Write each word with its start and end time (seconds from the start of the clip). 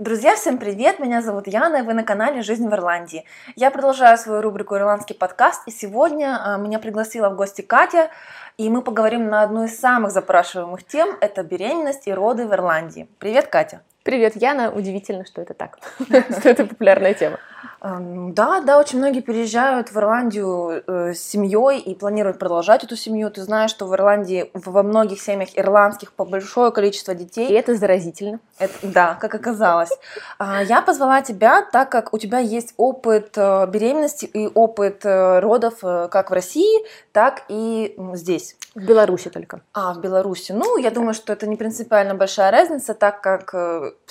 Друзья, 0.00 0.34
всем 0.34 0.56
привет! 0.56 0.98
Меня 0.98 1.20
зовут 1.20 1.46
Яна, 1.46 1.76
и 1.76 1.82
вы 1.82 1.92
на 1.92 2.04
канале 2.04 2.40
«Жизнь 2.40 2.66
в 2.66 2.72
Ирландии». 2.72 3.26
Я 3.54 3.70
продолжаю 3.70 4.16
свою 4.16 4.40
рубрику 4.40 4.74
«Ирландский 4.74 5.12
подкаст», 5.12 5.60
и 5.66 5.70
сегодня 5.70 6.40
а, 6.42 6.56
меня 6.56 6.78
пригласила 6.78 7.28
в 7.28 7.36
гости 7.36 7.60
Катя, 7.60 8.08
и 8.56 8.70
мы 8.70 8.80
поговорим 8.80 9.28
на 9.28 9.42
одну 9.42 9.64
из 9.64 9.78
самых 9.78 10.12
запрашиваемых 10.12 10.86
тем– 10.86 11.18
это 11.20 11.42
беременность 11.42 12.06
и 12.06 12.14
роды 12.14 12.46
в 12.46 12.54
Ирландии. 12.54 13.10
Привет, 13.18 13.48
Катя! 13.48 13.82
Привет, 14.02 14.34
Яна. 14.36 14.70
Удивительно, 14.70 15.26
что 15.26 15.42
это 15.42 15.52
так, 15.52 15.78
что 16.00 16.48
это 16.48 16.64
популярная 16.64 17.12
тема. 17.12 17.38
Да, 17.82 18.60
да, 18.60 18.78
очень 18.78 18.98
многие 18.98 19.20
переезжают 19.20 19.90
в 19.90 19.96
Ирландию 19.96 20.82
э, 20.86 21.14
с 21.14 21.22
семьей 21.22 21.78
и 21.78 21.94
планируют 21.94 22.38
продолжать 22.38 22.84
эту 22.84 22.94
семью. 22.94 23.30
Ты 23.30 23.42
знаешь, 23.42 23.70
что 23.70 23.86
в 23.86 23.94
Ирландии 23.94 24.50
во 24.52 24.82
многих 24.82 25.20
семьях 25.20 25.50
ирландских 25.54 26.12
по 26.12 26.26
большое 26.26 26.72
количество 26.72 27.14
детей. 27.14 27.48
И 27.48 27.54
это 27.54 27.74
заразительно. 27.74 28.38
Это, 28.58 28.74
да, 28.82 29.14
как 29.14 29.34
оказалось. 29.34 29.90
А, 30.38 30.62
я 30.62 30.82
позвала 30.82 31.22
тебя, 31.22 31.62
так 31.62 31.90
как 31.90 32.12
у 32.12 32.18
тебя 32.18 32.38
есть 32.38 32.74
опыт 32.76 33.32
э, 33.36 33.66
беременности 33.66 34.26
и 34.26 34.46
опыт 34.46 35.06
э, 35.06 35.38
родов 35.40 35.80
как 35.80 36.30
в 36.30 36.34
России, 36.34 36.84
так 37.12 37.44
и 37.48 37.96
здесь. 38.12 38.56
В 38.74 38.84
Беларуси 38.84 39.30
только. 39.30 39.62
А, 39.72 39.94
в 39.94 40.00
Беларуси. 40.00 40.52
Ну, 40.52 40.76
я 40.76 40.90
думаю, 40.90 41.14
что 41.14 41.32
это 41.32 41.46
не 41.46 41.56
принципиально 41.56 42.14
большая 42.14 42.50
разница, 42.50 42.92
так 42.92 43.22
как 43.22 43.54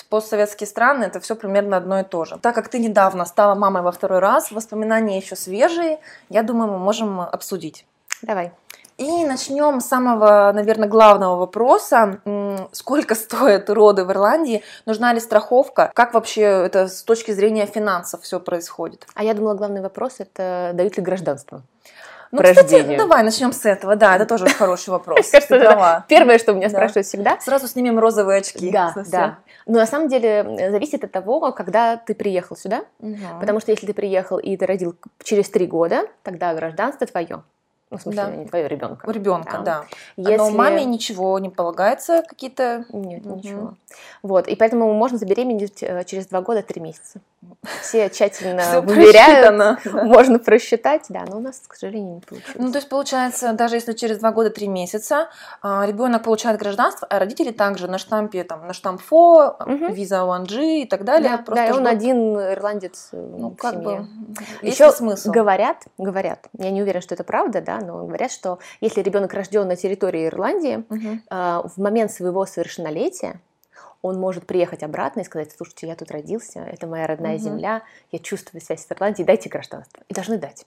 постсоветские 0.10 0.68
страны 0.68 1.06
это 1.06 1.20
все 1.20 1.36
примерно 1.36 1.78
одно 1.78 2.00
и 2.00 2.04
то 2.04 2.26
же. 2.26 2.38
Так 2.38 2.56
как 2.56 2.70
ты 2.70 2.80
недавно 2.80 3.26
стала 3.26 3.56
мамой 3.56 3.82
во 3.82 3.92
второй 3.92 4.20
раз, 4.20 4.52
воспоминания 4.52 5.18
еще 5.18 5.36
свежие, 5.36 6.00
я 6.30 6.44
думаю, 6.44 6.72
мы 6.72 6.78
можем 6.80 7.22
обсудить. 7.22 7.86
Давай. 8.22 8.52
И 9.00 9.26
начнем 9.26 9.80
с 9.80 9.86
самого, 9.86 10.52
наверное, 10.54 10.90
главного 10.90 11.38
вопроса. 11.38 12.20
Сколько 12.74 13.16
стоят 13.16 13.70
роды 13.70 14.04
в 14.04 14.12
Ирландии? 14.12 14.62
Нужна 14.86 15.14
ли 15.14 15.22
страховка? 15.22 15.90
Как 15.96 16.14
вообще 16.14 16.42
это 16.42 16.90
с 16.90 17.04
точки 17.04 17.32
зрения 17.32 17.66
финансов 17.66 18.24
все 18.24 18.42
происходит? 18.42 19.08
А 19.16 19.24
я 19.24 19.34
думала, 19.34 19.54
главный 19.54 19.82
вопрос 19.82 20.16
это 20.20 20.72
дают 20.74 20.98
ли 20.98 21.04
гражданство? 21.04 21.62
Ну, 22.32 22.42
кстати, 22.44 22.98
давай 22.98 23.24
начнем 23.24 23.52
с 23.52 23.66
этого. 23.66 23.96
Да, 23.96 24.16
это 24.16 24.26
тоже 24.26 24.48
хороший 24.48 24.90
вопрос. 24.90 25.32
Первое, 26.08 26.38
что 26.38 26.54
меня 26.54 26.70
спрашивают 26.70 27.08
всегда. 27.08 27.40
Сразу 27.40 27.68
снимем 27.68 27.98
розовые 28.00 28.40
очки. 28.40 28.72
Да, 28.72 28.94
да. 29.12 29.40
Но 29.66 29.80
на 29.80 29.86
самом 29.86 30.08
деле 30.08 30.70
зависит 30.72 31.04
от 31.04 31.12
того, 31.12 31.52
когда 31.52 31.98
ты 31.98 32.14
приехал 32.16 32.56
сюда. 32.56 32.84
Потому 33.40 33.60
что 33.60 33.72
если 33.72 33.88
ты 33.88 33.94
приехал 33.94 34.38
и 34.38 34.56
ты 34.58 34.66
родил 34.66 34.96
через 35.24 35.50
три 35.50 35.66
года, 35.68 36.04
тогда 36.24 36.54
гражданство 36.54 37.06
твое. 37.08 37.44
Ну, 37.92 37.98
в 37.98 38.02
смысле, 38.02 38.24
да. 38.24 38.32
не 38.32 38.46
твоего 38.46 38.68
ребенка. 38.68 39.08
У 39.08 39.12
ребенка, 39.12 39.58
да. 39.60 39.64
да. 39.64 39.86
Если... 40.16 40.38
Но 40.38 40.52
маме 40.52 40.86
ничего 40.86 41.40
не 41.40 41.50
полагается, 41.50 42.24
какие-то... 42.28 42.86
Нет, 42.94 43.26
угу. 43.26 43.36
ничего. 43.36 43.74
Вот, 44.22 44.48
и 44.48 44.56
поэтому 44.56 44.94
можно 44.94 45.18
забеременеть 45.18 45.82
э, 45.82 46.04
через 46.06 46.28
два 46.28 46.42
года, 46.42 46.62
три 46.62 46.82
месяца. 46.82 47.20
Все 47.82 48.10
тщательно 48.10 48.82
выверяют, 48.86 49.84
можно 49.94 50.40
просчитать, 50.40 51.06
да, 51.10 51.24
но 51.28 51.38
у 51.38 51.40
нас, 51.40 51.62
к 51.66 51.76
сожалению, 51.76 52.16
не 52.16 52.22
получилось. 52.22 52.56
Ну, 52.56 52.72
то 52.72 52.78
есть, 52.78 52.90
получается, 52.90 53.54
даже 53.54 53.76
если 53.76 53.94
через 53.94 54.20
два 54.20 54.32
года, 54.32 54.50
три 54.50 54.68
месяца 54.68 55.30
а, 55.62 55.86
ребенок 55.86 56.24
получает 56.24 56.60
гражданство, 56.60 57.08
а 57.10 57.18
родители 57.18 57.52
также 57.52 57.88
на 57.88 57.98
штампе, 57.98 58.44
там, 58.44 58.68
на 58.68 58.74
штамп 58.74 59.02
ФО, 59.02 59.56
угу. 59.60 59.94
виза 59.94 60.18
1G 60.18 60.82
и 60.82 60.86
так 60.86 61.06
далее. 61.06 61.44
Да, 61.48 61.56
да 61.56 61.68
и 61.68 61.72
он 61.72 61.88
один 61.88 62.38
ирландец 62.40 63.10
э, 63.14 63.18
ну, 63.18 63.52
как 63.52 63.74
семье. 63.74 64.08
бы, 64.62 64.68
Еще 64.68 64.92
смысл. 64.92 65.32
говорят, 65.32 65.86
говорят, 65.98 66.48
я 66.58 66.72
не 66.72 66.82
уверена, 66.82 67.02
что 67.02 67.16
это 67.16 67.24
правда, 67.24 67.62
да, 67.62 67.79
но 67.80 68.06
говорят, 68.06 68.32
что 68.32 68.60
если 68.82 69.02
ребенок 69.02 69.34
рожден 69.34 69.68
на 69.68 69.76
территории 69.76 70.28
Ирландии, 70.28 70.84
угу. 70.90 71.20
в 71.30 71.78
момент 71.78 72.12
своего 72.12 72.46
совершеннолетия 72.46 73.40
он 74.02 74.20
может 74.20 74.46
приехать 74.46 74.84
обратно 74.84 75.22
и 75.22 75.24
сказать, 75.24 75.52
слушайте, 75.56 75.88
я 75.88 75.96
тут 75.96 76.12
родился, 76.12 76.60
это 76.60 76.88
моя 76.88 77.08
родная 77.08 77.36
угу. 77.36 77.44
земля, 77.44 77.84
я 78.12 78.20
чувствую 78.20 78.62
связь 78.62 78.86
с 78.86 78.92
Ирландией, 78.92 79.26
дайте 79.26 79.50
гражданство. 79.50 80.02
И 80.08 80.14
должны 80.14 80.38
дать. 80.38 80.66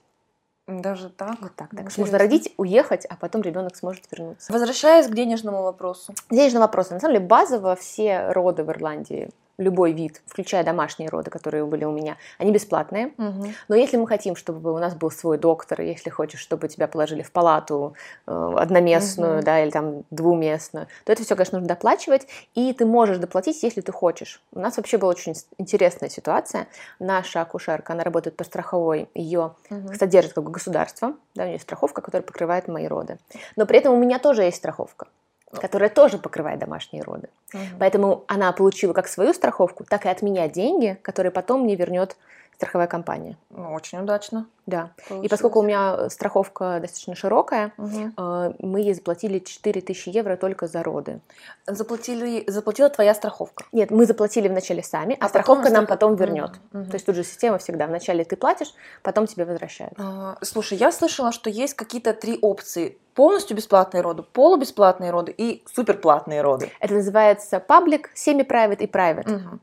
Даже 0.67 1.09
так? 1.09 1.41
Вот 1.41 1.55
так. 1.55 1.69
так. 1.75 1.97
Можно 1.97 2.17
родить, 2.17 2.53
уехать, 2.55 3.05
а 3.05 3.17
потом 3.17 3.41
ребенок 3.41 3.75
сможет 3.75 4.05
вернуться. 4.11 4.53
Возвращаясь 4.53 5.07
к 5.07 5.13
денежному 5.13 5.61
вопросу. 5.61 6.13
Денежный 6.29 6.61
вопрос. 6.61 6.89
На 6.89 6.99
самом 6.99 7.15
деле 7.15 7.25
базово 7.25 7.75
все 7.75 8.31
роды 8.31 8.63
в 8.63 8.71
Ирландии 8.71 9.29
любой 9.57 9.91
вид, 9.93 10.21
включая 10.25 10.63
домашние 10.63 11.09
роды, 11.09 11.29
которые 11.29 11.65
были 11.65 11.85
у 11.85 11.91
меня, 11.91 12.17
они 12.37 12.51
бесплатные. 12.51 13.13
Угу. 13.17 13.47
Но 13.67 13.75
если 13.75 13.97
мы 13.97 14.07
хотим, 14.07 14.35
чтобы 14.35 14.73
у 14.73 14.77
нас 14.79 14.95
был 14.95 15.11
свой 15.11 15.37
доктор, 15.37 15.81
если 15.81 16.09
хочешь, 16.09 16.39
чтобы 16.39 16.67
тебя 16.67 16.87
положили 16.87 17.21
в 17.21 17.31
палату 17.31 17.95
э, 18.25 18.53
одноместную, 18.57 19.37
угу. 19.37 19.45
да, 19.45 19.63
или 19.63 19.69
там 19.69 20.03
двуместную, 20.09 20.87
то 21.05 21.11
это 21.11 21.23
все, 21.23 21.35
конечно, 21.35 21.59
нужно 21.59 21.67
доплачивать, 21.67 22.27
и 22.55 22.73
ты 22.73 22.85
можешь 22.85 23.17
доплатить, 23.17 23.61
если 23.61 23.81
ты 23.81 23.91
хочешь. 23.91 24.41
У 24.53 24.59
нас 24.59 24.77
вообще 24.77 24.97
была 24.97 25.11
очень 25.11 25.35
интересная 25.57 26.09
ситуация. 26.09 26.67
Наша 26.99 27.41
акушерка, 27.41 27.93
она 27.93 28.03
работает 28.03 28.35
по 28.35 28.43
страховой, 28.43 29.09
ее 29.13 29.53
угу. 29.69 29.93
содержит 29.93 30.33
как 30.33 30.43
бы 30.43 30.51
государство, 30.51 31.13
да, 31.35 31.43
у 31.43 31.47
нее 31.47 31.59
страховка, 31.59 32.01
которая 32.01 32.25
покрывает 32.25 32.67
мои 32.67 32.87
роды. 32.87 33.17
Но 33.55 33.65
при 33.65 33.77
этом 33.77 33.93
у 33.93 33.97
меня 33.97 34.17
тоже 34.19 34.43
есть 34.43 34.57
страховка 34.57 35.07
которая 35.51 35.89
тоже 35.89 36.17
покрывает 36.17 36.59
домашние 36.59 37.03
роды. 37.03 37.29
Угу. 37.53 37.61
Поэтому 37.79 38.23
она 38.27 38.51
получила 38.51 38.93
как 38.93 39.07
свою 39.07 39.33
страховку, 39.33 39.83
так 39.83 40.05
и 40.05 40.09
от 40.09 40.21
меня 40.21 40.47
деньги, 40.47 40.97
которые 41.01 41.31
потом 41.31 41.61
мне 41.61 41.75
вернет 41.75 42.15
страховая 42.63 42.87
компания. 42.87 43.37
Ну, 43.49 43.73
очень 43.73 43.99
удачно. 43.99 44.47
Да. 44.65 44.91
Получилось. 44.95 45.25
И 45.25 45.27
поскольку 45.27 45.59
у 45.59 45.63
меня 45.63 46.09
страховка 46.09 46.79
достаточно 46.79 47.13
широкая, 47.13 47.73
угу. 47.77 48.13
мы 48.59 48.79
ей 48.79 48.93
заплатили 48.93 49.39
4000 49.39 50.09
евро 50.09 50.37
только 50.37 50.67
за 50.67 50.81
роды. 50.81 51.19
Заплатили, 51.67 52.49
заплатила 52.49 52.89
твоя 52.89 53.13
страховка? 53.13 53.65
Нет, 53.73 53.91
мы 53.91 54.05
заплатили 54.05 54.47
вначале 54.47 54.81
сами, 54.81 55.17
а, 55.19 55.25
а 55.25 55.29
страховка 55.29 55.69
нам 55.69 55.85
потом 55.85 56.15
вернет. 56.15 56.51
Угу. 56.71 56.85
То 56.85 56.93
есть 56.93 57.05
тут 57.05 57.15
же 57.15 57.23
система 57.25 57.57
всегда. 57.57 57.87
Вначале 57.87 58.23
ты 58.23 58.37
платишь, 58.37 58.73
потом 59.01 59.27
тебе 59.27 59.43
возвращают. 59.43 59.93
А, 59.97 60.37
слушай, 60.41 60.77
я 60.77 60.93
слышала, 60.93 61.33
что 61.33 61.49
есть 61.49 61.73
какие-то 61.73 62.13
три 62.13 62.39
опции. 62.41 62.97
Полностью 63.13 63.57
бесплатные 63.57 64.01
роды, 64.01 64.23
полубесплатные 64.23 65.11
роды 65.11 65.35
и 65.37 65.63
суперплатные 65.71 66.41
роды. 66.41 66.71
Это 66.79 66.93
называется 66.93 67.59
паблик, 67.59 68.09
semi-private 68.15 68.79
и 68.79 68.87
private. 68.87 69.35
Угу. 69.35 69.59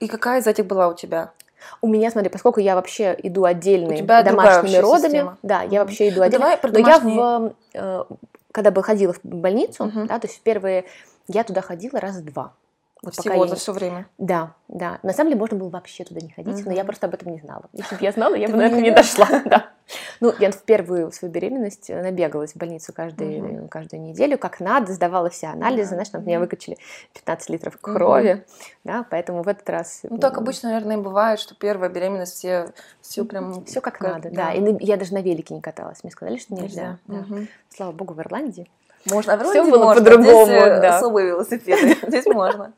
И 0.00 0.08
какая 0.08 0.40
из 0.40 0.46
этих 0.46 0.66
была 0.66 0.88
у 0.88 0.94
тебя? 0.94 1.32
У 1.80 1.88
меня, 1.88 2.10
смотри, 2.10 2.30
поскольку 2.30 2.60
я 2.60 2.74
вообще 2.74 3.16
иду 3.22 3.44
отдельными 3.44 4.00
домашними 4.00 4.76
родами, 4.76 5.08
система. 5.08 5.38
да, 5.42 5.62
я 5.62 5.80
вообще 5.80 6.08
иду 6.08 6.22
отдельно. 6.22 6.44
Давай 6.44 6.56
про 6.58 6.70
домашние... 6.70 7.16
Но 7.16 7.54
я 7.74 7.80
в, 7.80 8.10
э, 8.10 8.14
когда 8.52 8.70
бы 8.70 8.82
ходила 8.82 9.12
в 9.12 9.20
больницу, 9.22 9.84
угу. 9.84 10.06
да, 10.06 10.18
то 10.18 10.26
есть 10.26 10.38
в 10.38 10.42
первые, 10.42 10.84
я 11.28 11.44
туда 11.44 11.60
ходила 11.60 12.00
раз 12.00 12.20
два. 12.20 12.52
Вот 13.04 13.14
Всего 13.14 13.34
пока 13.34 13.48
за 13.48 13.54
я... 13.54 13.58
все 13.58 13.72
время? 13.72 14.06
Да, 14.18 14.54
да. 14.68 14.98
На 15.02 15.12
самом 15.12 15.30
деле 15.30 15.40
можно 15.40 15.58
было 15.58 15.68
вообще 15.68 16.04
туда 16.04 16.20
не 16.20 16.30
ходить, 16.30 16.60
угу. 16.60 16.70
но 16.70 16.72
я 16.72 16.84
просто 16.84 17.06
об 17.06 17.14
этом 17.14 17.32
не 17.32 17.38
знала. 17.38 17.64
Если 17.72 17.96
бы 17.96 18.02
я 18.02 18.12
знала, 18.12 18.34
я 18.34 18.48
бы, 18.48 18.56
наверное, 18.56 18.80
не 18.80 18.90
дошла. 18.90 19.28
Да. 19.44 19.66
Ну, 20.20 20.32
я 20.40 20.50
в 20.50 20.62
первую 20.62 21.12
свою 21.12 21.32
беременность 21.32 21.90
набегалась 21.90 22.54
в 22.54 22.56
больницу 22.56 22.94
каждую, 22.94 23.44
угу. 23.44 23.68
каждую 23.68 24.00
неделю, 24.00 24.38
как 24.38 24.58
надо, 24.58 24.92
сдавала 24.94 25.28
все 25.28 25.48
анализы, 25.48 25.90
да. 25.90 25.96
знаешь, 25.96 26.08
там 26.08 26.24
меня 26.24 26.40
выкачали 26.40 26.78
15 27.12 27.50
литров 27.50 27.76
крови, 27.78 28.32
угу. 28.32 28.42
да, 28.84 29.04
поэтому 29.10 29.42
в 29.42 29.48
этот 29.48 29.68
раз... 29.68 30.00
Ну, 30.04 30.16
так 30.16 30.38
обычно, 30.38 30.70
наверное, 30.70 30.96
бывает, 30.96 31.38
что 31.38 31.54
первая 31.54 31.90
беременность 31.90 32.34
все, 32.34 32.70
все 33.02 33.26
прям... 33.26 33.64
Все 33.66 33.82
как, 33.82 33.98
как 33.98 34.14
надо, 34.14 34.30
да. 34.30 34.46
да. 34.46 34.52
И 34.54 34.84
я 34.84 34.96
даже 34.96 35.12
на 35.12 35.20
велике 35.20 35.52
не 35.52 35.60
каталась, 35.60 36.02
мне 36.02 36.10
сказали, 36.10 36.38
что 36.38 36.54
нельзя. 36.54 36.98
нельзя. 37.06 37.28
Да. 37.28 37.34
Угу. 37.36 37.46
Слава 37.68 37.92
богу, 37.92 38.14
в 38.14 38.20
Ирландии 38.20 38.70
можно, 39.10 39.34
а 39.34 39.44
Все 39.44 39.64
было 39.64 39.94
по-другому, 39.94 40.52
э, 40.52 40.80
да. 40.80 40.96
особые 40.98 41.28
велосипеды. 41.28 41.96
Здесь 42.06 42.26
можно. 42.26 42.72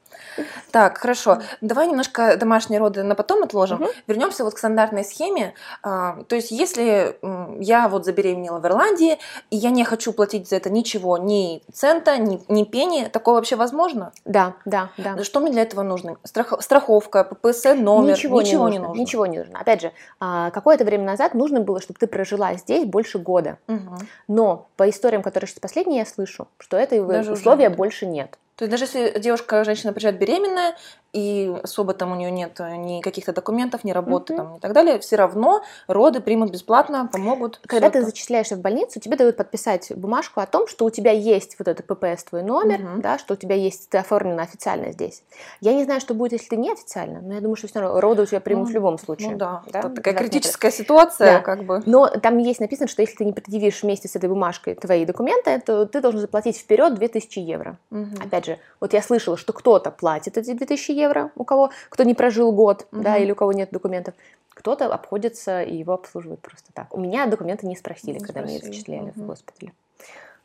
Так, 0.70 0.98
хорошо. 0.98 1.38
Давай 1.60 1.86
немножко 1.86 2.36
домашние 2.36 2.80
роды 2.80 3.02
на 3.02 3.14
потом 3.14 3.42
отложим. 3.42 3.82
Угу. 3.82 3.90
Вернемся 4.06 4.44
вот 4.44 4.54
к 4.54 4.58
стандартной 4.58 5.04
схеме. 5.04 5.54
А, 5.82 6.22
то 6.24 6.36
есть, 6.36 6.50
если 6.50 7.16
я 7.60 7.88
вот 7.88 8.04
забеременела 8.04 8.58
в 8.58 8.66
Ирландии, 8.66 9.18
и 9.50 9.56
я 9.56 9.70
не 9.70 9.84
хочу 9.84 10.12
платить 10.12 10.48
за 10.48 10.56
это 10.56 10.70
ничего, 10.70 11.18
ни 11.18 11.62
цента, 11.72 12.18
ни, 12.18 12.40
ни 12.48 12.64
пени, 12.64 13.08
такое 13.12 13.34
вообще 13.34 13.56
возможно? 13.56 14.12
Да, 14.24 14.54
да, 14.64 14.90
да. 14.96 15.22
Что 15.24 15.40
мне 15.40 15.52
для 15.52 15.62
этого 15.62 15.82
нужно? 15.82 16.16
Страх, 16.24 16.54
страховка, 16.60 17.24
ППСН, 17.24 17.82
номер? 17.82 18.14
Ничего, 18.16 18.40
ничего 18.42 18.68
не, 18.68 18.78
нужно. 18.78 18.82
не 18.82 18.88
нужно. 18.88 19.00
Ничего 19.00 19.26
не 19.26 19.38
нужно. 19.38 19.60
Опять 19.60 19.80
же, 19.82 19.92
а, 20.20 20.50
какое-то 20.50 20.84
время 20.84 21.04
назад 21.04 21.34
нужно 21.34 21.60
было, 21.60 21.80
чтобы 21.80 21.98
ты 21.98 22.06
прожила 22.06 22.54
здесь 22.54 22.84
больше 22.84 23.18
года. 23.18 23.58
Угу. 23.68 23.96
Но 24.28 24.66
по 24.76 24.88
историям, 24.88 25.22
которые 25.22 25.48
сейчас 25.48 25.60
последние 25.60 26.00
я 26.00 26.06
слышу, 26.06 26.48
что 26.58 26.76
это 26.76 27.02
Даже 27.04 27.32
условия 27.32 27.70
больше 27.70 28.06
нет. 28.06 28.38
То 28.56 28.64
есть 28.64 28.70
даже 28.70 28.84
если 28.84 29.18
девушка, 29.18 29.64
женщина 29.64 29.92
приезжает 29.92 30.18
беременная, 30.18 30.74
и 31.16 31.50
особо 31.62 31.94
там 31.94 32.12
у 32.12 32.14
нее 32.14 32.30
нет 32.30 32.60
э, 32.60 32.76
ни 32.76 33.00
каких-то 33.00 33.32
документов, 33.32 33.84
ни 33.84 33.92
работы 33.92 34.34
mm-hmm. 34.34 34.36
там 34.36 34.56
и 34.56 34.60
так 34.60 34.72
далее, 34.74 34.98
все 34.98 35.16
равно 35.16 35.62
роды 35.88 36.20
примут 36.20 36.50
бесплатно, 36.50 37.08
помогут. 37.10 37.58
Когда 37.66 37.88
ты 37.88 38.04
зачисляешься 38.04 38.56
в 38.56 38.60
больницу, 38.60 39.00
тебе 39.00 39.16
дают 39.16 39.38
подписать 39.38 39.90
бумажку 39.96 40.40
о 40.40 40.46
том, 40.46 40.68
что 40.68 40.84
у 40.84 40.90
тебя 40.90 41.12
есть 41.12 41.56
вот 41.58 41.68
этот 41.68 41.86
ППС 41.86 42.24
твой 42.24 42.42
номер, 42.42 42.80
mm-hmm. 42.80 43.00
да, 43.00 43.18
что 43.18 43.32
у 43.32 43.36
тебя 43.36 43.54
есть, 43.54 43.88
ты 43.88 43.96
оформлена 43.96 44.42
официально 44.42 44.92
здесь. 44.92 45.22
Я 45.62 45.72
не 45.72 45.84
знаю, 45.84 46.02
что 46.02 46.12
будет, 46.12 46.32
если 46.32 46.48
ты 46.48 46.56
не 46.56 46.70
официально, 46.70 47.22
но 47.22 47.32
я 47.32 47.40
думаю, 47.40 47.56
что 47.56 47.68
все 47.68 47.80
равно 47.80 47.98
роды 47.98 48.22
у 48.22 48.26
тебя 48.26 48.40
примут 48.40 48.68
mm-hmm. 48.68 48.72
в 48.72 48.74
любом 48.74 48.98
случае. 48.98 49.30
Ну 49.30 49.38
да, 49.38 49.62
да? 49.72 49.78
это 49.78 49.88
такая 49.88 50.14
критическая 50.14 50.70
ситуация, 50.70 51.38
да. 51.38 51.40
как 51.40 51.64
бы. 51.64 51.82
Но 51.86 52.08
там 52.08 52.36
есть 52.36 52.60
написано, 52.60 52.88
что 52.88 53.00
если 53.00 53.16
ты 53.16 53.24
не 53.24 53.32
предъявишь 53.32 53.82
вместе 53.82 54.06
с 54.06 54.16
этой 54.16 54.28
бумажкой 54.28 54.74
твои 54.74 55.06
документы, 55.06 55.62
то 55.64 55.86
ты 55.86 56.02
должен 56.02 56.20
заплатить 56.20 56.58
вперед 56.58 56.94
2000 56.94 57.38
евро. 57.38 57.78
Mm-hmm. 57.90 58.26
Опять 58.26 58.44
же, 58.44 58.58
вот 58.80 58.92
я 58.92 59.00
слышала, 59.00 59.38
что 59.38 59.54
кто-то 59.54 59.90
платит 59.90 60.36
эти 60.36 60.52
2000 60.52 60.90
евро, 60.90 61.05
евро, 61.06 61.30
у 61.36 61.44
кого, 61.44 61.70
кто 61.88 62.04
не 62.04 62.14
прожил 62.14 62.52
год, 62.52 62.86
угу. 62.92 63.02
да, 63.02 63.16
или 63.16 63.32
у 63.32 63.34
кого 63.34 63.52
нет 63.52 63.70
документов. 63.70 64.14
Кто-то 64.50 64.86
обходится 64.86 65.62
и 65.62 65.76
его 65.76 65.94
обслуживает 65.94 66.40
просто 66.40 66.72
так. 66.72 66.94
У 66.94 67.00
меня 67.00 67.26
документы 67.26 67.66
не 67.66 67.76
спросили, 67.76 68.18
не 68.18 68.24
когда 68.24 68.40
спросили. 68.40 68.58
меня 68.58 68.66
зачисляли 68.66 69.10
угу. 69.10 69.20
в 69.20 69.26
госпитале. 69.26 69.72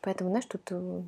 Поэтому, 0.00 0.30
знаешь, 0.30 0.46
тут 0.46 0.62
э, 0.70 1.02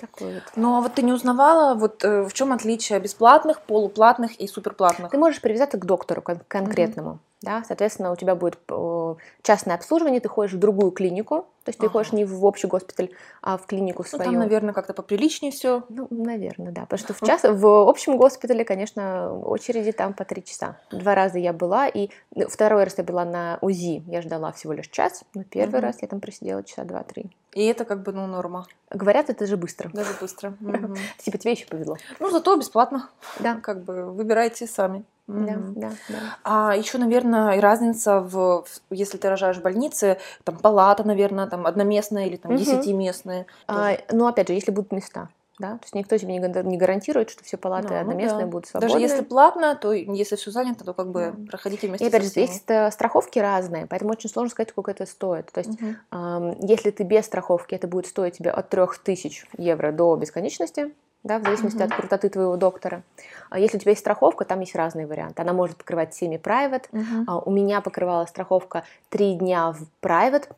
Такой 0.00 0.34
вот. 0.34 0.42
Ну 0.56 0.76
а 0.76 0.80
вот 0.80 0.94
ты 0.94 1.02
не 1.02 1.12
узнавала, 1.12 1.74
вот 1.74 2.04
э, 2.04 2.22
в 2.22 2.32
чем 2.32 2.52
отличие 2.52 3.00
бесплатных, 3.00 3.60
полуплатных 3.62 4.36
и 4.40 4.46
суперплатных? 4.46 5.10
Ты 5.10 5.18
можешь 5.18 5.40
привязаться 5.40 5.78
к 5.78 5.84
доктору 5.84 6.22
кон- 6.22 6.42
конкретному. 6.48 7.10
Угу. 7.10 7.18
Да, 7.42 7.64
соответственно, 7.66 8.12
у 8.12 8.16
тебя 8.16 8.34
будет 8.34 8.58
э, 8.68 9.14
частное 9.42 9.74
обслуживание, 9.74 10.20
ты 10.20 10.28
ходишь 10.28 10.52
в 10.52 10.58
другую 10.58 10.92
клинику, 10.92 11.46
то 11.64 11.68
есть 11.68 11.78
ага. 11.78 11.88
ты 11.88 11.92
ходишь 11.92 12.12
не 12.12 12.24
в 12.24 12.44
общий 12.44 12.66
госпиталь, 12.66 13.10
а 13.40 13.56
в 13.56 13.66
клинику 13.66 14.04
свою. 14.04 14.24
Ну, 14.24 14.30
там, 14.30 14.40
наверное, 14.40 14.72
как-то 14.72 14.94
поприличнее 14.94 15.50
все. 15.50 15.82
Ну, 15.88 16.06
наверное, 16.10 16.72
да. 16.72 16.82
Потому 16.82 16.98
что 16.98 17.14
в, 17.14 17.20
час, 17.26 17.42
в 17.42 17.88
общем 17.88 18.16
госпитале, 18.16 18.64
конечно, 18.64 19.32
очереди 19.32 19.92
там 19.92 20.14
по 20.14 20.24
три 20.24 20.44
часа. 20.44 20.78
Два 20.90 21.14
раза 21.14 21.38
я 21.38 21.52
была, 21.52 21.88
и 21.88 22.10
ну, 22.34 22.48
второй 22.48 22.84
раз 22.84 22.98
я 22.98 23.04
была 23.04 23.24
на 23.24 23.58
УЗИ, 23.60 24.02
я 24.06 24.22
ждала 24.22 24.52
всего 24.52 24.72
лишь 24.72 24.88
час, 24.88 25.24
но 25.34 25.44
первый 25.44 25.78
угу. 25.78 25.86
раз 25.86 26.02
я 26.02 26.08
там 26.08 26.20
просидела 26.20 26.62
часа 26.62 26.84
два-три. 26.84 27.30
И 27.52 27.66
это 27.66 27.84
как 27.84 28.02
бы, 28.02 28.12
ну, 28.12 28.26
норма. 28.26 28.66
Говорят, 28.90 29.28
это 29.28 29.46
же 29.46 29.56
быстро. 29.56 29.90
Даже 29.92 30.14
быстро. 30.20 30.54
Типа 31.18 31.38
тебе 31.38 31.52
еще 31.52 31.66
повезло. 31.66 31.96
Ну, 32.18 32.30
зато 32.30 32.56
бесплатно. 32.56 33.10
Да. 33.40 33.56
Как 33.56 33.82
бы 33.82 34.10
выбирайте 34.10 34.66
сами. 34.66 35.04
Да, 35.32 35.56
да, 35.74 35.92
да. 36.08 36.16
А 36.44 36.76
еще, 36.76 36.98
наверное, 36.98 37.56
и 37.56 37.60
разница 37.60 38.20
в, 38.20 38.64
если 38.90 39.18
ты 39.18 39.28
рожаешь 39.28 39.56
в 39.56 39.62
больнице, 39.62 40.18
там 40.44 40.56
палата, 40.56 41.04
наверное, 41.04 41.46
там 41.46 41.66
одноместная 41.66 42.26
или 42.26 42.36
там 42.36 42.56
десятиместная. 42.56 43.46
А, 43.66 43.92
ну, 44.10 44.26
опять 44.26 44.48
же, 44.48 44.54
если 44.54 44.70
будут 44.70 44.92
места. 44.92 45.28
Да? 45.58 45.72
То 45.78 45.84
есть 45.84 45.94
никто 45.94 46.16
тебе 46.16 46.38
не 46.38 46.76
гарантирует, 46.76 47.30
что 47.30 47.44
все 47.44 47.56
палаты 47.56 47.90
ну, 47.90 48.00
одноместные 48.00 48.46
ну, 48.46 48.46
да. 48.46 48.52
будут 48.52 48.66
свободны. 48.66 48.92
Даже 48.92 49.02
если 49.04 49.22
платно, 49.22 49.76
то 49.76 49.92
если 49.92 50.34
все 50.36 50.50
занято, 50.50 50.84
то 50.84 50.94
как 50.94 51.10
бы 51.10 51.34
да. 51.36 51.46
проходите 51.50 51.86
вместе 51.88 52.04
И 52.04 52.08
опять 52.08 52.22
же, 52.22 52.28
здесь 52.28 52.62
страховки 52.90 53.38
разные, 53.38 53.86
поэтому 53.86 54.12
очень 54.12 54.30
сложно 54.30 54.50
сказать, 54.50 54.70
сколько 54.70 54.90
это 54.90 55.04
стоит. 55.06 55.52
То 55.52 55.60
есть 55.60 55.80
угу. 55.80 55.94
э, 56.10 56.54
если 56.62 56.90
ты 56.90 57.04
без 57.04 57.26
страховки, 57.26 57.74
это 57.74 57.86
будет 57.86 58.06
стоить 58.06 58.38
тебе 58.38 58.50
от 58.50 58.70
3000 58.70 59.50
евро 59.58 59.92
до 59.92 60.16
бесконечности, 60.16 60.92
да, 61.24 61.38
в 61.38 61.44
зависимости 61.44 61.78
mm-hmm. 61.78 61.84
от 61.84 61.94
крутоты 61.94 62.28
твоего 62.28 62.56
доктора. 62.56 63.02
А 63.48 63.58
если 63.58 63.76
у 63.76 63.80
тебя 63.80 63.90
есть 63.90 64.00
страховка, 64.00 64.44
там 64.44 64.60
есть 64.60 64.74
разные 64.74 65.06
варианты. 65.06 65.42
Она 65.42 65.52
может 65.52 65.76
покрывать 65.76 66.20
semi-private. 66.20 66.90
Mm-hmm. 66.90 67.24
А 67.26 67.38
у 67.38 67.50
меня 67.50 67.80
покрывала 67.80 68.26
страховка 68.26 68.84
три 69.08 69.34
дня 69.34 69.72
в 69.72 69.82
private 70.02 70.48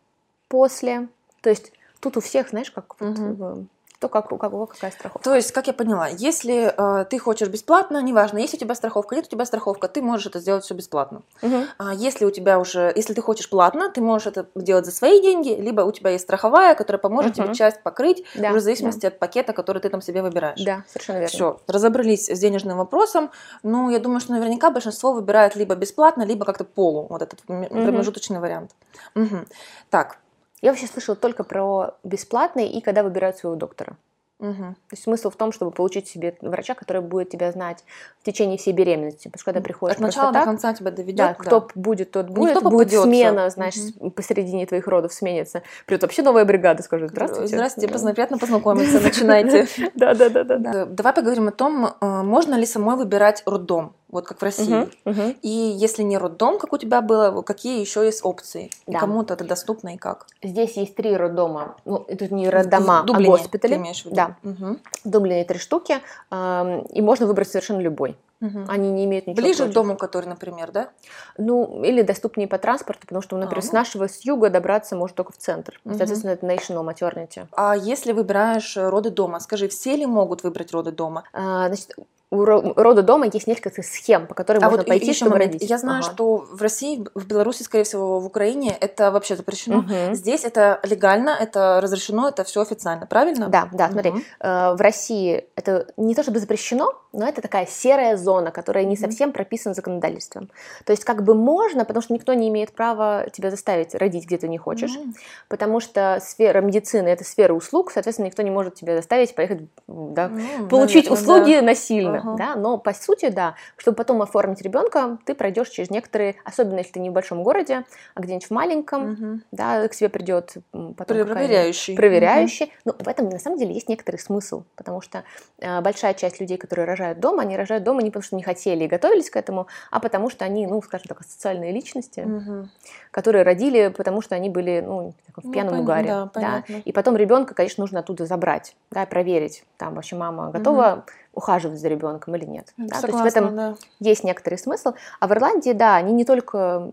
после. 0.49 1.09
То 1.43 1.51
есть 1.51 1.73
тут 2.01 2.17
у 2.17 2.21
всех, 2.21 2.49
знаешь, 2.49 2.71
как 2.71 2.87
mm-hmm. 2.99 3.35
вот, 3.35 3.65
то 3.99 4.09
как, 4.09 4.33
у 4.33 4.37
кого 4.37 4.67
какая 4.67 4.91
страховка. 4.91 5.25
То 5.25 5.35
есть, 5.35 5.53
как 5.53 5.67
я 5.67 5.73
поняла, 5.73 6.09
если 6.09 6.75
э, 6.77 7.05
ты 7.07 7.19
хочешь 7.19 7.49
бесплатно, 7.49 8.03
неважно, 8.03 8.39
есть 8.39 8.55
у 8.55 8.57
тебя 8.57 8.75
страховка, 8.75 9.15
нет 9.15 9.27
у 9.27 9.31
тебя 9.31 9.45
страховка, 9.45 9.89
ты 9.89 10.03
можешь 10.03 10.27
это 10.27 10.41
сделать 10.41 10.65
все 10.65 10.75
бесплатно. 10.75 11.23
Угу. 11.43 11.57
А 11.79 11.95
если 11.95 12.25
у 12.25 12.31
тебя 12.31 12.59
уже, 12.59 12.93
если 12.95 13.15
ты 13.15 13.23
хочешь 13.23 13.49
платно, 13.49 13.91
ты 13.91 14.01
можешь 14.01 14.27
это 14.27 14.47
делать 14.55 14.85
за 14.85 14.93
свои 14.93 15.23
деньги, 15.23 15.51
либо 15.51 15.83
у 15.83 15.93
тебя 15.93 16.11
есть 16.11 16.25
страховая, 16.25 16.75
которая 16.75 17.01
поможет 17.01 17.33
угу. 17.39 17.45
тебе 17.45 17.55
часть 17.55 17.83
покрыть, 17.83 18.25
да, 18.35 18.51
уже 18.51 18.59
в 18.59 18.63
зависимости 18.63 19.03
да. 19.03 19.09
от 19.09 19.19
пакета, 19.19 19.53
который 19.53 19.81
ты 19.81 19.89
там 19.89 20.03
себе 20.03 20.23
выбираешь. 20.23 20.61
Да, 20.63 20.85
совершенно 20.89 21.19
верно. 21.19 21.29
Все, 21.29 21.61
разобрались 21.67 22.29
с 22.29 22.39
денежным 22.39 22.79
вопросом. 22.79 23.31
Ну, 23.63 23.91
я 23.91 23.99
думаю, 23.99 24.21
что 24.21 24.33
наверняка 24.33 24.71
большинство 24.71 25.13
выбирает 25.13 25.57
либо 25.57 25.75
бесплатно, 25.75 26.23
либо 26.25 26.45
как-то 26.45 26.65
полу, 26.65 27.07
вот 27.09 27.23
этот 27.23 27.41
угу. 27.49 27.67
промежуточный 27.69 28.41
вариант. 28.41 28.73
Угу. 29.15 29.45
Так, 29.91 30.19
я 30.65 30.71
вообще 30.71 30.87
слышала 30.87 31.15
только 31.15 31.45
про 31.45 31.95
бесплатные 32.05 32.73
и 32.73 32.81
когда 32.81 33.03
выбирают 33.03 33.37
своего 33.37 33.55
доктора. 33.55 33.99
Угу. 34.41 34.55
То 34.55 34.93
есть 34.93 35.03
смысл 35.03 35.29
в 35.29 35.37
том, 35.37 35.53
чтобы 35.53 35.71
получить 35.71 36.09
себе 36.09 36.37
врача, 36.41 36.75
который 36.75 37.03
будет 37.03 37.29
тебя 37.29 37.53
знать 37.53 37.85
в 38.21 38.25
течение 38.25 38.57
всей 38.57 38.73
беременности. 38.73 39.29
Потому 39.29 39.39
что 39.41 39.45
когда 39.45 39.61
приходишь 39.61 39.97
От 39.97 40.01
начала 40.01 40.33
так, 40.33 40.43
до 40.43 40.47
конца 40.47 40.73
тебя 40.73 40.91
доведет. 40.91 41.17
Да, 41.17 41.35
кто 41.35 41.61
да. 41.61 41.67
будет, 41.75 42.13
тот 42.13 42.31
будет. 42.31 42.55
Никто 42.55 42.71
будет 42.71 42.91
смена, 42.91 43.51
знаешь, 43.51 43.75
угу. 44.01 44.11
посередине 44.11 44.65
твоих 44.65 44.89
родов 44.89 45.13
сменится. 45.13 45.63
Придет 45.85 46.03
вообще 46.03 46.23
новая 46.23 46.47
бригада, 46.47 46.83
скажет, 46.83 47.11
здравствуйте. 47.11 47.55
Здравствуйте, 47.55 47.93
да. 47.93 48.13
приятно 48.15 48.39
познакомиться, 48.39 49.01
начинайте. 49.03 49.69
Да, 49.95 50.15
да, 50.15 50.31
да, 50.31 50.45
да. 50.45 50.87
Давай 50.87 51.13
поговорим 51.13 51.49
о 51.49 51.53
том, 51.53 51.87
э, 51.87 52.23
можно 52.23 52.55
ли 52.55 52.65
самой 52.65 52.97
выбирать 52.97 53.43
роддом 53.45 53.95
вот 54.15 54.27
как 54.27 54.39
в 54.39 54.43
России. 54.43 54.69
Uh-huh, 54.69 54.95
uh-huh. 55.05 55.37
И 55.43 55.49
если 55.49 56.03
не 56.03 56.17
роддом, 56.17 56.59
как 56.59 56.73
у 56.73 56.79
тебя 56.79 57.03
было, 57.03 57.43
какие 57.43 57.81
еще 57.81 58.05
есть 58.05 58.25
опции? 58.25 58.71
Да. 58.87 58.97
И 58.97 59.01
кому-то 59.01 59.35
это 59.35 59.45
доступно 59.45 59.95
и 59.95 59.97
как? 59.99 60.27
Здесь 60.43 60.77
есть 60.77 60.95
три 60.95 61.17
роддома. 61.17 61.77
Ну, 61.85 62.05
это 62.09 62.33
не 62.33 62.49
роддома, 62.49 63.03
в 63.03 63.07
Дублине, 63.07 63.35
а 63.35 63.37
госпитали. 63.37 63.75
Ты 63.75 63.79
имеешь 63.79 64.03
в 64.03 64.07
виду? 64.07 64.17
Да. 64.17 64.37
Угу. 64.43 64.79
В 65.05 65.11
Дублине 65.11 65.45
три 65.45 65.59
штуки. 65.59 66.01
И 66.33 67.03
можно 67.03 67.27
выбрать 67.27 67.49
совершенно 67.49 67.81
любой. 67.81 68.17
Угу. 68.41 68.65
Они 68.69 68.91
не 68.91 69.05
имеют 69.07 69.27
ничего 69.27 69.43
Ближе 69.43 69.59
против. 69.59 69.73
к 69.73 69.75
дому, 69.75 69.97
который, 69.97 70.27
например, 70.27 70.71
да? 70.71 70.91
Ну, 71.39 71.83
или 71.83 72.03
доступнее 72.03 72.47
по 72.47 72.59
транспорту, 72.59 73.03
потому 73.07 73.23
что, 73.23 73.37
например, 73.37 73.63
а, 73.63 73.65
ну. 73.65 73.71
с 73.71 73.73
нашего 73.73 74.07
с 74.09 74.25
юга 74.25 74.51
добраться 74.51 74.97
может 74.97 75.17
только 75.17 75.33
в 75.33 75.39
центр. 75.39 75.81
Угу. 75.85 75.95
Соответственно, 75.97 76.33
это 76.33 76.47
national 76.47 76.85
maternity. 76.85 77.47
А 77.53 77.75
если 77.77 78.13
выбираешь 78.13 78.77
роды 78.77 79.11
дома, 79.11 79.41
скажи, 79.41 79.69
все 79.69 79.97
ли 79.97 80.05
могут 80.05 80.43
выбрать 80.43 80.73
роды 80.73 80.93
дома? 80.93 81.25
А, 81.33 81.69
значит, 81.69 81.95
у 82.35 82.45
рода 82.45 83.03
дома 83.03 83.27
есть 83.27 83.47
несколько 83.47 83.83
схем, 83.83 84.27
по 84.27 84.35
которым 84.35 84.63
а 84.63 84.67
можно 84.67 84.79
вот 84.79 84.89
пойти, 84.89 85.13
чтобы 85.13 85.33
момент. 85.33 85.55
родить. 85.55 85.71
Я 85.71 85.79
знаю, 85.79 86.03
ага. 86.05 86.13
что 86.13 86.47
в 86.51 86.61
России, 86.61 87.05
в 87.15 87.27
Беларуси, 87.27 87.63
скорее 87.63 87.85
всего, 87.85 88.21
в 88.21 88.27
Украине 88.27 88.77
это 88.81 89.11
вообще 89.11 89.37
запрещено. 89.37 89.79
Угу. 89.79 90.15
Здесь 90.15 90.45
это 90.45 90.81
легально, 90.83 91.31
это 91.31 91.81
разрешено, 91.83 92.29
это 92.29 92.45
все 92.45 92.63
официально, 92.63 93.07
правильно? 93.07 93.49
Да, 93.49 93.69
да, 93.73 93.91
смотри. 93.91 94.11
Угу. 94.11 94.21
В 94.41 94.77
России 94.79 95.47
это 95.57 95.87
не 95.97 96.15
то 96.15 96.23
чтобы 96.23 96.39
запрещено, 96.39 96.95
но 97.13 97.29
это 97.29 97.41
такая 97.41 97.67
серая 97.67 98.17
зона, 98.17 98.51
которая 98.51 98.85
не 98.85 98.97
совсем 98.97 99.33
прописана 99.33 99.75
законодательством. 99.75 100.51
То 100.85 100.93
есть 100.93 101.05
как 101.05 101.23
бы 101.23 101.35
можно, 101.35 101.85
потому 101.85 102.03
что 102.03 102.13
никто 102.13 102.35
не 102.35 102.49
имеет 102.49 102.73
права 102.73 103.27
тебя 103.33 103.51
заставить 103.51 103.95
родить, 103.95 104.27
где 104.27 104.37
ты 104.39 104.49
не 104.49 104.59
хочешь, 104.59 104.97
угу. 104.97 105.13
потому 105.49 105.81
что 105.81 106.21
сфера 106.21 106.61
медицины 106.61 107.09
это 107.09 107.25
сфера 107.25 107.53
услуг, 107.53 107.93
соответственно, 107.93 108.27
никто 108.27 108.43
не 108.43 108.51
может 108.51 108.75
тебя 108.75 108.97
заставить 108.97 109.35
поехать, 109.35 109.63
да, 109.87 110.29
ну, 110.29 110.69
получить 110.69 111.09
наверное, 111.09 111.23
услуги 111.23 111.55
да. 111.55 111.63
насильно 111.63 112.24
uh 112.25 112.37
да, 112.37 112.57
но 112.57 112.79
по 112.79 112.93
сути, 112.93 113.29
да, 113.29 113.55
чтобы 113.77 113.97
потом 113.97 114.23
оформить 114.23 114.63
ребенка, 114.63 115.19
ты 115.25 115.35
пройдешь 115.35 115.69
через 115.69 115.91
некоторые, 115.91 116.37
особенно 116.45 116.79
если 116.79 116.93
ты 116.93 117.01
не 117.01 117.11
в 117.11 117.13
большом 117.13 117.43
городе, 117.43 117.85
а 118.15 118.21
где-нибудь 118.21 118.47
в 118.47 118.51
маленьком, 118.51 119.13
uh 119.13 119.41
да, 119.53 119.89
к 119.89 119.95
тебе 119.95 120.09
придет 120.09 120.55
потом 120.73 121.27
проверяющий, 121.27 121.97
проверяющий. 121.97 122.67
uh 122.67 122.71
Но 122.85 122.95
в 122.99 123.09
этом 123.09 123.29
на 123.29 123.39
самом 123.39 123.59
деле 123.59 123.75
есть 123.75 123.89
некоторый 123.89 124.17
смысл, 124.17 124.65
потому 124.77 125.01
что 125.01 125.25
э, 125.59 125.81
большая 125.81 126.15
часть 126.15 126.41
людей, 126.41 126.57
которые 126.57 126.87
рожают 126.87 127.21
дома, 127.21 127.43
они 127.43 127.57
рожают 127.57 127.85
дома 127.85 128.03
не 128.03 128.11
потому 128.11 128.23
что 128.23 128.37
не 128.37 128.43
хотели 128.43 128.85
и 128.85 128.89
готовились 128.89 129.31
к 129.31 129.37
этому, 129.37 129.67
а 129.91 130.01
потому 130.01 130.31
что 130.31 130.45
они, 130.45 130.67
ну, 130.67 130.81
скажем 130.83 131.07
так, 131.09 131.23
социальные 131.25 131.73
личности, 131.73 132.21
uh 132.21 132.67
которые 133.11 133.45
родили, 133.45 133.95
потому 133.97 134.23
что 134.23 134.35
они 134.35 134.51
были, 134.51 134.83
ну, 134.85 135.15
в 135.37 135.45
ну, 135.45 135.53
пьяном 135.53 135.77
ну, 135.77 135.83
угаре, 135.83 136.09
да, 136.09 136.31
да, 136.35 136.65
и 136.85 136.91
потом 136.91 137.17
ребенка, 137.17 137.55
конечно, 137.55 137.83
нужно 137.83 138.01
оттуда 138.01 138.27
забрать, 138.27 138.75
да, 138.91 139.07
проверить, 139.07 139.65
там 139.77 139.95
вообще 139.95 140.17
мама 140.17 140.51
готова 140.51 141.05
uh 141.07 141.11
ухаживать 141.35 141.81
за 141.81 141.89
ребенком 141.89 142.35
или 142.37 142.45
нет. 142.45 142.73
Да? 142.77 142.97
Согласна, 142.97 143.09
То 143.09 143.25
есть 143.25 143.25
в 143.25 143.37
этом 143.37 143.57
да. 143.57 143.75
есть 144.01 144.25
некоторый 144.25 144.59
смысл. 144.59 144.93
А 145.21 145.27
в 145.27 145.33
Ирландии, 145.33 145.73
да, 145.73 145.97
они 145.97 146.13
не 146.13 146.25
только 146.25 146.91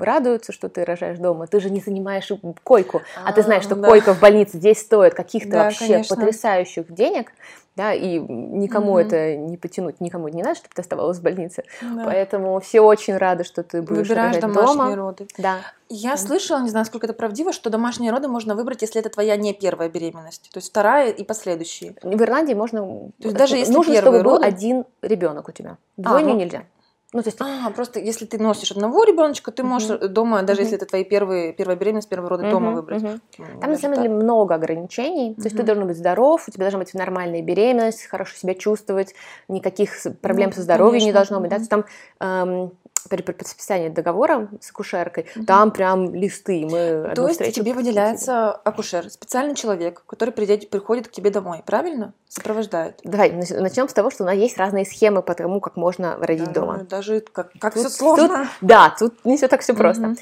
радуются, 0.00 0.52
что 0.52 0.68
ты 0.68 0.84
рожаешь 0.84 1.18
дома, 1.18 1.46
ты 1.46 1.60
же 1.60 1.70
не 1.70 1.80
занимаешь 1.80 2.30
койку, 2.64 3.02
а, 3.16 3.30
а 3.30 3.32
ты 3.32 3.42
знаешь, 3.42 3.64
что 3.64 3.74
да. 3.74 3.88
койка 3.88 4.14
в 4.14 4.20
больнице 4.20 4.58
здесь 4.58 4.80
стоит 4.80 5.14
каких-то 5.14 5.50
да, 5.50 5.64
вообще 5.64 5.88
конечно. 5.88 6.16
потрясающих 6.16 6.92
денег 6.92 7.32
да, 7.74 7.94
и 7.94 8.18
никому 8.18 8.98
mm-hmm. 8.98 9.06
это 9.06 9.36
не 9.36 9.56
потянуть, 9.56 10.00
никому 10.00 10.28
не 10.28 10.42
надо, 10.42 10.56
чтобы 10.56 10.74
ты 10.74 10.82
оставалась 10.82 11.18
в 11.18 11.22
больнице. 11.22 11.64
Да. 11.80 12.04
Поэтому 12.04 12.60
все 12.60 12.80
очень 12.80 13.16
рады, 13.16 13.44
что 13.44 13.62
ты 13.62 13.80
будешь 13.80 14.08
Выбираешь 14.08 14.36
домашние 14.36 14.66
дома. 14.66 14.94
роды. 14.94 15.26
Да. 15.38 15.58
Я 15.88 16.12
да. 16.12 16.16
слышала, 16.18 16.60
не 16.60 16.68
знаю, 16.68 16.84
сколько 16.84 17.06
это 17.06 17.14
правдиво, 17.14 17.52
что 17.52 17.70
домашние 17.70 18.10
роды 18.10 18.28
можно 18.28 18.54
выбрать, 18.54 18.82
если 18.82 19.00
это 19.00 19.08
твоя 19.08 19.36
не 19.36 19.54
первая 19.54 19.88
беременность, 19.88 20.50
то 20.52 20.58
есть 20.58 20.68
вторая 20.68 21.10
и 21.10 21.24
последующие. 21.24 21.94
В 22.02 22.22
Ирландии 22.22 22.54
можно. 22.54 22.80
То 22.80 23.28
есть 23.28 23.36
даже 23.36 23.56
если 23.56 23.72
нужно, 23.72 23.94
чтобы 23.94 24.22
роды... 24.22 24.24
был 24.24 24.42
один 24.42 24.84
ребенок 25.00 25.48
у 25.48 25.52
тебя. 25.52 25.78
Двойню 25.96 26.30
а, 26.30 26.34
ну... 26.34 26.40
нельзя. 26.40 26.64
Ну, 27.12 27.22
то 27.22 27.28
есть... 27.28 27.38
А, 27.40 27.70
просто 27.70 28.00
если 28.00 28.24
ты 28.24 28.38
носишь 28.38 28.70
одного 28.70 29.04
ребеночка, 29.04 29.52
ты 29.52 29.62
можешь 29.62 29.90
uh-huh. 29.90 30.08
дома, 30.08 30.42
даже 30.42 30.60
uh-huh. 30.60 30.64
если 30.64 30.76
это 30.76 30.86
твои 30.86 31.04
первые, 31.04 31.52
первая 31.52 31.76
беременность, 31.76 32.08
первого 32.08 32.30
рода, 32.30 32.44
uh-huh. 32.44 32.50
дома 32.50 32.72
выбрать. 32.72 33.02
Uh-huh. 33.02 33.20
Там, 33.60 33.70
на 33.70 33.76
самом 33.76 33.96
деле, 33.96 34.08
много 34.08 34.54
ограничений. 34.54 35.32
Uh-huh. 35.32 35.36
То 35.36 35.44
есть 35.44 35.56
ты 35.56 35.62
должен 35.62 35.86
быть 35.86 35.98
здоров, 35.98 36.44
у 36.48 36.50
тебя 36.50 36.64
должна 36.64 36.78
быть 36.78 36.94
нормальная 36.94 37.42
беременность, 37.42 38.06
хорошо 38.06 38.34
себя 38.36 38.54
чувствовать, 38.54 39.14
никаких 39.48 39.92
проблем 40.22 40.50
ну, 40.50 40.56
со 40.56 40.62
здоровьем 40.62 41.00
конечно. 41.00 41.06
не 41.06 41.12
должно 41.12 41.40
быть. 41.40 41.50
Uh-huh. 41.50 41.50
Да? 41.50 41.56
То 41.56 41.60
есть 41.60 41.70
там 41.70 41.84
эм, 42.20 42.72
при 43.08 43.22
подписании 43.22 43.88
договора 43.88 44.48
с 44.60 44.70
акушеркой, 44.70 45.26
угу. 45.36 45.44
там 45.44 45.70
прям 45.70 46.14
листы. 46.14 46.66
Мы 46.66 47.12
То 47.14 47.28
есть 47.28 47.54
тебе 47.54 47.72
выделяется 47.72 48.52
акушер, 48.52 49.10
специальный 49.10 49.54
человек, 49.54 50.02
который 50.06 50.30
придет, 50.30 50.70
приходит 50.70 51.08
к 51.08 51.10
тебе 51.10 51.30
домой, 51.30 51.62
правильно? 51.64 52.14
Сопровождает. 52.28 53.00
Давай 53.04 53.32
начнем 53.32 53.88
с 53.88 53.92
того, 53.92 54.10
что 54.10 54.24
у 54.24 54.26
нас 54.26 54.36
есть 54.36 54.56
разные 54.56 54.86
схемы 54.86 55.22
по 55.22 55.34
тому, 55.34 55.60
как 55.60 55.76
можно 55.76 56.16
родить 56.16 56.52
да, 56.52 56.60
дома. 56.60 56.78
Даже 56.88 57.20
как, 57.20 57.52
как 57.58 57.74
тут, 57.74 57.82
все 57.84 57.90
сложно. 57.90 58.28
Тут, 58.28 58.68
да, 58.68 58.94
тут 58.98 59.24
не 59.24 59.36
все 59.36 59.48
так 59.48 59.60
все 59.60 59.74
просто. 59.74 60.08
Угу. 60.08 60.16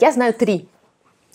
Я 0.00 0.12
знаю 0.12 0.34
три 0.34 0.68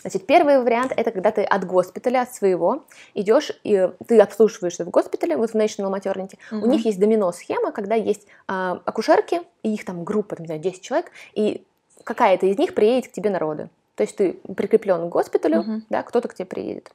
Значит, 0.01 0.25
первый 0.25 0.61
вариант 0.61 0.93
это 0.95 1.11
когда 1.11 1.31
ты 1.31 1.43
от 1.43 1.65
госпиталя, 1.65 2.21
от 2.21 2.33
своего, 2.33 2.85
идешь, 3.13 3.51
и 3.63 3.89
ты 4.07 4.19
обслуживаешься 4.19 4.85
в 4.85 4.89
госпитале, 4.89 5.35
вот 5.35 5.51
в 5.51 5.55
National 5.55 5.93
Maternity. 5.93 6.37
Угу. 6.51 6.65
У 6.65 6.69
них 6.69 6.85
есть 6.85 6.99
домино-схема, 6.99 7.71
когда 7.71 7.95
есть 7.95 8.27
а, 8.47 8.81
акушерки, 8.85 9.41
и 9.63 9.73
их 9.73 9.83
там 9.83 10.05
группа, 10.05 10.35
там, 10.35 10.43
не 10.43 10.47
знаю, 10.47 10.61
10 10.61 10.81
человек, 10.81 11.11
и 11.33 11.65
какая-то 12.03 12.45
из 12.45 12.57
них 12.57 12.75
приедет 12.75 13.09
к 13.09 13.11
тебе 13.11 13.29
на 13.29 13.39
роды. 13.39 13.69
То 13.95 14.03
есть 14.03 14.15
ты 14.15 14.39
прикреплен 14.55 15.09
к 15.09 15.09
госпиталю, 15.09 15.59
угу. 15.59 15.81
да, 15.89 16.03
кто-то 16.03 16.29
к 16.29 16.33
тебе 16.33 16.45
приедет. 16.45 16.89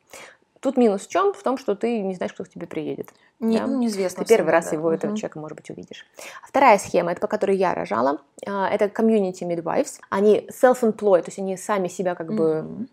Тут 0.64 0.78
минус 0.78 1.02
в 1.02 1.10
чем? 1.10 1.34
В 1.34 1.42
том, 1.42 1.58
что 1.58 1.74
ты 1.74 2.00
не 2.00 2.14
знаешь, 2.14 2.32
кто 2.32 2.42
к 2.42 2.48
тебе 2.48 2.66
приедет. 2.66 3.10
Не, 3.38 3.58
да? 3.58 3.66
ну, 3.66 3.78
неизвестно. 3.80 4.24
Ты 4.24 4.34
первый 4.34 4.50
раз 4.50 4.70
да. 4.70 4.76
его, 4.76 4.88
угу. 4.88 4.94
этого 4.94 5.14
человека, 5.14 5.38
может 5.38 5.58
быть, 5.58 5.68
увидишь. 5.68 6.06
А 6.42 6.46
вторая 6.46 6.78
схема, 6.78 7.12
это 7.12 7.20
по 7.20 7.26
которой 7.26 7.58
я 7.58 7.74
рожала, 7.74 8.22
а, 8.46 8.70
это 8.70 8.86
community 8.86 9.42
midwives. 9.42 10.00
Они 10.08 10.48
self-employed, 10.50 11.20
то 11.20 11.28
есть 11.28 11.38
они 11.38 11.58
сами 11.58 11.88
себя 11.88 12.14
как 12.14 12.32
бы 12.32 12.86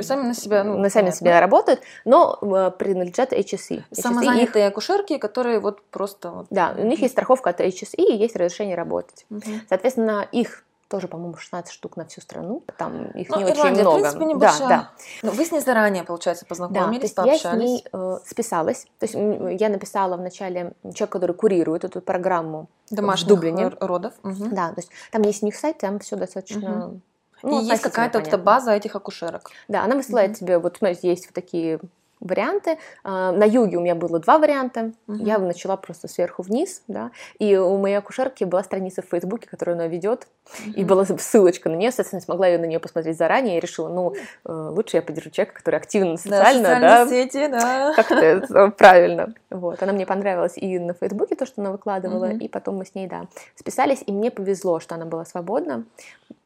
сами 0.00 0.22
на 0.22 0.34
себя, 0.34 0.64
ну, 0.64 0.78
на 0.78 0.90
сами 0.90 1.06
на 1.06 1.12
себя 1.12 1.40
работают, 1.40 1.80
но 2.04 2.38
э, 2.42 2.72
принадлежат 2.76 3.32
HSE. 3.32 3.84
Самозанятые 3.92 4.66
их... 4.66 4.72
акушерки, 4.72 5.18
которые 5.18 5.60
вот 5.60 5.80
просто... 5.90 6.30
Вот... 6.30 6.46
Да, 6.50 6.74
у 6.76 6.84
них 6.84 7.02
есть 7.02 7.12
страховка 7.12 7.50
от 7.50 7.60
HSE 7.60 7.94
и 7.98 8.16
есть 8.16 8.34
разрешение 8.34 8.74
работать. 8.74 9.26
Угу. 9.30 9.42
Соответственно, 9.68 10.26
их 10.32 10.64
тоже, 10.92 11.08
по-моему, 11.08 11.34
16 11.38 11.72
штук 11.72 11.96
на 11.96 12.04
всю 12.04 12.20
страну. 12.20 12.62
Там 12.76 13.06
их 13.12 13.30
ну, 13.30 13.38
не 13.38 13.50
Ирландия, 13.50 13.80
очень 13.80 13.80
много. 13.80 13.96
В 13.96 14.00
принципе, 14.02 14.24
небольшая. 14.26 14.68
Да, 14.68 14.68
да. 14.68 14.90
Но 15.22 15.30
вы 15.32 15.46
с 15.46 15.50
ней 15.50 15.60
заранее, 15.60 16.04
получается, 16.04 16.44
познакомились, 16.44 17.14
да, 17.14 17.22
то 17.22 17.30
есть 17.30 17.42
пообщались. 17.42 17.44
Я 17.44 17.66
с 17.66 17.70
ней 17.70 17.84
э, 17.90 18.18
списалась. 18.26 18.86
То 18.98 19.06
есть 19.06 19.14
я 19.58 19.70
написала 19.70 20.18
вначале 20.18 20.74
человек, 20.82 21.10
который 21.10 21.34
курирует 21.34 21.84
эту 21.84 22.02
программу 22.02 22.68
Домашних 22.90 23.24
в 23.24 23.28
Дублине. 23.30 23.72
родов. 23.80 24.12
Угу. 24.22 24.50
Да, 24.50 24.68
то 24.68 24.80
есть 24.80 24.90
там 25.10 25.22
есть 25.22 25.42
у 25.42 25.46
них 25.46 25.56
сайт, 25.56 25.78
там 25.78 25.98
все 25.98 26.16
достаточно 26.16 26.88
угу. 26.88 27.00
Ну, 27.42 27.60
и 27.60 27.64
есть 27.64 27.82
какая-то 27.82 28.20
вот 28.20 28.40
база 28.40 28.72
этих 28.72 28.94
акушерок. 28.94 29.50
Да, 29.66 29.82
она 29.82 29.96
высылает 29.96 30.32
mm-hmm. 30.32 30.34
тебе, 30.34 30.58
вот 30.58 30.76
смотрите, 30.76 31.08
есть 31.08 31.26
вот 31.26 31.34
такие 31.34 31.80
варианты. 32.22 32.78
А, 33.04 33.32
на 33.32 33.44
юге 33.44 33.76
у 33.76 33.80
меня 33.80 33.94
было 33.94 34.18
два 34.18 34.38
варианта. 34.38 34.92
Угу. 35.08 35.16
Я 35.16 35.38
начала 35.38 35.76
просто 35.76 36.08
сверху 36.08 36.42
вниз, 36.42 36.82
да. 36.88 37.10
И 37.38 37.56
у 37.56 37.76
моей 37.76 37.96
акушерки 37.96 38.44
была 38.44 38.62
страница 38.62 39.02
в 39.02 39.06
Фейсбуке, 39.06 39.48
которую 39.48 39.74
она 39.74 39.86
ведет, 39.88 40.26
угу. 40.64 40.72
и 40.74 40.84
была 40.84 41.04
ссылочка 41.04 41.68
на 41.68 41.74
нее, 41.74 41.90
соответственно, 41.90 42.20
смогла 42.20 42.46
я 42.46 42.58
на 42.58 42.64
нее 42.64 42.78
посмотреть 42.78 43.18
заранее. 43.18 43.58
И 43.58 43.60
решила, 43.60 43.88
ну, 43.88 44.14
э, 44.14 44.52
лучше 44.52 44.96
я 44.96 45.02
поддержу 45.02 45.30
человека, 45.30 45.54
который 45.56 45.76
активно 45.76 46.16
социально, 46.16 46.80
да, 46.80 46.80
да 46.80 47.08
сети, 47.08 47.48
да. 47.48 47.92
Как 47.94 48.10
это 48.10 48.70
правильно. 48.70 49.34
Вот, 49.50 49.82
она 49.82 49.92
мне 49.92 50.06
понравилась 50.06 50.56
и 50.56 50.78
на 50.78 50.94
Фейсбуке 50.94 51.34
то, 51.34 51.46
что 51.46 51.60
она 51.60 51.72
выкладывала, 51.72 52.26
угу. 52.26 52.36
и 52.36 52.48
потом 52.48 52.76
мы 52.76 52.86
с 52.86 52.94
ней, 52.94 53.06
да, 53.06 53.26
списались, 53.56 54.02
и 54.06 54.12
мне 54.12 54.30
повезло, 54.30 54.80
что 54.80 54.94
она 54.94 55.04
была 55.04 55.24
свободна. 55.24 55.84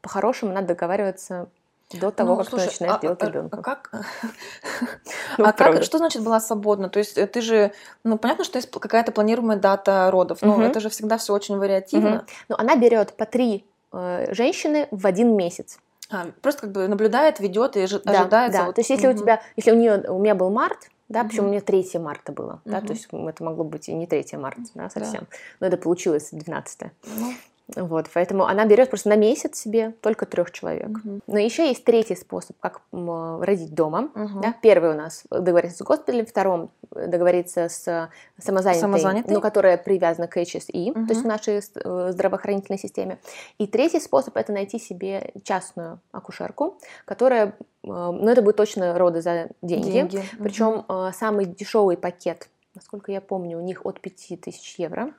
По-хорошему 0.01 0.53
надо 0.53 0.69
договариваться 0.69 1.47
до 1.93 2.11
того, 2.11 2.31
ну, 2.31 2.37
как 2.37 2.49
слушай, 2.49 2.63
ты 2.63 2.69
начинаешь 2.71 2.95
а, 2.97 3.01
делать 3.01 3.23
а, 3.23 3.25
ребенка. 3.27 3.57
А 3.59 3.61
как? 3.61 3.91
ну, 5.37 5.45
а 5.45 5.53
как? 5.53 5.83
Что 5.83 5.97
значит 5.97 6.21
была 6.21 6.39
свободна? 6.39 6.89
То 6.89 6.99
есть 6.99 7.17
э, 7.17 7.27
ты 7.27 7.41
же, 7.41 7.71
ну 8.03 8.17
понятно, 8.17 8.43
что 8.43 8.57
есть 8.57 8.69
какая-то 8.69 9.11
планируемая 9.11 9.57
дата 9.57 10.09
родов, 10.11 10.41
но 10.41 10.53
угу. 10.53 10.61
это 10.61 10.79
же 10.81 10.89
всегда 10.89 11.17
все 11.17 11.33
очень 11.33 11.57
вариативно. 11.57 12.17
Угу. 12.17 12.25
Ну 12.49 12.55
она 12.57 12.75
берет 12.75 13.13
по 13.13 13.25
три 13.25 13.65
э, 13.93 14.33
женщины 14.33 14.87
в 14.91 15.07
один 15.07 15.35
месяц. 15.37 15.79
А, 16.09 16.27
просто 16.41 16.61
как 16.61 16.71
бы 16.71 16.87
наблюдает, 16.87 17.39
ведет 17.39 17.77
и 17.77 17.81
ожидает. 17.81 18.29
Да, 18.29 18.49
да. 18.49 18.65
Вот... 18.65 18.75
То 18.75 18.81
есть 18.81 18.89
если 18.89 19.07
угу. 19.07 19.15
у 19.15 19.19
тебя, 19.19 19.41
если 19.55 19.71
у 19.71 19.75
нее, 19.75 20.03
у 20.09 20.19
меня 20.19 20.35
был 20.35 20.49
март, 20.49 20.89
да, 21.09 21.21
угу. 21.21 21.29
причем 21.29 21.45
у 21.45 21.49
меня 21.49 21.61
3 21.61 21.89
марта 21.99 22.31
было, 22.31 22.53
угу. 22.53 22.61
да, 22.65 22.81
то 22.81 22.91
есть 22.91 23.07
это 23.11 23.43
могло 23.43 23.63
быть 23.63 23.87
и 23.87 23.93
не 23.93 24.07
3 24.07 24.25
марта, 24.33 24.61
да, 24.73 24.89
совсем, 24.89 25.21
да. 25.21 25.37
но 25.61 25.67
это 25.67 25.77
получилось 25.77 26.29
12. 26.31 26.81
Ну, 27.17 27.33
вот, 27.75 28.09
поэтому 28.13 28.45
она 28.45 28.65
берет 28.65 28.89
просто 28.89 29.09
на 29.09 29.17
месяц 29.17 29.57
себе 29.57 29.93
только 30.01 30.25
трех 30.25 30.51
человек. 30.51 30.89
Угу. 30.89 31.19
Но 31.27 31.37
еще 31.37 31.67
есть 31.67 31.83
третий 31.83 32.15
способ, 32.15 32.55
как 32.59 32.81
родить 32.91 33.73
дома. 33.73 34.09
Угу. 34.15 34.39
Да? 34.41 34.55
Первый 34.61 34.91
у 34.91 34.93
нас 34.93 35.25
договориться 35.29 35.79
с 35.79 35.81
госпиталем, 35.81 36.25
втором 36.25 36.71
договориться 36.91 37.67
с 37.67 38.09
самозанятой, 38.41 38.81
самозанятой? 38.81 39.33
но 39.33 39.41
которая 39.41 39.77
привязана 39.77 40.27
к 40.27 40.37
HSE, 40.37 40.91
угу. 40.91 41.07
то 41.07 41.13
есть 41.13 41.23
в 41.23 41.27
нашей 41.27 41.57
э, 41.57 42.11
здравоохранительной 42.11 42.79
системе. 42.79 43.19
И 43.57 43.67
третий 43.67 43.99
способ 43.99 44.37
это 44.37 44.53
найти 44.53 44.79
себе 44.79 45.33
частную 45.43 45.99
акушерку, 46.13 46.79
которая, 47.03 47.47
э, 47.47 47.51
ну 47.83 48.29
это 48.29 48.41
будет 48.41 48.55
точно 48.55 48.97
роды 48.97 49.21
за 49.21 49.49
деньги, 49.61 49.91
деньги. 49.91 50.23
причем 50.39 50.85
угу. 50.87 51.11
самый 51.13 51.45
дешевый 51.45 51.97
пакет, 51.97 52.47
насколько 52.75 53.11
я 53.11 53.19
помню, 53.19 53.57
у 53.57 53.61
них 53.61 53.85
от 53.85 53.99
5000 53.99 54.79
евро. 54.79 55.11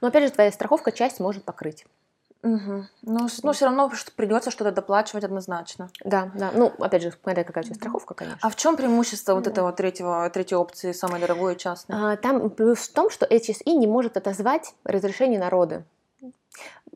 Но 0.00 0.08
опять 0.08 0.24
же, 0.24 0.30
твоя 0.30 0.52
страховка 0.52 0.92
часть 0.92 1.20
может 1.20 1.44
покрыть. 1.44 1.84
Угу. 2.42 2.84
Ну, 3.02 3.28
ну, 3.42 3.52
все 3.52 3.64
равно 3.64 3.90
что 3.94 4.12
придется 4.12 4.50
что-то 4.50 4.70
доплачивать 4.70 5.24
однозначно. 5.24 5.90
Да, 6.04 6.30
да. 6.34 6.52
Ну, 6.54 6.72
опять 6.78 7.02
же, 7.02 7.12
смотря 7.22 7.42
какая 7.42 7.64
у 7.64 7.66
тебя 7.66 7.74
страховка, 7.74 8.14
конечно. 8.14 8.38
А 8.42 8.48
в 8.48 8.56
чем 8.56 8.76
преимущество 8.76 9.34
вот 9.34 9.46
этого 9.48 9.72
третьего, 9.72 10.30
третьей 10.30 10.56
опции, 10.56 10.92
самой 10.92 11.20
дорогой 11.20 11.54
и 11.54 11.58
частной? 11.58 12.12
А, 12.12 12.16
там 12.16 12.50
плюс 12.50 12.78
в 12.78 12.92
том, 12.92 13.10
что 13.10 13.26
HSE 13.26 13.72
не 13.72 13.88
может 13.88 14.16
отозвать 14.16 14.74
разрешение 14.84 15.40
на 15.40 15.50
роды. 15.50 15.84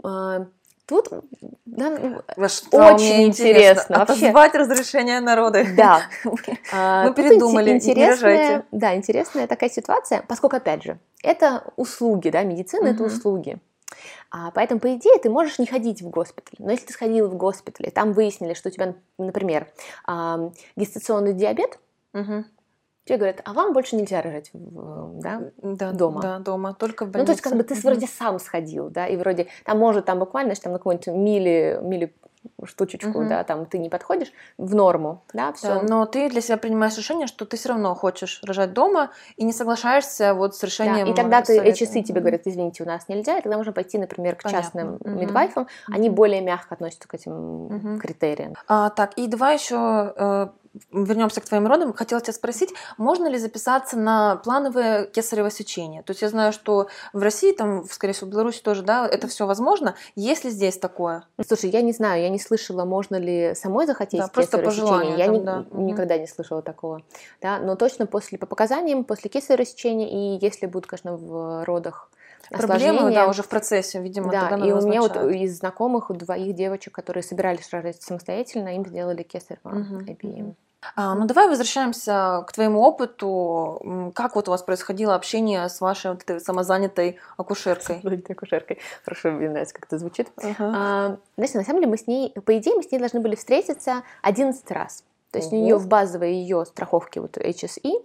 А, 0.04 0.46
тут 0.86 1.08
да, 1.64 1.90
ну, 2.36 2.48
что 2.48 2.94
очень 2.94 3.24
интересно. 3.24 3.26
интересно. 3.26 4.02
Отозвать 4.02 4.54
разрешение 4.54 5.20
на 5.20 5.36
роды. 5.36 5.66
Да. 5.76 6.02
А, 6.72 7.04
Мы 7.04 7.14
передумали, 7.14 7.70
интересная, 7.70 8.64
Да, 8.72 8.94
интересная 8.94 9.46
такая 9.46 9.70
ситуация, 9.70 10.22
поскольку, 10.26 10.56
опять 10.56 10.82
же, 10.82 10.98
это 11.22 11.64
услуги, 11.76 12.30
да, 12.30 12.42
медицина 12.42 12.90
угу. 12.90 12.94
это 12.94 13.04
услуги. 13.04 13.58
А, 14.30 14.50
поэтому, 14.50 14.80
по 14.80 14.94
идее, 14.94 15.18
ты 15.18 15.28
можешь 15.28 15.58
не 15.58 15.66
ходить 15.66 16.02
в 16.02 16.08
госпиталь. 16.08 16.56
Но 16.58 16.72
если 16.72 16.86
ты 16.86 16.92
сходил 16.94 17.28
в 17.28 17.36
госпиталь, 17.36 17.90
там 17.90 18.12
выяснили, 18.12 18.54
что 18.54 18.68
у 18.68 18.72
тебя, 18.72 18.94
например, 19.18 19.68
а, 20.06 20.50
гестационный 20.76 21.34
диабет, 21.34 21.78
угу. 22.14 22.44
Тебе 23.04 23.18
говорят, 23.18 23.40
а 23.44 23.52
вам 23.52 23.72
больше 23.72 23.96
нельзя 23.96 24.22
рожать 24.22 24.50
да, 24.52 25.42
да, 25.62 25.92
дома. 25.92 26.20
Да, 26.20 26.38
дома, 26.38 26.74
только 26.74 27.04
в 27.04 27.10
больнице. 27.10 27.20
Ну, 27.20 27.26
то 27.26 27.32
есть, 27.32 27.42
как 27.42 27.56
бы 27.56 27.62
ты 27.62 27.74
угу. 27.74 27.82
вроде 27.82 28.06
сам 28.06 28.38
сходил, 28.38 28.90
да, 28.90 29.06
и 29.06 29.16
вроде, 29.16 29.48
там 29.64 29.78
может, 29.78 30.04
там 30.04 30.18
буквально, 30.18 30.48
значит, 30.48 30.64
там 30.64 30.72
на 30.72 30.78
какой-нибудь 30.78 31.08
мили, 31.08 31.78
мили 31.82 32.14
штучечку, 32.64 33.20
угу. 33.20 33.28
да, 33.28 33.44
там 33.44 33.66
ты 33.66 33.78
не 33.78 33.88
подходишь 33.88 34.32
в 34.58 34.74
норму, 34.74 35.22
да, 35.32 35.52
все. 35.52 35.80
Да, 35.80 35.82
но 35.82 36.06
ты 36.06 36.28
для 36.28 36.40
себя 36.40 36.56
принимаешь 36.56 36.96
решение, 36.96 37.26
что 37.26 37.44
ты 37.44 37.56
все 37.56 37.70
равно 37.70 37.94
хочешь 37.94 38.40
рожать 38.44 38.72
дома 38.72 39.10
и 39.36 39.44
не 39.44 39.52
соглашаешься 39.52 40.34
вот 40.34 40.56
с 40.56 40.62
решением. 40.62 41.06
Да, 41.06 41.12
и 41.12 41.14
тогда 41.14 41.42
ты 41.42 41.58
HSC 41.58 42.02
тебе 42.02 42.20
говорят, 42.20 42.42
извините, 42.44 42.82
у 42.82 42.86
нас 42.86 43.08
нельзя, 43.08 43.38
и 43.38 43.42
тогда 43.42 43.56
можно 43.56 43.72
пойти, 43.72 43.98
например, 43.98 44.36
к 44.36 44.42
Понятно. 44.42 44.62
частным 44.62 44.94
угу. 44.96 45.10
мидвайфам, 45.10 45.68
они 45.88 46.10
более 46.10 46.40
мягко 46.40 46.74
относятся 46.74 47.08
к 47.08 47.14
этим 47.14 47.66
угу. 47.66 47.98
критериям. 47.98 48.54
А, 48.68 48.90
так, 48.90 49.12
и 49.14 49.26
давай 49.26 49.54
еще 49.54 50.12
э, 50.16 50.48
вернемся 50.92 51.40
к 51.40 51.44
твоим 51.44 51.66
родам, 51.66 51.92
хотела 51.92 52.20
тебя 52.20 52.32
спросить, 52.32 52.70
можно 52.96 53.26
ли 53.26 53.38
записаться 53.38 53.96
на 53.96 54.36
плановое 54.36 55.06
кесарево 55.06 55.50
сечение? 55.50 56.02
То 56.02 56.12
есть 56.12 56.22
я 56.22 56.28
знаю, 56.28 56.52
что 56.52 56.88
в 57.12 57.22
России, 57.22 57.52
там, 57.52 57.84
скорее 57.88 58.12
всего, 58.14 58.28
в 58.28 58.32
Беларуси 58.32 58.62
тоже, 58.62 58.82
да, 58.82 59.06
это 59.06 59.28
все 59.28 59.46
возможно. 59.46 59.94
Есть 60.16 60.44
ли 60.44 60.50
здесь 60.50 60.78
такое? 60.78 61.24
Слушай, 61.46 61.70
я 61.70 61.82
не 61.82 61.92
знаю, 61.92 62.22
я 62.22 62.28
не 62.28 62.38
слышала, 62.38 62.84
можно 62.84 63.16
ли 63.16 63.54
самой 63.54 63.86
захотеть 63.86 64.20
да, 64.20 64.28
просто 64.28 64.58
по 64.58 64.70
желанию, 64.70 65.16
Я 65.16 65.26
там, 65.26 65.34
ни, 65.34 65.40
да. 65.40 65.64
никогда 65.72 66.18
не 66.18 66.26
слышала 66.26 66.62
такого. 66.62 67.02
Да, 67.40 67.58
но 67.58 67.76
точно 67.76 68.06
после, 68.06 68.38
по 68.38 68.46
показаниям, 68.46 69.04
после 69.04 69.30
кесарево 69.30 69.66
сечения, 69.66 70.08
и 70.08 70.44
если 70.44 70.66
будут, 70.66 70.86
конечно, 70.86 71.16
в 71.16 71.64
родах 71.64 72.10
Проблемы, 72.50 73.12
да, 73.12 73.28
уже 73.28 73.42
в 73.42 73.48
процессе, 73.48 74.00
видимо, 74.00 74.30
Да, 74.30 74.50
и 74.56 74.72
у 74.72 74.80
меня 74.80 75.00
вот 75.00 75.16
из 75.16 75.58
знакомых 75.58 76.10
у 76.10 76.14
двоих 76.14 76.54
девочек, 76.54 76.94
которые 76.94 77.22
собирались 77.22 77.70
рожать 77.70 78.02
самостоятельно, 78.02 78.76
им 78.76 78.86
сделали 78.86 79.22
кесарево 79.22 79.68
угу. 79.68 80.54
А, 80.96 81.14
ну 81.14 81.26
давай 81.26 81.48
возвращаемся 81.48 82.44
к 82.46 82.52
твоему 82.52 82.80
опыту. 82.80 84.12
Как 84.14 84.34
вот 84.34 84.48
у 84.48 84.50
вас 84.50 84.62
происходило 84.62 85.14
общение 85.14 85.68
с 85.68 85.80
вашей 85.80 86.10
вот 86.10 86.22
этой 86.22 86.40
самозанятой 86.40 87.18
акушеркой? 87.36 87.96
Самозанятой 88.02 88.34
акушеркой. 88.34 88.78
Хорошо, 89.04 89.30
мне 89.30 89.48
нравится, 89.48 89.74
как 89.74 89.84
это 89.84 89.98
звучит. 89.98 90.28
Uh-huh. 90.36 90.54
А, 90.58 91.16
знаете, 91.36 91.58
на 91.58 91.64
самом 91.64 91.80
деле 91.80 91.90
мы 91.90 91.98
с 91.98 92.06
ней, 92.06 92.32
по 92.32 92.58
идее, 92.58 92.74
мы 92.74 92.82
с 92.82 92.90
ней 92.90 92.98
должны 92.98 93.20
были 93.20 93.36
встретиться 93.36 94.02
11 94.22 94.70
раз. 94.72 95.04
То 95.30 95.38
есть 95.38 95.52
uh-huh. 95.52 95.56
у 95.56 95.62
нее 95.62 95.76
в 95.76 95.86
базовой 95.86 96.34
ее 96.34 96.66
страховке 96.66 97.20
вот 97.20 97.38
HSE 97.38 98.04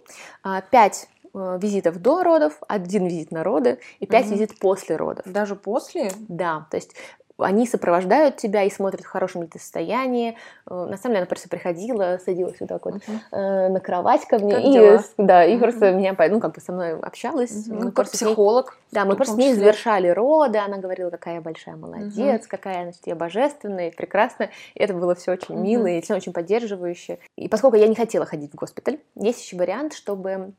5 0.70 0.72
э, 0.72 1.17
визитов 1.60 2.00
до 2.00 2.22
родов, 2.22 2.60
один 2.68 3.06
визит 3.06 3.30
на 3.30 3.44
роды 3.44 3.78
и 4.00 4.06
пять 4.06 4.26
угу. 4.26 4.34
визитов 4.34 4.58
после 4.58 4.96
родов. 4.96 5.24
Даже 5.26 5.56
после? 5.56 6.10
Да, 6.28 6.66
то 6.70 6.76
есть 6.76 6.94
они 7.38 7.66
сопровождают 7.66 8.36
тебя 8.36 8.64
и 8.64 8.70
смотрят, 8.70 9.02
в 9.02 9.06
хорошем 9.06 9.42
ли 9.42 9.48
ты 9.48 9.58
состоянии. 9.58 10.36
Э, 10.68 10.86
на 10.90 10.96
самом 10.96 11.14
деле 11.14 11.18
она 11.18 11.26
просто 11.26 11.48
приходила, 11.48 12.18
садилась 12.24 12.56
вот 12.58 12.68
так 12.68 12.84
вот 12.84 12.94
uh-huh. 12.96 13.68
на 13.68 13.80
кровать 13.80 14.26
ко 14.26 14.38
мне. 14.38 14.56
Как 14.56 14.64
и, 14.64 14.72
дела? 14.72 15.04
Да, 15.16 15.44
и 15.44 15.54
uh-huh. 15.54 15.60
просто 15.60 15.92
меня, 15.92 16.16
ну, 16.18 16.40
как 16.40 16.54
бы 16.54 16.60
со 16.60 16.72
мной 16.72 16.98
общалась. 16.98 17.68
Uh-huh. 17.68 17.78
Ну, 17.84 17.92
как 17.92 18.10
психолог. 18.10 18.72
Ней, 18.72 18.88
да, 18.92 19.04
мы 19.04 19.14
просто 19.14 19.34
с 19.34 19.38
ней 19.38 19.54
завершали 19.54 20.08
роды, 20.08 20.58
она 20.58 20.78
говорила, 20.78 21.10
какая 21.10 21.36
я 21.36 21.40
большая 21.40 21.76
молодец, 21.76 22.44
uh-huh. 22.44 22.48
какая, 22.48 22.82
значит, 22.82 23.02
я 23.06 23.14
божественная, 23.14 23.92
прекрасная. 23.92 24.50
И 24.74 24.80
это 24.80 24.94
было 24.94 25.14
все 25.14 25.32
очень 25.32 25.54
uh-huh. 25.54 25.60
мило 25.60 25.86
и 25.86 26.00
все 26.00 26.14
очень 26.14 26.32
поддерживающе. 26.32 27.20
И 27.36 27.48
поскольку 27.48 27.76
я 27.76 27.86
не 27.86 27.94
хотела 27.94 28.26
ходить 28.26 28.52
в 28.52 28.56
госпиталь, 28.56 28.98
есть 29.14 29.40
еще 29.40 29.56
вариант, 29.56 29.94
чтобы 29.94 30.54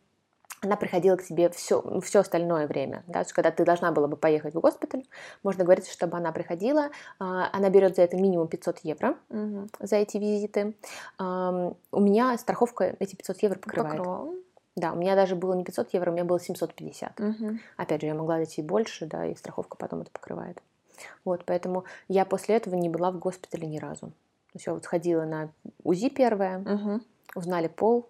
она 0.62 0.76
приходила 0.76 1.16
к 1.16 1.24
тебе 1.24 1.50
все, 1.50 1.84
все 2.02 2.20
остальное 2.20 2.68
время. 2.68 3.04
Да? 3.08 3.14
То 3.14 3.20
есть, 3.20 3.34
когда 3.34 3.52
ты 3.52 3.64
должна 3.64 3.92
была 3.92 4.08
бы 4.08 4.18
поехать 4.18 4.56
в 4.56 4.60
госпиталь, 4.60 5.04
можно 5.44 5.64
говорить, 5.64 5.88
чтобы 5.88 6.18
она 6.18 6.32
приходила. 6.32 6.90
А, 7.20 7.50
она 7.54 7.70
берет 7.70 7.96
за 7.96 8.02
это 8.02 8.18
минимум 8.18 8.48
500 8.48 8.80
евро 8.80 9.16
угу. 9.30 9.68
за 9.80 9.98
эти 9.98 10.18
визиты. 10.18 10.76
У 11.20 12.00
меня 12.02 12.38
страховка 12.38 12.96
эти 13.00 13.16
500 13.16 13.44
евро 13.44 13.60
покрывает. 13.60 13.98
Покрывала. 13.98 14.34
Да, 14.76 14.94
у 14.94 14.96
меня 14.96 15.16
даже 15.16 15.36
было 15.36 15.54
не 15.54 15.64
500 15.64 15.94
евро, 15.94 16.12
у 16.12 16.14
меня 16.14 16.24
было 16.24 16.40
750. 16.40 17.20
Угу. 17.20 17.60
Опять 17.78 18.02
же, 18.02 18.08
я 18.08 18.14
могла 18.14 18.38
дойти 18.38 18.62
больше, 18.62 19.06
да, 19.06 19.26
и 19.26 19.36
страховка 19.36 19.78
потом 19.78 20.02
это 20.02 20.12
покрывает. 20.12 20.62
Вот, 21.26 21.44
поэтому 21.46 21.86
я 22.08 22.26
после 22.26 22.56
этого 22.56 22.76
не 22.76 22.90
была 22.90 23.12
в 23.12 23.20
госпитале 23.20 23.68
ни 23.68 23.78
разу. 23.78 24.08
То 24.08 24.56
есть 24.56 24.68
я 24.68 24.74
вот 24.74 24.84
сходила 24.84 25.26
на 25.26 25.52
УЗИ 25.84 26.10
первое, 26.10 26.60
угу. 26.60 27.02
узнали 27.36 27.68
пол, 27.68 28.10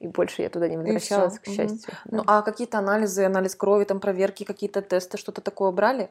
и 0.00 0.06
больше 0.06 0.42
я 0.42 0.48
туда 0.48 0.68
не 0.68 0.76
возвращалась, 0.76 1.38
к 1.38 1.46
счастью. 1.46 1.92
Да. 2.04 2.18
Ну, 2.18 2.24
а 2.26 2.42
какие-то 2.42 2.78
анализы, 2.78 3.24
анализ 3.24 3.54
крови, 3.54 3.84
там 3.84 3.98
проверки, 3.98 4.44
какие-то 4.44 4.80
тесты, 4.80 5.18
что-то 5.18 5.40
такое 5.40 5.72
брали? 5.72 6.08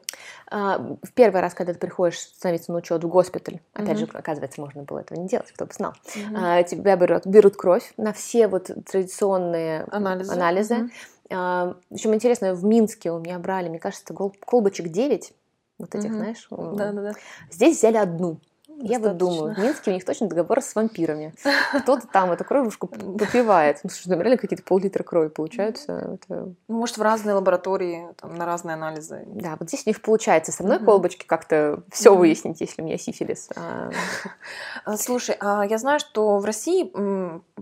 А, 0.50 0.78
в 0.78 1.12
первый 1.14 1.40
раз, 1.40 1.54
когда 1.54 1.72
ты 1.72 1.78
приходишь 1.78 2.18
становиться 2.18 2.70
на 2.72 2.78
учет 2.78 3.02
в 3.02 3.08
госпиталь, 3.08 3.60
опять 3.72 4.02
угу. 4.02 4.12
же, 4.12 4.18
оказывается, 4.18 4.60
можно 4.60 4.82
было 4.82 4.98
этого 4.98 5.18
не 5.18 5.26
делать, 5.26 5.50
кто 5.52 5.64
бы 5.64 5.72
знал. 5.72 5.94
Угу. 6.14 6.36
А, 6.36 6.62
тебя 6.64 6.96
берут, 6.96 7.26
берут 7.26 7.56
кровь 7.56 7.92
на 7.96 8.12
все 8.12 8.46
вот 8.46 8.70
традиционные 8.90 9.84
анализы. 9.90 10.32
анализы. 10.32 10.76
Угу. 10.76 10.90
А, 11.30 11.76
причем 11.88 12.14
интересно, 12.14 12.54
в 12.54 12.64
Минске 12.64 13.10
у 13.10 13.18
меня 13.18 13.38
брали, 13.38 13.68
мне 13.68 13.78
кажется, 13.78 14.12
колбочек 14.12 14.88
9, 14.88 15.32
вот 15.78 15.94
этих, 15.94 16.10
угу. 16.10 16.18
знаешь. 16.18 16.46
Да, 16.50 16.92
да, 16.92 17.02
да. 17.02 17.12
Здесь 17.50 17.78
взяли 17.78 17.96
одну. 17.96 18.38
Я 18.80 19.00
вот 19.00 19.16
думаю, 19.16 19.54
в 19.54 19.58
Минске 19.58 19.90
у 19.90 19.94
них 19.94 20.04
точно 20.04 20.28
договор 20.28 20.62
с 20.62 20.74
вампирами. 20.74 21.34
Кто-то 21.82 22.06
там 22.06 22.30
эту 22.30 22.44
кровушку 22.44 22.86
попивает. 22.86 23.80
Ну, 23.82 23.90
слушай, 23.90 24.08
там 24.08 24.20
реально 24.20 24.38
какие-то 24.38 24.62
пол-литра 24.62 25.02
крови 25.02 25.28
получаются. 25.28 26.18
Это... 26.22 26.54
Ну, 26.68 26.78
может, 26.78 26.96
в 26.96 27.02
разные 27.02 27.34
лаборатории, 27.34 28.08
там, 28.20 28.36
на 28.36 28.46
разные 28.46 28.74
анализы. 28.74 29.24
Да, 29.26 29.56
вот 29.58 29.68
здесь 29.68 29.82
у 29.84 29.90
них 29.90 30.00
получается 30.00 30.52
со 30.52 30.62
мной 30.62 30.78
колбочки 30.78 31.26
как-то 31.26 31.82
все 31.90 32.14
выяснить, 32.14 32.60
если 32.60 32.82
у 32.82 32.84
меня 32.84 32.98
сифилис. 32.98 33.48
А, 33.56 33.90
а, 34.84 34.96
слушай, 34.96 35.36
а 35.40 35.64
я 35.64 35.78
знаю, 35.78 35.98
что 35.98 36.38
в 36.38 36.44
России 36.44 36.92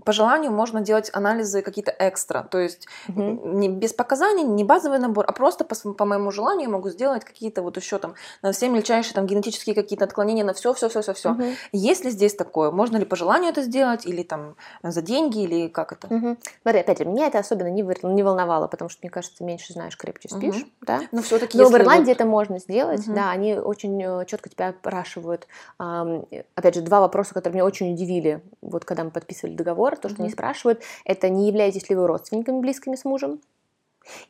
по 0.03 0.11
желанию 0.11 0.51
можно 0.51 0.81
делать 0.81 1.09
анализы 1.13 1.61
какие-то 1.61 1.95
экстра. 1.97 2.47
То 2.49 2.59
есть 2.59 2.87
не 3.07 3.69
без 3.69 3.93
показаний, 3.93 4.43
не 4.43 4.63
базовый 4.63 4.99
набор, 4.99 5.25
а 5.27 5.31
просто 5.31 5.65
по, 5.65 6.05
моему 6.05 6.31
желанию 6.31 6.69
могу 6.69 6.89
сделать 6.89 7.25
какие-то 7.25 7.61
вот 7.61 7.77
еще 7.77 7.97
там 7.97 8.13
на 8.41 8.51
все 8.51 8.69
мельчайшие 8.69 9.15
там 9.15 9.25
генетические 9.25 9.75
какие-то 9.75 10.05
отклонения, 10.05 10.43
на 10.43 10.53
все, 10.53 10.73
все, 10.73 10.89
все, 10.89 11.01
все, 11.13 11.13
все. 11.13 11.31
Угу. 11.31 11.43
Есть 11.73 12.03
ли 12.03 12.11
здесь 12.11 12.35
такое? 12.35 12.71
Можно 12.71 12.97
ли 12.97 13.05
по 13.05 13.15
желанию 13.15 13.51
это 13.51 13.61
сделать, 13.61 14.05
или 14.05 14.23
там 14.23 14.55
за 14.83 15.01
деньги, 15.01 15.43
или 15.43 15.67
как 15.67 15.93
это? 15.93 16.13
Угу. 16.13 16.37
Смотри, 16.61 16.81
опять 16.81 16.99
же, 16.99 17.05
меня 17.05 17.27
это 17.27 17.39
особенно 17.39 17.69
не, 17.69 17.81
не 17.81 18.23
волновало, 18.23 18.67
потому 18.67 18.89
что, 18.89 18.99
мне 19.03 19.09
кажется, 19.09 19.43
меньше 19.43 19.73
знаешь, 19.73 19.95
крепче 19.97 20.29
спишь. 20.29 20.55
Угу. 20.55 20.69
Да? 20.81 21.01
Но 21.11 21.21
все-таки. 21.21 21.57
Но 21.57 21.69
в 21.69 21.75
Ирландии 21.75 22.09
вот... 22.09 22.17
это 22.17 22.25
можно 22.25 22.59
сделать, 22.59 23.07
угу. 23.07 23.15
да, 23.15 23.31
они 23.31 23.55
очень 23.55 24.01
э, 24.01 24.25
четко 24.25 24.49
тебя 24.49 24.69
опрашивают. 24.69 25.47
Опять 25.77 26.75
же, 26.75 26.81
два 26.81 26.99
вопроса, 26.99 27.33
которые 27.33 27.55
меня 27.55 27.65
очень 27.65 27.93
удивили, 27.93 28.41
вот 28.61 28.85
когда 28.85 29.03
мы 29.03 29.11
подписывали 29.11 29.55
договор, 29.55 29.95
то, 29.95 30.09
что 30.09 30.17
угу. 30.17 30.23
они 30.23 30.31
спрашивают, 30.31 30.81
это 31.05 31.29
не 31.29 31.47
являетесь 31.47 31.89
ли 31.89 31.95
вы 31.95 32.07
родственниками 32.07 32.59
близкими 32.59 32.95
с 32.95 33.05
мужем? 33.05 33.41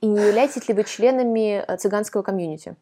И 0.02 0.08
не 0.08 0.20
являетесь 0.20 0.68
ли 0.68 0.74
вы 0.74 0.84
членами 0.84 1.64
э, 1.68 1.78
цыганского 1.78 2.24
комьюнити? 2.24 2.76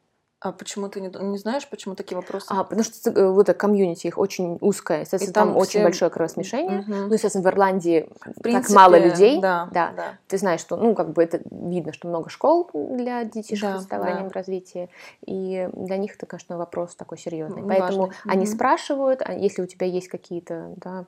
А 0.45 0.51
почему 0.51 0.89
ты 0.89 1.01
не, 1.01 1.09
не 1.09 1.39
знаешь, 1.39 1.67
почему 1.67 1.95
такие 1.95 2.15
вопросы? 2.15 2.45
А, 2.49 2.63
потому 2.63 2.83
что 2.83 3.09
э, 3.09 3.29
вот 3.29 3.49
это 3.49 3.57
комьюнити 3.57 4.05
их 4.05 4.19
очень 4.19 4.59
узкое, 4.61 5.01
естественно, 5.01 5.33
там, 5.33 5.47
там 5.47 5.57
очень 5.57 5.81
большое 5.81 6.11
кровосмешение. 6.11 6.81
Угу. 6.81 6.93
Ну, 7.07 7.13
естественно, 7.13 7.43
в 7.43 7.47
Ирландии 7.47 8.07
в 8.37 8.41
принципе, 8.43 8.67
так 8.67 8.75
мало 8.75 8.99
людей. 8.99 9.41
Да, 9.41 9.67
да. 9.71 9.91
да. 9.97 10.03
Ты 10.27 10.37
знаешь, 10.37 10.59
что, 10.59 10.77
ну, 10.77 10.93
как 10.93 11.13
бы 11.13 11.23
это 11.23 11.41
видно, 11.49 11.93
что 11.93 12.07
много 12.07 12.29
школ 12.29 12.69
для 12.73 13.23
детишек 13.23 13.69
да, 13.69 13.77
с 13.79 13.81
отставанием 13.81 14.25
да. 14.25 14.29
в 14.29 14.33
развитии. 14.33 14.87
И 15.25 15.67
для 15.73 15.97
них 15.97 16.13
это, 16.15 16.27
конечно, 16.27 16.57
вопрос 16.57 16.95
такой 16.95 17.17
серьезный. 17.17 17.63
Важный. 17.63 17.79
Поэтому 17.79 18.03
угу. 18.03 18.13
они 18.25 18.45
спрашивают, 18.45 19.23
а 19.25 19.33
если 19.33 19.63
у 19.63 19.65
тебя 19.65 19.87
есть 19.87 20.09
какие-то 20.09 20.73
да, 20.77 21.05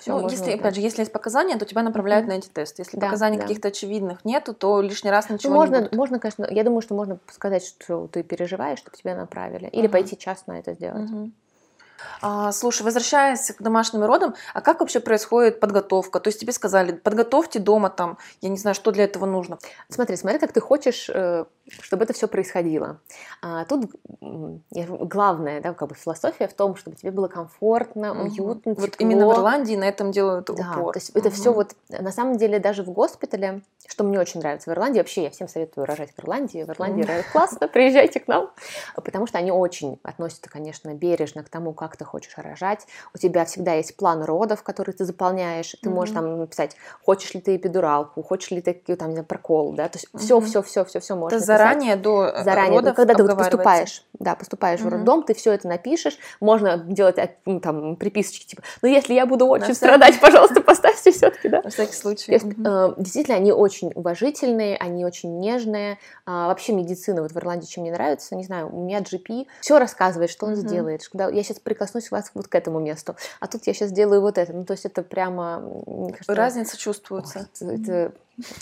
все 0.00 0.18
ну, 0.18 0.28
если, 0.28 0.52
опять 0.52 0.74
же, 0.74 0.80
если 0.80 1.00
есть 1.00 1.12
показания, 1.12 1.56
то 1.56 1.64
тебя 1.64 1.82
направляют 1.82 2.26
mm-hmm. 2.26 2.30
на 2.30 2.38
эти 2.38 2.48
тесты. 2.48 2.82
Если 2.82 2.96
да, 2.96 3.06
показаний 3.06 3.38
да. 3.38 3.42
каких-то 3.42 3.68
очевидных 3.68 4.24
нету, 4.24 4.54
то 4.54 4.80
лишний 4.80 5.10
раз 5.10 5.28
ничего 5.30 5.52
ну, 5.52 5.58
можно, 5.58 5.74
не 5.74 5.80
будет. 5.82 5.94
Можно, 5.96 6.18
конечно, 6.20 6.46
я 6.48 6.64
думаю, 6.64 6.80
что 6.80 6.94
можно 6.94 7.18
сказать, 7.30 7.64
что 7.64 8.06
ты 8.06 8.22
переживаешь, 8.22 8.78
чтобы 8.78 8.96
тебя 8.96 9.16
направили. 9.16 9.68
Или 9.68 9.88
mm-hmm. 9.88 9.92
пойти 9.92 10.16
частно 10.16 10.52
это 10.52 10.74
сделать. 10.74 11.10
Mm-hmm. 11.10 11.30
А, 12.20 12.52
слушай, 12.52 12.82
возвращаясь 12.82 13.50
к 13.50 13.62
домашним 13.62 14.04
родам, 14.04 14.34
а 14.52 14.60
как 14.60 14.80
вообще 14.80 15.00
происходит 15.00 15.60
подготовка? 15.60 16.20
То 16.20 16.28
есть 16.28 16.40
тебе 16.40 16.52
сказали, 16.52 16.92
подготовьте 16.92 17.58
дома 17.58 17.90
там, 17.90 18.18
я 18.40 18.48
не 18.48 18.56
знаю, 18.56 18.74
что 18.74 18.92
для 18.92 19.04
этого 19.04 19.26
нужно. 19.26 19.58
Смотри, 19.88 20.16
смотри, 20.16 20.38
как 20.38 20.52
ты 20.52 20.60
хочешь, 20.60 21.10
э, 21.12 21.44
чтобы 21.80 22.04
это 22.04 22.12
все 22.12 22.28
происходило. 22.28 23.00
А, 23.42 23.64
тут 23.64 23.90
главное, 24.20 25.60
да, 25.60 25.72
как 25.72 25.88
бы 25.88 25.94
философия 25.94 26.46
в 26.46 26.54
том, 26.54 26.76
чтобы 26.76 26.96
тебе 26.96 27.10
было 27.10 27.28
комфортно, 27.28 28.12
угу. 28.12 28.22
уютно, 28.22 28.74
тепло. 28.74 28.86
Вот 28.86 28.96
именно 28.98 29.26
в 29.26 29.32
Ирландии 29.32 29.76
на 29.76 29.84
этом 29.84 30.12
делают 30.12 30.46
да, 30.46 30.72
упор. 30.72 30.92
То 30.92 30.98
есть 30.98 31.10
угу. 31.10 31.18
это 31.18 31.30
все 31.30 31.52
вот, 31.52 31.74
на 31.88 32.12
самом 32.12 32.36
деле, 32.36 32.58
даже 32.58 32.82
в 32.82 32.90
госпитале, 32.90 33.62
что 33.86 34.04
мне 34.04 34.18
очень 34.18 34.40
нравится 34.40 34.70
в 34.70 34.72
Ирландии, 34.72 34.98
вообще 34.98 35.24
я 35.24 35.30
всем 35.30 35.48
советую 35.48 35.86
рожать 35.86 36.10
в 36.14 36.18
Ирландии, 36.18 36.64
в 36.64 36.70
Ирландии 36.70 37.04
mm. 37.04 37.24
классно, 37.32 37.68
приезжайте 37.72 38.20
к 38.20 38.28
нам, 38.28 38.50
потому 38.94 39.26
что 39.26 39.38
они 39.38 39.52
очень 39.52 39.98
относятся, 40.02 40.48
конечно, 40.48 40.94
бережно 40.94 41.44
к 41.44 41.48
тому, 41.48 41.72
как 41.74 41.96
ты 41.96 42.04
хочешь 42.04 42.32
рожать. 42.36 42.86
У 43.14 43.18
тебя 43.18 43.44
всегда 43.44 43.74
есть 43.74 43.96
план 43.96 44.22
родов, 44.22 44.62
который 44.62 44.92
ты 44.92 45.04
заполняешь, 45.04 45.76
ты 45.82 45.90
можешь 45.90 46.14
там 46.14 46.38
написать, 46.38 46.76
хочешь 47.02 47.34
ли 47.34 47.40
ты 47.40 47.56
эпидуралку, 47.56 48.22
хочешь 48.22 48.50
ли 48.50 48.62
ты 48.62 48.74
там, 48.96 49.08
не 49.08 49.14
знаю, 49.14 49.26
прокол, 49.26 49.72
да, 49.72 49.88
то 49.88 49.98
есть 49.98 50.08
mm-hmm. 50.12 50.18
все, 50.18 50.40
все, 50.40 50.62
все, 50.62 50.84
все, 50.84 51.00
все 51.00 51.14
можно. 51.14 51.38
Заранее 51.58 51.96
до 51.96 52.26
э, 52.26 52.44
заранее, 52.44 52.80
родов 52.80 52.94
когда 52.94 53.14
ты 53.14 53.22
вот 53.22 53.36
поступаешь, 53.36 54.04
да, 54.18 54.34
поступаешь 54.34 54.80
mm-hmm. 54.80 54.84
в 54.84 54.88
роддом, 54.88 55.22
ты 55.22 55.34
все 55.34 55.52
это 55.52 55.68
напишешь, 55.68 56.18
можно 56.40 56.78
делать 56.78 57.16
ну, 57.46 57.60
там 57.60 57.96
приписочки 57.96 58.46
типа, 58.46 58.62
ну 58.82 58.88
если 58.88 59.14
я 59.14 59.26
буду 59.26 59.46
очень 59.46 59.68
На 59.68 59.74
страдать, 59.74 60.20
пожалуйста, 60.20 60.60
поставьте 60.60 61.12
все-таки, 61.12 61.48
да. 61.48 61.62
На 61.62 61.70
всякий 61.70 61.94
случай. 61.94 62.32
Есть, 62.32 62.44
mm-hmm. 62.44 62.92
э, 62.92 63.02
действительно, 63.02 63.36
они 63.36 63.52
очень 63.52 63.92
уважительные, 63.94 64.76
они 64.76 65.04
очень 65.04 65.38
нежные. 65.38 65.98
А, 66.26 66.48
вообще 66.48 66.72
медицина 66.72 67.22
вот 67.22 67.32
в 67.32 67.36
Ирландии, 67.36 67.66
чем 67.66 67.82
мне 67.82 67.92
нравится, 67.92 68.34
не 68.36 68.44
знаю, 68.44 68.74
у 68.74 68.84
меня 68.84 69.00
GP 69.00 69.46
все 69.60 69.78
рассказывает, 69.78 70.30
что 70.30 70.46
он 70.46 70.52
mm-hmm. 70.52 70.56
сделает. 70.56 71.08
Когда 71.08 71.28
я 71.28 71.42
сейчас 71.42 71.58
прикоснусь 71.58 72.10
вас 72.10 72.30
вот 72.34 72.48
к 72.48 72.54
этому 72.54 72.80
месту, 72.80 73.16
а 73.40 73.46
тут 73.46 73.66
я 73.66 73.74
сейчас 73.74 73.92
делаю 73.92 74.20
вот 74.20 74.38
это. 74.38 74.52
Ну, 74.52 74.64
то 74.64 74.72
есть 74.72 74.84
это 74.84 75.02
прямо... 75.02 75.62
Кажется, 75.86 76.34
Разница 76.34 76.76
чувствуется. 76.76 77.48
Это, 77.60 77.72
это 77.72 78.12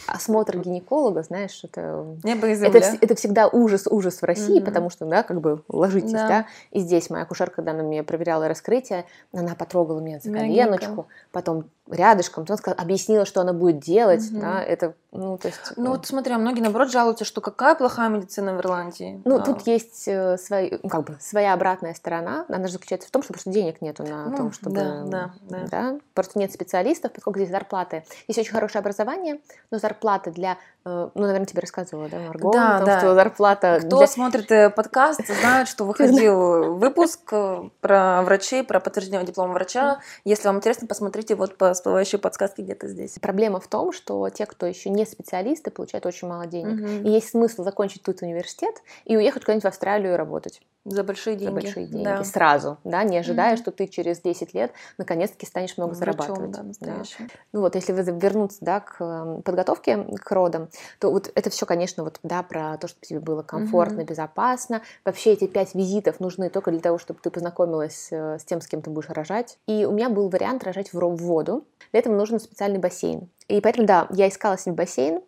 осмотр 0.06 0.58
гинеколога, 0.58 1.22
знаешь, 1.22 1.60
это, 1.64 2.04
Небо 2.22 2.48
и 2.48 2.52
это, 2.52 2.78
это 2.78 3.14
всегда 3.14 3.48
ужас, 3.48 3.86
ужас 3.88 4.20
в 4.20 4.24
России, 4.24 4.60
mm-hmm. 4.60 4.64
потому 4.64 4.90
что, 4.90 5.06
да, 5.06 5.22
как 5.22 5.40
бы 5.40 5.62
ложитесь, 5.68 6.12
да. 6.12 6.28
да, 6.28 6.46
и 6.70 6.80
здесь 6.80 7.10
моя 7.10 7.24
акушерка, 7.24 7.56
когда 7.56 7.72
она 7.72 7.82
мне 7.82 8.02
проверяла 8.02 8.48
раскрытие, 8.48 9.04
она 9.32 9.54
потрогала 9.54 10.00
меня 10.00 10.20
за 10.20 10.32
коленочку, 10.32 11.06
потом 11.30 11.64
рядышком, 11.92 12.44
сказала, 12.44 12.80
объяснила, 12.80 13.24
что 13.24 13.40
она 13.40 13.52
будет 13.52 13.80
делать, 13.80 14.22
mm-hmm. 14.22 14.40
да, 14.40 14.62
это, 14.62 14.94
ну, 15.12 15.36
то 15.38 15.48
есть... 15.48 15.60
Ну, 15.76 15.90
вот 15.90 16.06
смотри, 16.06 16.32
а 16.32 16.38
многие, 16.38 16.60
наоборот, 16.60 16.90
жалуются, 16.90 17.24
что 17.24 17.40
какая 17.40 17.74
плохая 17.74 18.08
медицина 18.08 18.54
в 18.54 18.60
Ирландии. 18.60 19.20
Ну, 19.24 19.38
да. 19.38 19.44
тут 19.44 19.66
есть 19.66 20.04
э, 20.06 20.36
свои, 20.38 20.70
ну, 20.82 20.88
как 20.88 21.04
бы, 21.04 21.16
своя 21.20 21.52
обратная 21.52 21.94
сторона, 21.94 22.46
она 22.48 22.66
же 22.66 22.74
заключается 22.74 23.08
в 23.08 23.10
том, 23.10 23.22
что 23.22 23.32
просто 23.32 23.50
денег 23.50 23.80
нету 23.80 24.04
на 24.04 24.26
ну, 24.26 24.36
том, 24.36 24.52
чтобы... 24.52 24.76
Да, 24.76 25.02
да, 25.04 25.30
да. 25.42 25.66
да. 25.70 25.98
Просто 26.14 26.38
нет 26.38 26.52
специалистов, 26.52 27.12
поскольку 27.12 27.38
здесь 27.38 27.50
зарплаты. 27.50 28.04
Есть 28.28 28.38
очень 28.38 28.52
хорошее 28.52 28.80
образование, 28.80 29.40
но 29.70 29.78
зарплата 29.78 30.30
для, 30.30 30.58
э, 30.84 31.10
ну, 31.14 31.22
наверное, 31.22 31.46
тебе 31.46 31.60
рассказывала, 31.60 32.08
да, 32.08 32.18
Марго? 32.18 32.52
Да, 32.52 32.78
том, 32.78 32.86
да. 32.86 32.98
Что 32.98 33.14
зарплата 33.14 33.78
Кто 33.84 33.98
для... 33.98 34.06
смотрит 34.06 34.50
э, 34.50 34.70
подкаст, 34.70 35.26
знает, 35.26 35.68
что 35.68 35.84
выходил 35.84 36.74
выпуск 36.76 37.20
э, 37.32 37.68
про 37.80 38.22
врачей, 38.22 38.64
про 38.64 38.80
подтверждение 38.80 39.26
диплома 39.26 39.54
врача. 39.54 40.00
Если 40.24 40.46
вам 40.46 40.56
интересно, 40.56 40.86
посмотрите 40.86 41.34
вот 41.34 41.56
по 41.56 41.74
всплывающей 41.82 42.18
подсказке 42.18 42.62
где-то 42.62 42.86
здесь. 42.86 43.18
Проблема 43.20 43.58
в 43.58 43.66
том, 43.66 43.92
что 43.92 44.28
те, 44.30 44.46
кто 44.46 44.66
еще 44.66 44.88
не 44.88 45.04
специалисты, 45.04 45.72
получают 45.72 46.06
очень 46.06 46.28
мало 46.28 46.46
денег. 46.46 46.80
Угу. 46.80 47.08
И 47.08 47.10
есть 47.10 47.30
смысл 47.30 47.64
закончить 47.64 48.02
тут 48.02 48.22
университет 48.22 48.82
и 49.04 49.16
уехать 49.16 49.42
куда-нибудь 49.42 49.64
в 49.64 49.68
Австралию 49.68 50.16
работать. 50.16 50.62
За 50.84 51.04
большие 51.04 51.36
деньги. 51.36 51.54
За 51.54 51.60
большие 51.60 51.86
деньги. 51.86 52.04
Да. 52.04 52.24
Сразу, 52.24 52.78
да, 52.82 53.04
не 53.04 53.16
ожидая, 53.16 53.54
mm 53.54 53.58
что 53.62 53.70
ты 53.70 53.86
через 53.86 54.20
10 54.20 54.54
лет 54.54 54.72
наконец-таки 54.98 55.46
станешь 55.46 55.76
много 55.76 55.94
Врачом, 55.94 56.36
зарабатывать. 56.36 56.78
Да, 56.80 56.96
да. 56.96 57.26
Ну 57.52 57.60
вот, 57.60 57.76
если 57.76 57.92
вы 57.92 58.02
вернуться, 58.02 58.58
да, 58.62 58.80
к 58.80 59.00
эм, 59.00 59.42
подготовке 59.42 59.98
к 60.02 60.30
родам, 60.32 60.68
то 60.98 61.12
вот 61.12 61.30
это 61.32 61.50
все, 61.50 61.66
конечно, 61.66 62.02
вот, 62.02 62.18
да, 62.24 62.42
про 62.42 62.76
то, 62.78 62.88
чтобы 62.88 63.06
тебе 63.06 63.20
было 63.20 63.42
комфортно, 63.42 64.00
mm 64.00 64.06
безопасно. 64.06 64.82
Вообще 65.04 65.32
эти 65.32 65.46
пять 65.46 65.74
визитов 65.74 66.18
нужны 66.18 66.50
только 66.50 66.72
для 66.72 66.80
того, 66.80 66.98
чтобы 66.98 67.20
ты 67.22 67.30
познакомилась 67.30 68.08
э, 68.10 68.38
с 68.38 68.44
тем, 68.44 68.60
с 68.60 68.66
кем 68.66 68.82
ты 68.82 68.90
будешь 68.90 69.08
рожать. 69.08 69.58
И 69.68 69.84
у 69.84 69.92
меня 69.92 70.08
был 70.08 70.28
вариант 70.28 70.64
рожать 70.64 70.92
в 70.92 70.98
воду. 70.98 71.64
Для 71.92 72.00
этого 72.00 72.16
нужен 72.16 72.40
специальный 72.40 72.80
бассейн. 72.80 73.28
И 73.46 73.60
поэтому, 73.60 73.86
да, 73.86 74.08
я 74.10 74.28
искала 74.28 74.58
себе 74.58 74.74
бассейн. 74.74 75.20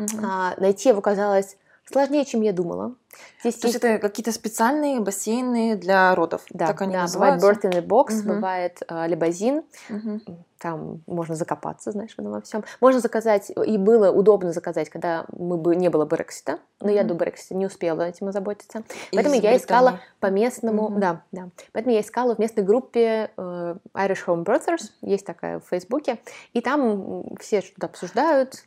mm 0.00 0.20
А, 0.24 0.54
найти 0.58 0.88
его 0.88 1.00
казалось 1.00 1.56
сложнее, 1.84 2.24
чем 2.24 2.42
я 2.42 2.52
думала 2.52 2.96
Здесь 3.40 3.56
То 3.56 3.68
есть 3.68 3.76
это 3.82 3.98
какие-то 3.98 4.32
специальные 4.32 5.00
бассейны 5.00 5.76
для 5.76 6.14
родов? 6.14 6.42
Да, 6.50 6.66
так 6.66 6.82
они 6.82 6.94
да 6.94 7.02
называются? 7.02 7.46
бывает 7.46 7.64
birth 7.64 7.70
in 7.70 7.78
a 7.78 7.80
box, 7.80 8.20
угу. 8.20 8.34
бывает 8.34 8.82
э, 8.88 9.08
либазин. 9.08 9.62
Угу 9.90 10.20
там 10.58 11.02
можно 11.06 11.34
закопаться, 11.34 11.92
знаешь, 11.92 12.14
в 12.14 12.18
этом 12.18 12.32
во 12.32 12.40
всем. 12.40 12.64
Можно 12.80 13.00
заказать, 13.00 13.50
и 13.50 13.78
было 13.78 14.10
удобно 14.10 14.52
заказать, 14.52 14.90
когда 14.90 15.24
мы 15.36 15.56
бы 15.56 15.76
не 15.76 15.88
было 15.88 16.04
Брексита, 16.04 16.58
но 16.80 16.88
mm-hmm. 16.88 16.94
я 16.94 17.04
до 17.04 17.14
Брексита 17.14 17.54
не 17.54 17.66
успела 17.66 18.02
этим 18.02 18.28
озаботиться. 18.28 18.82
Поэтому 19.12 19.36
Из 19.36 19.42
я 19.42 19.56
искала 19.56 20.00
по 20.20 20.26
местному, 20.26 20.88
mm-hmm. 20.88 20.98
да, 20.98 21.22
да. 21.32 21.48
Поэтому 21.72 21.94
я 21.94 22.00
искала 22.00 22.34
в 22.34 22.38
местной 22.38 22.64
группе 22.64 23.30
э, 23.36 23.76
Irish 23.94 24.24
Home 24.26 24.44
Birthers, 24.44 24.90
есть 25.02 25.24
такая 25.24 25.60
в 25.60 25.64
Фейсбуке, 25.68 26.18
и 26.52 26.60
там 26.60 27.24
все 27.40 27.60
что-то 27.60 27.86
обсуждают. 27.86 28.62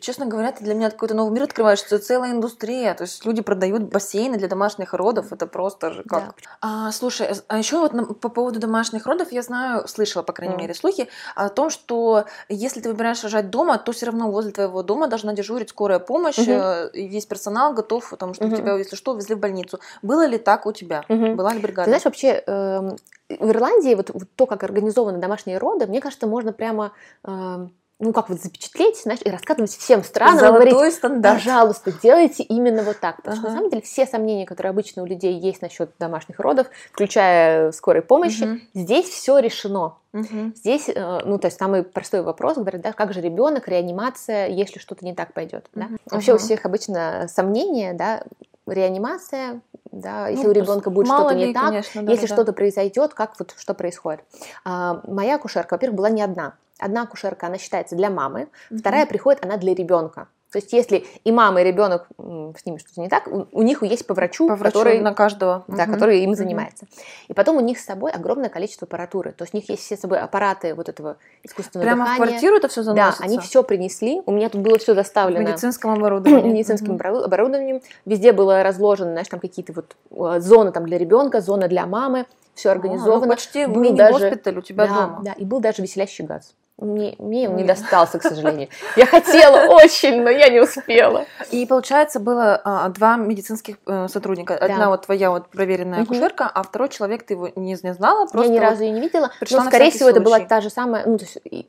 Честно 0.00 0.26
говоря, 0.26 0.52
ты 0.52 0.64
для 0.64 0.74
меня 0.74 0.90
какой-то 0.90 1.14
новый 1.14 1.32
мир 1.32 1.44
открываешь, 1.44 1.78
что 1.78 1.98
целая 1.98 2.32
индустрия, 2.32 2.94
то 2.94 3.02
есть 3.02 3.24
люди 3.24 3.42
продают 3.42 3.79
бассейны 3.86 4.36
для 4.38 4.48
домашних 4.48 4.94
родов, 4.94 5.32
это 5.32 5.46
просто 5.46 5.92
же 5.92 6.02
как. 6.02 6.24
Да. 6.24 6.32
А, 6.60 6.92
слушай, 6.92 7.28
а 7.48 7.58
еще 7.58 7.78
вот 7.78 8.20
по 8.20 8.28
поводу 8.28 8.60
домашних 8.60 9.06
родов 9.06 9.32
я 9.32 9.42
знаю, 9.42 9.86
слышала, 9.88 10.22
по 10.22 10.32
крайней 10.32 10.56
mm. 10.56 10.58
мере, 10.58 10.74
слухи, 10.74 11.08
о 11.34 11.48
том, 11.48 11.70
что 11.70 12.24
если 12.48 12.80
ты 12.80 12.88
выбираешь 12.88 13.22
рожать 13.22 13.50
дома, 13.50 13.78
то 13.78 13.92
все 13.92 14.06
равно 14.06 14.30
возле 14.30 14.52
твоего 14.52 14.82
дома 14.82 15.06
должна 15.06 15.32
дежурить 15.32 15.70
скорая 15.70 15.98
помощь, 15.98 16.38
угу. 16.38 16.50
и 16.92 17.08
весь 17.08 17.26
персонал 17.26 17.74
готов, 17.74 18.10
потому 18.10 18.34
что 18.34 18.46
угу. 18.46 18.56
тебя, 18.56 18.76
если 18.76 18.96
что, 18.96 19.14
везли 19.14 19.34
в 19.34 19.38
больницу. 19.38 19.80
Было 20.02 20.26
ли 20.26 20.38
так 20.38 20.66
у 20.66 20.72
тебя? 20.72 21.04
Угу. 21.08 21.34
Была 21.34 21.52
ли 21.52 21.60
бригада? 21.60 21.84
Ты 21.84 21.90
знаешь, 21.90 22.04
вообще 22.04 22.42
э, 22.46 22.90
в 23.28 23.50
Ирландии 23.50 23.94
вот, 23.94 24.10
вот 24.10 24.28
то, 24.34 24.46
как 24.46 24.62
организованы 24.64 25.18
домашние 25.18 25.58
роды, 25.58 25.86
мне 25.86 26.00
кажется, 26.00 26.26
можно 26.26 26.52
прямо... 26.52 26.92
Э, 27.24 27.68
ну, 28.00 28.12
как 28.12 28.30
вот 28.30 28.40
запечатлеть, 28.40 29.02
знаешь, 29.02 29.20
и 29.24 29.30
рассказывать 29.30 29.70
всем 29.70 30.02
странам, 30.02 30.38
Золотой 30.38 30.70
говорить, 30.70 30.94
стандарт. 30.94 31.36
пожалуйста, 31.36 31.92
делайте 32.02 32.42
именно 32.42 32.82
вот 32.82 32.98
так. 32.98 33.16
Потому 33.16 33.34
ага. 33.34 33.40
что, 33.40 33.50
на 33.50 33.56
самом 33.56 33.70
деле, 33.70 33.82
все 33.82 34.06
сомнения, 34.06 34.46
которые 34.46 34.70
обычно 34.70 35.02
у 35.02 35.06
людей 35.06 35.38
есть 35.38 35.60
насчет 35.60 35.90
домашних 35.98 36.40
родов, 36.40 36.66
включая 36.92 37.72
скорой 37.72 38.02
помощи, 38.02 38.44
угу. 38.44 38.60
здесь 38.74 39.06
все 39.06 39.38
решено. 39.38 39.96
Угу. 40.12 40.54
Здесь, 40.56 40.88
э, 40.88 41.20
ну, 41.24 41.38
то 41.38 41.46
есть 41.46 41.58
самый 41.58 41.82
простой 41.82 42.22
вопрос, 42.22 42.56
говорят, 42.56 42.80
да, 42.80 42.92
как 42.92 43.12
же 43.12 43.20
ребенок, 43.20 43.68
реанимация, 43.68 44.48
если 44.48 44.78
что-то 44.78 45.04
не 45.04 45.14
так 45.14 45.34
пойдет, 45.34 45.66
да? 45.74 45.84
Угу. 45.84 45.96
Вообще 46.10 46.34
у 46.34 46.38
всех 46.38 46.64
обычно 46.64 47.26
сомнения, 47.28 47.92
да, 47.92 48.24
реанимация, 48.66 49.62
да, 49.90 50.28
если 50.28 50.44
ну, 50.44 50.50
у 50.50 50.52
ребенка 50.52 50.90
будет 50.90 51.06
что-то 51.06 51.34
не 51.34 51.52
так, 51.52 51.68
конечно, 51.68 52.02
да, 52.02 52.12
если 52.12 52.26
да. 52.26 52.34
что-то 52.34 52.52
произойдет, 52.52 53.14
как 53.14 53.38
вот 53.38 53.54
что 53.56 53.74
происходит. 53.74 54.24
А, 54.64 55.00
моя 55.06 55.36
акушерка, 55.36 55.74
во-первых, 55.74 55.96
была 55.96 56.10
не 56.10 56.22
одна. 56.22 56.54
Одна 56.78 57.02
акушерка, 57.02 57.46
она 57.46 57.58
считается 57.58 57.96
для 57.96 58.10
мамы, 58.10 58.48
угу. 58.70 58.78
вторая 58.78 59.06
приходит, 59.06 59.44
она 59.44 59.56
для 59.56 59.74
ребенка. 59.74 60.28
То 60.50 60.58
есть, 60.58 60.72
если 60.72 61.06
и 61.24 61.30
мама, 61.30 61.60
и 61.60 61.64
ребенок 61.64 62.08
с 62.18 62.66
ними 62.66 62.78
что-то 62.78 63.00
не 63.00 63.08
так, 63.08 63.28
у, 63.28 63.46
у 63.52 63.62
них 63.62 63.82
есть 63.82 64.06
по 64.06 64.14
врачу, 64.14 64.48
по 64.48 64.56
врачу 64.56 64.78
который, 64.78 64.98
на 65.00 65.14
каждого, 65.14 65.64
да, 65.68 65.84
угу. 65.84 65.92
который 65.92 66.20
им 66.20 66.34
занимается. 66.34 66.84
Угу. 66.84 67.02
И 67.28 67.32
потом 67.34 67.56
у 67.56 67.60
них 67.60 67.78
с 67.78 67.84
собой 67.84 68.10
огромное 68.10 68.48
количество 68.48 68.86
аппаратуры. 68.86 69.32
То 69.32 69.44
есть 69.44 69.54
у 69.54 69.56
них 69.56 69.68
есть 69.68 69.82
все 69.82 69.96
с 69.96 70.00
собой 70.00 70.18
аппараты 70.18 70.74
вот 70.74 70.88
этого 70.88 71.18
искусственного 71.44 71.86
Прямо 71.86 72.04
дыхания. 72.04 72.24
в 72.24 72.28
квартиру 72.28 72.56
это 72.56 72.68
все 72.68 72.82
заносится? 72.82 73.22
Да, 73.22 73.24
они 73.24 73.38
все 73.38 73.62
принесли. 73.62 74.22
У 74.26 74.32
меня 74.32 74.48
тут 74.48 74.60
было 74.60 74.78
все 74.78 74.94
заставлено. 74.94 75.48
Медицинским 75.48 75.90
оборудованием. 75.92 76.52
Медицинским 76.52 76.94
угу. 76.94 77.04
оборудованием. 77.24 77.80
Везде 78.04 78.32
было 78.32 78.62
разложено, 78.62 79.12
знаешь, 79.12 79.28
там 79.28 79.38
какие-то 79.38 79.72
вот 79.72 79.96
э, 80.10 80.40
зоны 80.40 80.72
там 80.72 80.84
для 80.84 80.98
ребенка, 80.98 81.40
зона 81.40 81.68
для 81.68 81.86
мамы. 81.86 82.26
Все 82.54 82.70
организовано. 82.70 83.22
А, 83.22 83.26
ну 83.26 83.28
почти 83.28 83.66
был 83.66 83.80
мини-госпиталь 83.80 84.58
у 84.58 84.62
тебя 84.62 84.86
да, 84.86 84.94
дома. 84.94 85.20
Да, 85.22 85.32
и 85.32 85.44
был 85.44 85.60
даже 85.60 85.82
веселящий 85.82 86.24
газ. 86.24 86.54
Мне, 86.80 87.14
мне 87.18 87.48
он 87.48 87.56
не 87.56 87.64
достался, 87.64 88.18
к 88.18 88.22
сожалению. 88.22 88.68
Я 88.96 89.06
хотела 89.06 89.74
очень, 89.74 90.22
но 90.22 90.30
я 90.30 90.48
не 90.48 90.60
успела. 90.60 91.26
И 91.50 91.66
получается, 91.66 92.20
было 92.20 92.60
а, 92.64 92.88
два 92.88 93.16
медицинских 93.16 93.76
э, 93.86 94.08
сотрудника. 94.08 94.56
Да. 94.58 94.66
Одна 94.66 94.88
вот 94.88 95.04
твоя 95.04 95.30
вот 95.30 95.48
проверенная 95.48 96.02
угу. 96.02 96.14
акушерка, 96.14 96.50
а 96.52 96.62
второй 96.62 96.88
человек 96.88 97.24
ты 97.24 97.34
его 97.34 97.50
не, 97.54 97.76
не 97.82 97.94
знала? 97.94 98.26
Просто 98.26 98.52
я 98.52 98.58
ни 98.58 98.58
разу 98.58 98.82
ее 98.82 98.92
не 98.92 99.00
видела. 99.00 99.30
Но, 99.50 99.64
скорее 99.64 99.90
всего, 99.90 100.10
случай. 100.10 100.16
это 100.16 100.20
была 100.20 100.40
та 100.40 100.60
же 100.60 100.70
самая... 100.70 101.04
Ну, 101.06 101.18
то 101.18 101.24
есть, 101.24 101.68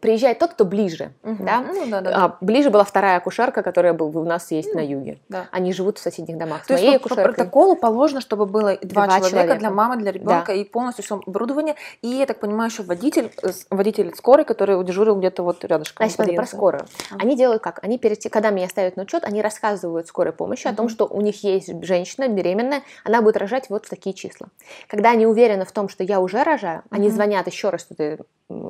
приезжает 0.00 0.38
тот, 0.38 0.52
кто 0.52 0.64
ближе. 0.64 1.12
Угу. 1.22 1.44
Да? 1.44 1.60
Ну, 1.60 1.86
да, 1.86 2.00
да, 2.00 2.10
а, 2.14 2.36
ближе 2.40 2.70
была 2.70 2.84
вторая 2.84 3.18
акушерка, 3.18 3.62
которая 3.62 3.92
был, 3.92 4.16
у 4.18 4.24
нас 4.24 4.50
есть 4.50 4.70
ну, 4.74 4.80
на 4.80 4.84
юге. 4.84 5.18
Да. 5.28 5.46
Они 5.52 5.72
живут 5.72 5.98
в 5.98 6.02
соседних 6.02 6.38
домах. 6.38 6.66
То 6.66 6.74
есть 6.74 7.02
по, 7.02 7.08
по 7.08 7.14
протоколу 7.14 7.76
положено, 7.76 8.20
чтобы 8.20 8.46
было 8.46 8.76
два, 8.82 9.06
два 9.06 9.18
человека, 9.18 9.30
человека 9.30 9.58
для 9.60 9.70
мамы, 9.70 9.96
для 9.96 10.10
ребенка 10.10 10.46
да. 10.48 10.54
и 10.54 10.64
полностью 10.64 11.04
все 11.04 11.20
оборудование. 11.24 11.76
И, 12.02 12.08
я 12.08 12.26
так 12.26 12.40
понимаю, 12.40 12.70
еще 12.70 12.82
водитель, 12.82 13.32
э, 13.42 13.50
водитель 13.70 14.12
скорой 14.16 14.39
скорой, 14.40 14.44
который 14.44 14.84
дежурил 14.84 15.16
где-то 15.16 15.42
вот 15.42 15.64
рядышком. 15.64 16.04
Значит, 16.04 16.16
смотри, 16.16 16.36
про 16.36 16.46
скорую. 16.46 16.86
Они 17.18 17.36
делают 17.36 17.62
как? 17.62 17.80
Они 17.82 17.98
перед 17.98 18.18
тем, 18.18 18.30
когда 18.30 18.50
меня 18.50 18.68
ставят 18.68 18.96
на 18.96 19.02
учет, 19.02 19.24
они 19.24 19.42
рассказывают 19.42 20.06
скорой 20.06 20.32
помощи 20.32 20.66
угу. 20.66 20.74
о 20.74 20.76
том, 20.76 20.88
что 20.88 21.06
у 21.06 21.20
них 21.20 21.42
есть 21.44 21.70
женщина 21.84 22.28
беременная, 22.28 22.82
она 23.04 23.22
будет 23.22 23.36
рожать 23.36 23.70
вот 23.70 23.86
в 23.86 23.90
такие 23.90 24.14
числа. 24.14 24.48
Когда 24.88 25.10
они 25.10 25.26
уверены 25.26 25.64
в 25.64 25.72
том, 25.72 25.88
что 25.88 26.04
я 26.04 26.20
уже 26.20 26.42
рожаю, 26.42 26.80
угу. 26.80 26.88
они 26.90 27.10
звонят 27.10 27.46
еще 27.46 27.70
раз 27.70 27.84
туда 27.84 28.18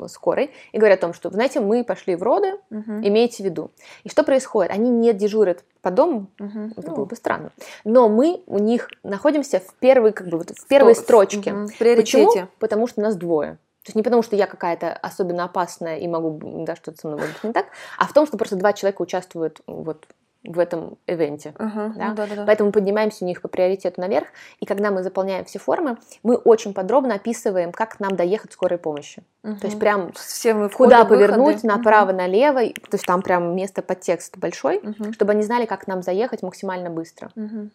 скорой 0.09 0.51
и 0.73 0.79
говорят 0.79 0.99
о 0.99 1.03
том, 1.03 1.15
что, 1.15 1.31
знаете, 1.31 1.61
мы 1.61 1.85
пошли 1.85 2.15
в 2.15 2.23
роды, 2.23 2.55
угу. 2.71 3.01
имейте 3.03 3.43
в 3.43 3.47
виду. 3.47 3.71
И 4.05 4.09
что 4.09 4.25
происходит? 4.25 4.73
Они 4.73 4.91
не 4.91 5.13
дежурят 5.13 5.65
по 5.83 5.91
дому, 5.91 6.27
угу. 6.39 6.73
это 6.77 6.91
было 6.91 7.05
бы 7.05 7.17
странно. 7.17 7.51
Но 7.85 8.09
мы 8.09 8.43
у 8.47 8.59
них 8.59 8.91
находимся 9.03 9.61
в 9.61 9.75
первой, 9.75 10.13
как 10.13 10.29
бы, 10.29 10.39
вот, 10.39 10.51
в 10.51 10.67
первой 10.67 10.95
Сто... 10.95 11.05
строчке. 11.05 11.53
Угу. 11.53 11.69
Почему? 11.79 12.49
Потому 12.59 12.87
что 12.87 13.01
нас 13.01 13.17
двое. 13.17 13.59
То 13.83 13.89
есть 13.89 13.97
не 13.97 14.03
потому, 14.03 14.23
что 14.23 14.37
я 14.37 14.47
какая-то 14.47 14.93
особенно 14.93 15.45
опасная 15.45 15.99
и 15.99 16.07
могу, 16.07 16.65
да, 16.65 16.77
что-то 16.77 16.99
со 16.99 17.09
мной 17.09 17.21
будет 17.21 17.43
не 17.43 17.53
так, 17.53 17.67
а 17.99 18.07
в 18.07 18.13
том, 18.13 18.27
что 18.27 18.37
просто 18.37 18.57
два 18.57 18.73
человека 18.73 19.01
участвуют 19.01 19.61
вот 19.67 20.07
в 20.43 20.59
этом 20.59 20.97
ивенте. 21.07 21.55
Uh-huh, 21.59 21.93
да? 21.95 22.09
Ну, 22.09 22.15
да, 22.15 22.27
да, 22.27 22.35
да. 22.37 22.45
Поэтому 22.47 22.69
мы 22.69 22.73
поднимаемся 22.73 23.25
у 23.25 23.29
них 23.29 23.43
по 23.43 23.49
приоритету 23.49 24.01
наверх, 24.01 24.29
и 24.59 24.65
когда 24.65 24.91
мы 24.91 25.03
заполняем 25.03 25.45
все 25.45 25.59
формы, 25.59 25.99
мы 26.23 26.37
очень 26.37 26.73
подробно 26.73 27.15
описываем, 27.15 27.73
как 27.73 28.01
нам 28.01 28.17
доехать 28.17 28.53
скорой 28.53 28.79
помощи. 28.79 29.23
Uh-huh. 29.43 29.59
То 29.59 29.67
есть 29.67 29.79
прям 29.79 30.13
все 30.13 30.55
входы, 30.55 30.75
куда 30.75 31.05
повернуть, 31.05 31.57
выходы. 31.57 31.69
направо, 31.69 32.11
uh-huh. 32.11 32.17
налево, 32.17 32.61
то 32.61 32.95
есть 32.95 33.05
там 33.05 33.23
прям 33.23 33.55
место 33.55 33.83
под 33.83 34.01
текст 34.01 34.39
большой, 34.39 34.79
uh-huh. 34.79 35.13
чтобы 35.13 35.33
они 35.33 35.43
знали, 35.43 35.67
как 35.67 35.87
нам 35.87 36.03
заехать 36.03 36.43
максимально 36.43 36.89
быстро. 36.89 37.31
Uh-huh. 37.37 37.71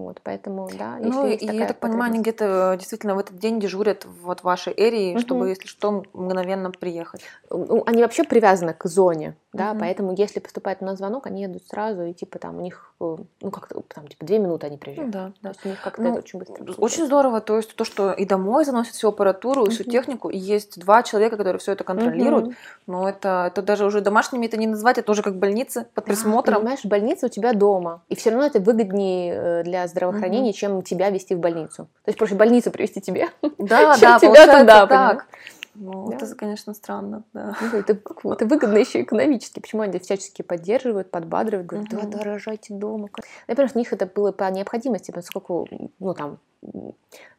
Вот, 0.00 0.20
поэтому, 0.22 0.68
да, 0.78 0.98
Ну, 0.98 1.26
и 1.26 1.44
я 1.44 1.66
так 1.66 1.78
понимаю, 1.78 2.10
они 2.10 2.20
где-то 2.20 2.76
действительно 2.78 3.14
в 3.14 3.18
этот 3.18 3.38
день 3.38 3.60
дежурят 3.60 4.06
вот 4.22 4.40
в 4.40 4.44
вашей 4.44 4.72
эрии, 4.74 5.12
угу. 5.12 5.20
чтобы, 5.20 5.48
если 5.50 5.66
что, 5.66 6.04
мгновенно 6.14 6.70
приехать. 6.70 7.20
Ну, 7.50 7.82
они 7.86 8.02
вообще 8.02 8.24
привязаны 8.24 8.72
к 8.72 8.86
зоне, 8.86 9.36
да, 9.52 9.72
угу. 9.72 9.80
поэтому 9.80 10.14
если 10.14 10.38
поступает 10.38 10.80
на 10.80 10.94
звонок, 10.94 11.26
они 11.26 11.42
едут 11.42 11.66
сразу, 11.68 12.04
и 12.04 12.12
типа 12.12 12.38
там 12.38 12.58
у 12.58 12.60
них, 12.60 12.92
э, 13.00 13.16
ну, 13.40 13.50
как-то 13.50 13.82
там, 13.92 14.06
типа, 14.06 14.24
две 14.24 14.38
минуты 14.38 14.68
они 14.68 14.76
приезжают. 14.76 15.12
Ну, 15.12 15.12
да, 15.12 15.32
да. 15.42 15.48
То 15.50 15.56
есть 15.56 15.66
у 15.66 15.68
них 15.70 15.80
как-то 15.82 16.02
ну, 16.02 16.10
это 16.10 16.18
очень 16.20 16.38
быстро. 16.38 16.72
Очень 16.78 17.06
здорово, 17.06 17.40
то 17.40 17.56
есть 17.56 17.74
то, 17.74 17.84
что 17.84 18.12
и 18.12 18.24
домой 18.24 18.64
заносят 18.64 18.94
всю 18.94 19.08
аппаратуру, 19.08 19.66
и 19.66 19.70
всю 19.70 19.82
технику, 19.82 20.28
и 20.28 20.38
есть 20.38 20.78
два 20.78 21.02
человека, 21.02 21.36
которые 21.36 21.58
все 21.58 21.72
это 21.72 21.82
контролируют, 21.82 22.46
угу. 22.46 22.54
но 22.86 23.08
это, 23.08 23.46
это 23.48 23.62
даже 23.62 23.84
уже 23.84 24.00
домашними 24.00 24.46
это 24.46 24.56
не 24.56 24.68
назвать, 24.68 24.98
это 24.98 25.10
уже 25.10 25.22
как 25.22 25.36
больница 25.36 25.86
под 25.94 26.04
да, 26.04 26.12
присмотром. 26.12 26.58
понимаешь, 26.58 26.84
больница 26.84 27.26
у 27.26 27.28
тебя 27.28 27.52
дома, 27.52 28.02
и 28.08 28.14
все 28.14 28.30
равно 28.30 28.46
это 28.46 28.60
выгоднее 28.60 29.34
э, 29.34 29.62
для 29.64 29.88
здравоохранения, 29.88 30.50
угу. 30.50 30.58
чем 30.58 30.82
тебя 30.82 31.10
вести 31.10 31.34
в 31.34 31.40
больницу. 31.40 31.88
То 32.04 32.08
есть 32.08 32.18
проще 32.18 32.36
больницу 32.36 32.70
привести 32.70 33.00
тебе, 33.00 33.30
да, 33.58 33.94
чем 33.98 34.10
да, 34.10 34.18
тебя 34.20 34.60
туда. 34.60 34.86
Так. 34.86 35.26
Ну, 35.74 36.08
да. 36.08 36.16
это, 36.16 36.34
конечно, 36.34 36.74
странно, 36.74 37.24
да. 37.32 37.56
Ну, 37.60 37.78
это, 37.78 37.92
это 37.92 38.46
выгодно 38.46 38.78
еще 38.78 39.02
экономически. 39.02 39.60
Почему 39.60 39.82
они 39.82 39.98
всячески 39.98 40.42
поддерживают, 40.42 41.10
подбадривают, 41.10 41.66
говорят, 41.66 41.90
да, 41.90 42.02
да, 42.02 42.24
рожайте 42.24 42.74
дома. 42.74 43.08
Например, 43.46 43.70
у 43.74 43.78
них 43.78 43.92
это 43.92 44.06
было 44.06 44.32
по 44.32 44.50
необходимости, 44.50 45.10
поскольку, 45.10 45.68
ну, 45.98 46.14
там, 46.14 46.38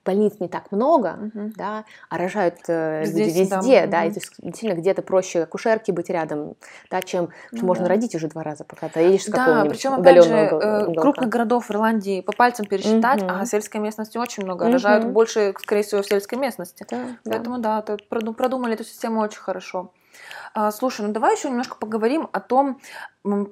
больниц 0.03 0.33
не 0.39 0.47
так 0.47 0.71
много, 0.71 1.19
угу. 1.21 1.51
да, 1.55 1.85
а 2.09 2.17
рожают 2.17 2.57
э, 2.67 3.03
Здесь, 3.05 3.27
люди 3.27 3.39
везде, 3.39 3.85
да, 3.85 3.87
да 3.87 3.99
угу. 3.99 4.07
и 4.07 4.13
то 4.13 4.19
есть, 4.19 4.33
действительно 4.39 4.73
где-то 4.73 5.01
проще 5.01 5.43
акушерке 5.43 5.91
быть 5.91 6.09
рядом, 6.09 6.55
да, 6.89 7.01
чем 7.01 7.29
ну, 7.51 7.65
можно 7.65 7.85
да. 7.85 7.89
родить 7.89 8.15
уже 8.15 8.27
два 8.27 8.43
раза, 8.43 8.63
пока 8.63 8.89
ты 8.89 9.01
едешь 9.01 9.25
с 9.25 9.29
да, 9.29 9.65
причем, 9.69 9.93
опять 9.93 10.23
же, 10.23 10.33
э, 10.33 10.93
крупных 10.95 11.29
городов 11.29 11.69
Ирландии 11.69 12.21
по 12.21 12.31
пальцам 12.31 12.65
пересчитать, 12.65 13.21
угу. 13.21 13.31
а 13.31 13.45
сельской 13.45 13.79
местности 13.79 14.17
очень 14.17 14.43
много, 14.43 14.63
угу. 14.63 14.73
рожают 14.73 15.05
больше, 15.05 15.53
скорее 15.59 15.83
всего, 15.83 16.01
в 16.01 16.07
сельской 16.07 16.37
местности. 16.37 16.85
Да, 16.89 16.97
Поэтому, 17.23 17.59
да, 17.59 17.81
да 17.83 17.97
продумали 18.07 18.73
эту 18.73 18.83
систему 18.83 19.21
очень 19.21 19.39
хорошо. 19.39 19.91
А, 20.53 20.71
слушай, 20.71 21.05
ну 21.05 21.13
давай 21.13 21.35
еще 21.35 21.49
немножко 21.49 21.75
поговорим 21.77 22.29
о 22.31 22.39
том 22.39 22.79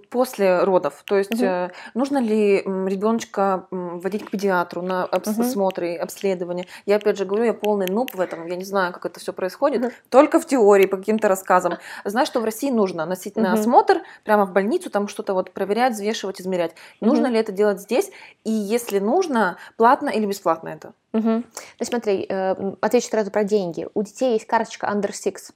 после 0.10 0.64
родов. 0.64 1.04
То 1.06 1.18
есть 1.18 1.32
угу. 1.32 1.72
нужно 1.94 2.18
ли 2.18 2.62
ребеночка 2.64 3.68
водить 3.70 4.26
к 4.26 4.32
педиатру 4.32 4.82
на 4.82 5.06
осмотры, 5.06 5.96
угу. 5.96 6.04
обследования. 6.04 6.66
Я 6.86 6.96
опять 6.96 7.18
же 7.18 7.26
говорю, 7.26 7.46
я 7.46 7.54
полный 7.54 7.88
нуб 7.88 8.16
в 8.16 8.20
этом, 8.20 8.48
я 8.48 8.56
не 8.56 8.64
знаю, 8.64 8.94
как 8.94 9.06
это 9.06 9.20
все 9.20 9.32
происходит. 9.32 9.86
Угу. 9.86 9.92
Только 10.10 10.40
в 10.40 10.48
теории, 10.48 10.88
по 10.88 10.98
каким-то 10.98 11.28
рассказам. 11.28 11.78
Знаю, 12.04 12.26
что 12.26 12.40
в 12.40 12.46
России 12.46 12.72
нужно 12.72 13.06
носить 13.06 13.38
угу. 13.38 13.46
на 13.46 13.54
осмотр 13.54 14.02
прямо 14.24 14.46
в 14.46 14.54
больницу, 14.54 14.90
там 14.90 15.08
что-то 15.08 15.34
вот 15.34 15.52
проверять, 15.52 15.94
взвешивать, 15.94 16.42
измерять. 16.42 16.72
Угу. 17.02 17.10
Нужно 17.10 17.28
ли 17.28 17.38
это 17.38 17.52
делать 17.52 17.80
здесь? 17.80 18.12
И 18.44 18.52
если 18.52 19.00
нужно, 19.00 19.58
платно 19.78 20.10
или 20.10 20.26
бесплатно 20.26 20.70
это? 20.70 20.94
Угу. 21.14 21.30
Ну 21.30 21.86
смотри, 21.86 22.26
э, 22.28 22.74
отвечу 22.82 23.08
сразу 23.08 23.30
про 23.32 23.44
деньги. 23.44 23.88
У 23.94 24.02
детей 24.02 24.34
есть 24.34 24.48
карточка 24.48 24.88
Under 24.88 25.12
Six 25.12 25.52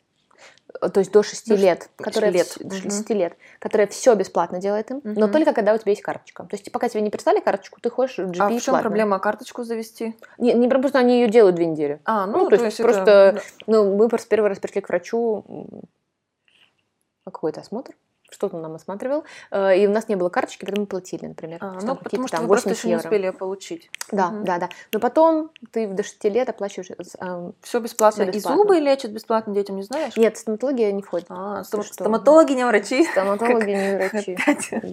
то 0.80 1.00
есть 1.00 1.12
до 1.12 1.24
6 1.24 1.50
до 1.50 1.56
лет, 1.56 1.90
которая 1.98 2.32
лет. 2.32 2.58
До 2.60 2.76
6 2.76 3.10
угу. 3.10 3.14
лет, 3.18 3.38
которая 3.60 3.88
все 3.88 4.16
бесплатно 4.16 4.60
делает 4.60 4.92
им, 4.92 4.98
угу. 4.98 5.20
но 5.20 5.28
только 5.28 5.54
когда 5.54 5.74
у 5.74 5.78
тебя 5.78 5.92
есть 5.92 6.02
карточка. 6.02 6.44
То 6.44 6.56
есть 6.56 6.72
пока 6.72 6.90
тебе 6.90 7.02
не 7.02 7.10
прислали 7.10 7.40
карточку, 7.40 7.80
ты 7.80 7.90
хочешь 7.90 8.20
GP 8.20 8.38
А 8.40 8.50
в 8.50 8.62
чем 8.62 8.74
платно. 8.74 8.82
проблема 8.82 9.20
карточку 9.20 9.64
завести? 9.64 10.16
Не, 10.38 10.54
не 10.54 10.68
просто 10.68 11.00
они 11.00 11.22
ее 11.22 11.30
делают 11.30 11.56
две 11.56 11.68
недели. 11.68 12.00
А, 12.06 12.26
ну, 12.26 12.40
ну 12.40 12.50
то, 12.50 12.58
то 12.58 12.66
есть, 12.66 12.80
есть 12.80 12.82
просто, 12.82 13.12
это... 13.12 13.42
ну, 13.68 13.96
мы 13.96 14.10
просто 14.10 14.28
первый 14.28 14.50
раз 14.50 14.60
пришли 14.60 14.82
к 14.82 14.90
врачу 14.90 15.46
на 17.26 17.32
какой-то 17.32 17.62
осмотр, 17.62 17.94
что-то 18.34 18.58
нам 18.58 18.76
осматривал, 18.76 19.24
э, 19.52 19.78
и 19.78 19.88
у 19.88 19.92
нас 19.92 20.10
не 20.10 20.16
было 20.16 20.30
карточки, 20.30 20.66
поэтому 20.66 20.82
мы 20.82 20.88
платили, 20.88 21.28
например. 21.28 21.60
А, 21.62 21.80
ну, 21.82 21.96
потому 21.96 22.28
что 22.28 22.38
там, 22.38 22.48
вы 22.48 22.50
просто 22.50 22.72
еще 22.72 22.88
не 22.88 22.98
успели 22.98 23.28
ее 23.28 23.32
получить. 23.34 23.90
Да, 24.12 24.30
угу. 24.30 24.44
да, 24.44 24.58
да. 24.58 24.70
Но 24.92 25.00
потом 25.00 25.52
ты 25.72 25.88
до 25.88 26.04
6 26.04 26.24
лет 26.26 26.50
оплачиваешь... 26.50 26.90
Э, 27.20 27.52
все 27.62 27.80
бесплатно. 27.80 28.24
Все 28.24 28.32
бесплатно. 28.32 28.38
И 28.38 28.40
зубы 28.40 28.80
лечат 28.80 29.12
бесплатно 29.12 29.54
детям, 29.54 29.78
не 29.78 29.84
знаешь? 29.84 30.18
Нет, 30.18 30.38
стоматология 30.38 30.92
не 30.92 31.02
входит. 31.02 31.28
А, 31.30 31.64
стом... 31.64 31.84
стоматологи 31.84 32.54
не 32.54 32.66
врачи. 32.66 33.06
Стоматологи 33.12 33.72
не 33.72 34.10
врачи. 34.10 34.38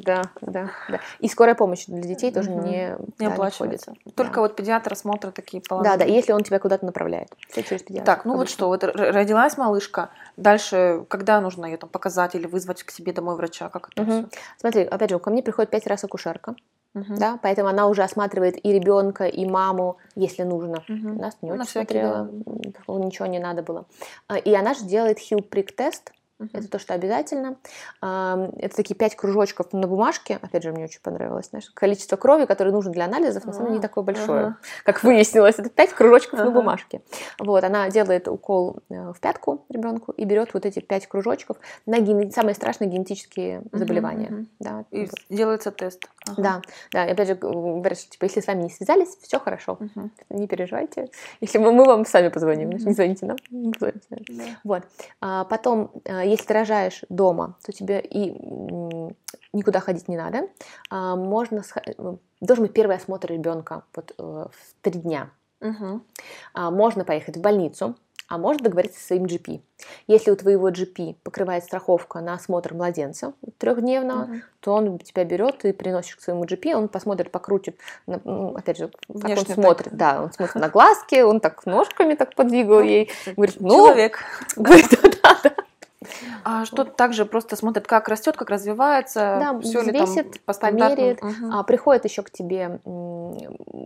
Да, 0.05 0.22
да, 0.40 0.70
да. 0.88 1.00
И 1.18 1.29
скорая 1.29 1.55
помощь 1.55 1.87
для 1.87 2.03
детей 2.03 2.31
тоже 2.33 2.50
не, 2.50 2.96
не 3.18 3.26
оплачивается. 3.26 3.94
Только 4.14 4.40
вот 4.40 4.57
педиатр 4.57 4.92
осмотра 4.92 5.31
такие 5.31 5.62
положения. 5.62 5.96
Да, 5.96 6.05
да, 6.05 6.11
если 6.11 6.33
он 6.33 6.42
тебя 6.42 6.59
куда-то 6.59 6.85
направляет. 6.85 7.29
Все 7.48 7.62
через 7.62 7.83
педиатра. 7.83 8.14
Так, 8.14 8.24
ну 8.24 8.37
вот 8.37 8.48
что, 8.48 8.68
вот 8.68 8.85
родилась 8.85 9.57
малышка, 9.57 10.11
дальше 10.37 11.05
когда 11.09 11.40
нужно 11.40 11.66
ее 11.66 11.76
там 11.76 11.88
показать 11.88 12.35
или 12.35 12.46
вызвать 12.46 12.83
к 12.83 12.90
себе 12.90 13.12
домой 13.12 13.30
врача? 13.37 13.69
Как 13.69 13.90
это 13.90 14.03
Угу. 14.03 14.29
Смотри, 14.59 14.83
опять 14.83 15.11
же, 15.11 15.19
ко 15.19 15.31
мне 15.31 15.43
приходит 15.43 15.71
пять 15.71 15.87
раз 15.87 16.05
акушерка, 16.05 16.55
угу. 16.95 17.14
да, 17.16 17.38
поэтому 17.43 17.69
она 17.69 17.87
уже 17.87 18.03
осматривает 18.03 18.64
и 18.64 18.73
ребенка, 18.73 19.27
и 19.27 19.47
маму, 19.47 19.99
если 20.14 20.43
нужно. 20.43 20.83
Угу. 20.88 21.21
Нас 21.21 21.37
не 21.43 21.53
очень 21.53 21.66
смотрела, 21.66 22.29
да. 22.31 22.95
ничего 22.95 23.27
не 23.27 23.38
надо 23.38 23.62
было. 23.62 23.87
А, 24.29 24.37
и 24.37 24.55
она 24.55 24.75
же 24.75 24.85
делает 24.85 25.19
хил-прик-тест, 25.19 26.12
Uh-huh. 26.40 26.48
Это 26.55 26.68
то, 26.68 26.79
что 26.79 26.94
обязательно. 26.94 27.57
Это 28.00 28.76
такие 28.76 28.94
пять 28.94 29.14
кружочков 29.14 29.72
на 29.72 29.87
бумажке. 29.87 30.38
Опять 30.40 30.62
же, 30.62 30.72
мне 30.72 30.85
очень 30.85 31.00
понравилось. 31.03 31.48
Знаешь, 31.50 31.70
количество 31.74 32.16
крови, 32.16 32.46
которое 32.46 32.70
нужно 32.70 32.92
для 32.92 33.05
анализов, 33.05 33.44
на 33.44 33.53
самом 33.53 33.66
деле 33.66 33.76
не 33.76 33.83
такое 33.83 34.03
большое, 34.03 34.46
uh-huh. 34.46 34.85
как 34.85 35.03
выяснилось. 35.03 35.59
Это 35.59 35.68
пять 35.68 35.92
кружочков 35.92 36.40
uh-huh. 36.40 36.44
на 36.44 36.50
бумажке. 36.50 37.03
Вот, 37.38 37.62
она 37.62 37.90
делает 37.90 38.26
укол 38.29 38.79
э, 38.88 39.12
в 39.12 39.20
пятку 39.20 39.64
ребенку 39.68 40.12
и 40.12 40.24
берет 40.24 40.55
вот 40.55 40.64
эти 40.64 40.81
пять 40.81 41.07
кружочков 41.07 41.59
на 41.85 42.00
ген... 42.00 42.31
самые 42.33 42.55
страшные 42.55 42.88
генетические 42.88 43.62
заболевания. 43.72 44.46
Да, 44.59 44.85
и 44.90 45.09
делается 45.29 45.70
тест. 45.70 46.09
Да, 46.37 46.62
да. 46.92 47.07
И 47.07 47.11
опять 47.11 47.29
же, 47.29 47.35
говорят, 47.35 47.98
что 47.98 48.11
типа, 48.11 48.24
если 48.24 48.40
с 48.40 48.46
вами 48.46 48.62
не 48.62 48.70
связались, 48.70 49.16
все 49.20 49.38
хорошо. 49.38 49.79
Не 50.31 50.46
переживайте. 50.46 51.11
Если 51.40 51.59
мы, 51.59 51.72
мы 51.72 51.85
вам 51.85 52.07
сами 52.07 52.29
позвоним, 52.29 52.70
не 52.70 52.92
звоните 52.92 53.26
нам. 53.26 53.37
Uh-huh. 53.53 54.00
Вот. 54.64 54.83
А 55.20 55.44
потом 55.44 55.90
э, 56.05 56.30
если 56.31 56.47
ты 56.47 56.55
рожаешь 56.55 57.05
дома, 57.09 57.57
то 57.64 57.73
тебе 57.73 58.01
и 58.01 58.31
никуда 59.53 59.81
ходить 59.81 60.09
не 60.09 60.16
надо. 60.16 60.49
А, 60.90 61.16
можно 61.16 61.62
э, 61.87 61.93
должен 62.40 62.64
быть 62.64 62.73
первый 62.73 62.97
осмотр 62.97 63.33
ребенка 63.33 63.85
вот, 63.95 64.14
э, 64.16 64.23
в 64.23 64.83
три 64.83 65.01
дня. 65.01 65.31
Угу. 65.61 66.01
Можно 66.55 67.05
поехать 67.05 67.37
в 67.37 67.40
больницу, 67.40 67.97
а 68.31 68.38
можно 68.38 68.62
договориться 68.62 69.01
со 69.01 69.09
своим 69.09 69.25
GP. 69.25 69.61
Если 70.07 70.31
у 70.31 70.37
твоего 70.37 70.71
GP 70.71 71.16
покрывает 71.25 71.64
страховка 71.64 72.21
на 72.21 72.35
осмотр 72.35 72.75
младенца 72.75 73.35
трехдневного, 73.59 74.23
угу. 74.23 74.35
то 74.61 74.75
он 74.75 74.99
тебя 75.01 75.25
берет 75.25 75.64
и 75.64 75.73
приносишь 75.73 76.14
к 76.14 76.21
своему 76.21 76.45
GP, 76.45 76.73
он 76.75 76.88
посмотрит, 76.88 77.33
покрутит, 77.33 77.77
ну, 78.07 78.55
опять 78.57 78.79
же, 78.79 78.88
как 78.88 79.31
он 79.31 79.47
смотрит, 79.47 79.90
так. 79.90 79.97
да, 79.97 80.23
он 80.23 80.33
смотрит 80.33 80.55
на 80.55 80.69
глазки, 80.69 81.21
он 81.23 81.40
так 81.40 81.66
ножками 81.66 82.14
так 82.14 82.37
подвигал 82.37 82.83
ей, 82.83 83.11
говорит, 83.37 83.57
ну, 83.59 83.88
человек, 83.88 84.21
говорит, 84.55 85.19
а 86.44 86.64
что 86.64 86.84
также 86.84 87.26
просто 87.26 87.56
смотрят, 87.56 87.86
как 87.86 88.08
растет, 88.08 88.36
как 88.36 88.48
развивается, 88.50 89.38
да, 89.40 89.60
все 89.60 89.82
ли 89.82 89.92
там 89.92 90.08
по 90.46 90.54
померяет. 90.54 91.22
Угу. 91.22 91.52
А, 91.52 91.62
приходит 91.62 92.04
еще 92.04 92.22
к 92.22 92.30
тебе 92.30 92.80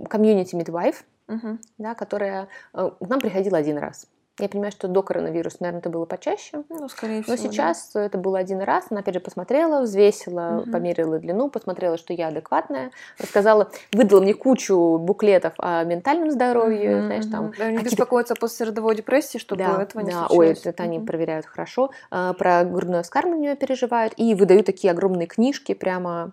комьюнити 0.09 0.55
midwife, 0.55 0.97
угу. 1.29 1.59
да, 1.79 1.95
которая 1.95 2.49
э, 2.73 2.91
к 3.01 3.09
нам 3.09 3.21
приходила 3.21 3.59
один 3.59 3.79
раз. 3.79 4.07
Я 4.41 4.49
понимаю, 4.49 4.73
что 4.73 4.89
до 4.89 5.03
коронавируса, 5.05 5.59
наверное, 5.61 5.79
это 5.79 5.91
было 5.91 6.07
почаще. 6.07 6.65
Ну, 6.69 6.89
скорее 6.89 7.23
всего. 7.23 7.37
Но 7.37 7.41
сейчас 7.41 7.93
да. 7.95 8.05
это 8.05 8.19
было 8.19 8.39
один 8.41 8.61
раз. 8.61 8.87
Она 8.91 8.99
опять 9.01 9.15
же 9.15 9.21
посмотрела, 9.21 9.83
взвесила, 9.83 10.63
угу. 10.63 10.73
померила 10.73 11.21
длину, 11.21 11.49
посмотрела, 11.49 11.97
что 11.97 12.13
я 12.13 12.29
адекватная, 12.29 12.91
рассказала, 13.19 13.71
выдала 13.93 14.21
мне 14.21 14.35
кучу 14.35 14.99
буклетов 14.99 15.53
о 15.59 15.85
ментальном 15.85 16.33
здоровье, 16.33 16.97
угу, 16.97 17.07
знаешь, 17.07 17.27
там. 17.27 17.53
Да, 17.57 17.67
они 17.67 17.79
беспокоятся 17.79 18.35
после 18.35 18.67
родовой 18.67 18.97
депрессии, 18.97 19.39
чтобы 19.39 19.63
да, 19.63 19.81
этого 19.81 20.03
не 20.03 20.11
да. 20.11 20.27
случилось. 20.27 20.67
Ой, 20.67 20.71
это 20.73 20.83
угу. 20.83 20.91
они 20.91 20.99
проверяют 21.07 21.47
хорошо. 21.47 21.93
А, 22.11 22.33
про 22.33 22.65
грудное 22.65 23.05
вскармливание 23.05 23.55
переживают 23.55 24.15
и 24.17 24.35
выдают 24.35 24.67
такие 24.67 24.91
огромные 24.91 25.29
книжки 25.29 25.75
прямо 25.75 26.33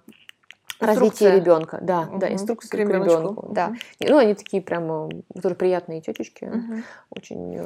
развитие 0.81 1.35
ребенка, 1.35 1.79
да, 1.81 2.01
угу. 2.01 2.17
да, 2.17 2.31
инструкция 2.31 2.69
к, 2.69 2.71
к 2.71 2.75
ребенку, 2.75 3.47
да. 3.49 3.73
Ну, 3.99 4.17
они 4.17 4.33
такие 4.33 4.61
прямо 4.61 5.09
тоже 5.41 5.55
приятные 5.55 6.01
тетечки, 6.01 6.45
угу. 6.45 6.83
очень. 7.09 7.57
Э, 7.57 7.65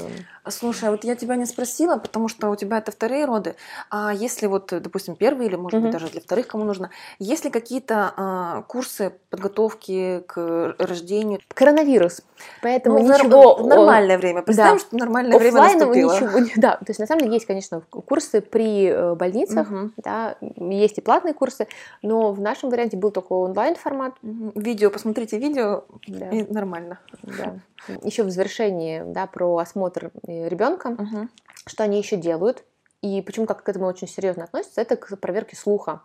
Слушай, 0.49 0.89
а 0.89 0.91
вот 0.91 1.03
я 1.03 1.15
тебя 1.15 1.35
не 1.35 1.45
спросила, 1.45 1.97
потому 1.97 2.27
что 2.27 2.49
у 2.49 2.55
тебя 2.55 2.77
это 2.77 2.91
вторые 2.91 3.25
роды. 3.25 3.55
А 3.89 4.13
если 4.13 4.47
вот, 4.47 4.67
допустим, 4.71 5.15
первые 5.15 5.47
или, 5.47 5.55
может 5.55 5.79
угу. 5.79 5.87
быть, 5.87 5.93
даже 5.93 6.07
для 6.07 6.21
вторых, 6.21 6.47
кому 6.47 6.63
нужно, 6.63 6.91
есть 7.19 7.45
ли 7.45 7.51
какие-то 7.51 8.13
а, 8.15 8.61
курсы 8.63 9.13
подготовки 9.29 10.23
к 10.27 10.75
рождению? 10.77 11.39
Коронавирус, 11.53 12.21
поэтому 12.61 12.99
ну, 12.99 13.13
ничего. 13.13 13.55
В 13.55 13.67
нормальное 13.67 14.17
время. 14.17 14.41
Представим, 14.41 14.77
да. 14.77 14.79
что 14.79 14.97
нормальное 14.97 15.39
время 15.39 15.61
наступило. 15.61 16.13
Ничего, 16.13 16.51
да, 16.57 16.77
то 16.77 16.85
есть 16.87 16.99
на 16.99 17.07
самом 17.07 17.21
деле 17.21 17.33
есть, 17.33 17.45
конечно, 17.45 17.81
курсы 17.81 18.41
при 18.41 18.87
э, 18.87 19.15
больницах, 19.15 19.69
угу. 19.69 19.91
да, 19.97 20.37
есть 20.57 20.97
и 20.97 21.01
платные 21.01 21.33
курсы, 21.33 21.67
но 22.01 22.31
в 22.31 22.39
нашем 22.39 22.69
варианте 22.69 22.97
был 23.05 23.11
только 23.11 23.33
онлайн 23.33 23.75
формат. 23.75 24.15
Видео, 24.23 24.89
посмотрите 24.89 25.37
видео, 25.37 25.83
да. 26.07 26.29
и 26.29 26.43
нормально. 26.51 26.99
Да. 27.21 27.59
Еще 28.03 28.23
в 28.23 28.31
завершении, 28.31 29.03
да, 29.05 29.27
про 29.27 29.57
осмотр 29.57 30.11
э, 30.27 30.49
ребенка, 30.49 30.87
угу. 30.87 31.27
что 31.67 31.83
они 31.83 31.99
еще 31.99 32.17
делают, 32.17 32.63
и 33.03 33.21
почему 33.21 33.45
как 33.45 33.61
к 33.61 33.69
этому 33.69 33.85
очень 33.85 34.07
серьезно 34.07 34.45
относятся, 34.45 34.81
это 34.81 34.95
к 34.95 35.15
проверке 35.17 35.55
слуха. 35.55 36.01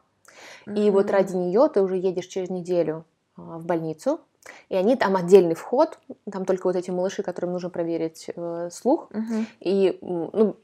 Угу. 0.67 0.79
И 0.79 0.91
вот 0.91 1.11
ради 1.11 1.35
нее 1.35 1.71
ты 1.73 1.81
уже 1.81 1.97
едешь 1.97 2.27
через 2.27 2.51
неделю 2.51 3.07
а, 3.37 3.59
в 3.59 3.65
больницу, 3.65 4.21
и 4.69 4.77
они 4.77 4.97
там 4.97 5.17
отдельный 5.17 5.55
вход, 5.55 5.99
там 6.31 6.45
только 6.45 6.67
вот 6.67 6.77
эти 6.77 6.91
малыши, 6.91 7.23
которым 7.23 7.53
нужно 7.53 7.71
проверить 7.71 8.31
э, 8.35 8.69
слух. 8.73 9.11
Угу. 9.11 9.45
И 9.61 9.99
ну, 10.01 10.57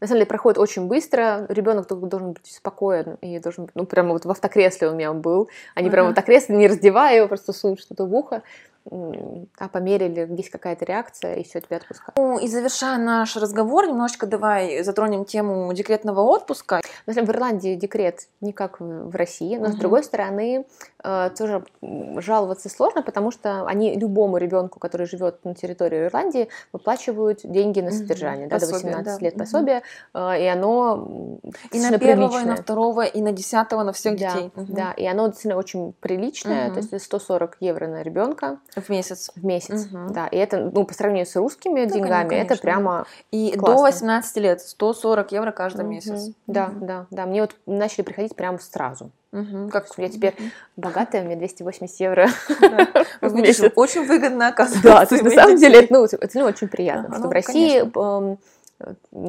на 0.00 0.06
самом 0.06 0.18
деле 0.18 0.26
проходит 0.26 0.58
очень 0.58 0.86
быстро. 0.86 1.46
Ребенок 1.48 1.88
должен 1.88 2.32
быть 2.32 2.46
спокоен 2.46 3.16
и 3.20 3.38
должен 3.38 3.68
ну, 3.74 3.86
прямо 3.86 4.12
вот 4.12 4.24
в 4.24 4.30
автокресле 4.30 4.88
у 4.88 4.94
меня 4.94 5.12
был. 5.12 5.48
Они 5.74 5.88
угу. 5.88 5.92
прямо 5.92 6.08
в 6.08 6.10
автокресле, 6.10 6.56
не 6.56 6.68
раздевая 6.68 7.16
его, 7.16 7.28
просто 7.28 7.52
суют 7.52 7.80
что-то 7.80 8.06
в 8.06 8.14
ухо 8.14 8.42
а 8.90 9.68
померили, 9.68 10.28
есть 10.36 10.50
какая-то 10.50 10.84
реакция, 10.84 11.36
и 11.36 11.44
все, 11.44 11.60
тебя 11.60 11.78
отпускают. 11.78 12.16
Ну, 12.16 12.38
и 12.38 12.46
завершая 12.48 12.98
наш 12.98 13.34
разговор, 13.36 13.86
немножечко 13.86 14.26
давай 14.26 14.82
затронем 14.82 15.24
тему 15.24 15.72
декретного 15.72 16.20
отпуска. 16.20 16.80
В 17.06 17.10
Ирландии 17.10 17.76
декрет 17.76 18.28
не 18.40 18.52
как 18.52 18.80
в 18.80 19.14
России, 19.14 19.56
но 19.56 19.68
угу. 19.68 19.72
с 19.72 19.76
другой 19.76 20.04
стороны 20.04 20.66
э, 21.02 21.30
тоже 21.36 21.64
жаловаться 21.80 22.68
сложно, 22.68 23.02
потому 23.02 23.30
что 23.30 23.66
они 23.66 23.96
любому 23.96 24.36
ребенку, 24.36 24.78
который 24.78 25.06
живет 25.06 25.42
на 25.44 25.54
территории 25.54 26.06
Ирландии, 26.06 26.48
выплачивают 26.72 27.40
деньги 27.42 27.80
на 27.80 27.90
содержание, 27.90 28.46
угу. 28.46 28.50
да, 28.50 28.58
пособие, 28.58 28.80
до 28.80 28.98
18 28.98 29.18
да. 29.18 29.24
лет 29.24 29.36
пособия, 29.38 29.82
угу. 30.12 30.30
и 30.32 30.46
оно 30.46 31.40
и 31.72 31.80
на 31.80 31.98
первого, 31.98 32.28
приличное. 32.28 32.42
и 32.42 32.44
на 32.44 32.56
второго, 32.56 33.02
и 33.02 33.22
на 33.22 33.32
десятого, 33.32 33.82
на 33.82 33.92
всех 33.92 34.18
да, 34.18 34.30
детей. 34.30 34.52
Угу. 34.54 34.72
Да, 34.74 34.92
и 34.92 35.06
оно 35.06 35.28
действительно 35.28 35.56
очень 35.56 35.94
приличное, 36.00 36.66
угу. 36.66 36.74
то 36.74 36.80
есть 36.80 37.04
140 37.04 37.56
евро 37.60 37.86
на 37.86 38.02
ребенка. 38.02 38.58
В 38.74 38.88
месяц. 38.88 39.30
В 39.34 39.44
месяц, 39.44 39.86
угу. 39.86 40.12
да. 40.12 40.26
И 40.26 40.36
это, 40.36 40.70
ну, 40.72 40.84
по 40.84 40.94
сравнению 40.94 41.26
с 41.26 41.36
русскими 41.36 41.84
ну, 41.84 41.90
деньгами, 41.90 42.28
конечно. 42.28 42.52
это 42.52 42.62
прямо 42.62 43.06
И 43.30 43.52
классно. 43.52 43.76
до 43.76 43.82
18 43.82 44.36
лет 44.38 44.60
140 44.60 45.32
евро 45.32 45.52
каждый 45.52 45.82
угу. 45.82 45.92
месяц. 45.92 46.32
Да, 46.46 46.66
угу. 46.66 46.84
да, 46.86 47.06
да. 47.10 47.26
Мне 47.26 47.42
вот 47.42 47.56
начали 47.66 48.02
приходить 48.02 48.34
прямо 48.34 48.58
сразу. 48.58 49.10
Угу. 49.32 49.68
Как 49.70 49.86
я 49.96 50.08
теперь 50.08 50.34
угу. 50.38 50.44
богатая, 50.76 51.22
мне 51.24 51.36
280 51.36 52.00
евро 52.00 52.28
в 53.20 53.34
месяц. 53.34 53.72
Очень 53.74 54.06
выгодно 54.06 54.48
оказывается. 54.48 55.16
Да, 55.16 55.22
на 55.24 55.30
самом 55.30 55.56
деле 55.56 55.86
ну, 55.90 56.04
это 56.04 56.38
ну, 56.38 56.44
очень 56.44 56.68
приятно, 56.68 57.10
что 57.14 57.22
в 57.22 57.26
ну, 57.26 57.30
России 57.32 57.80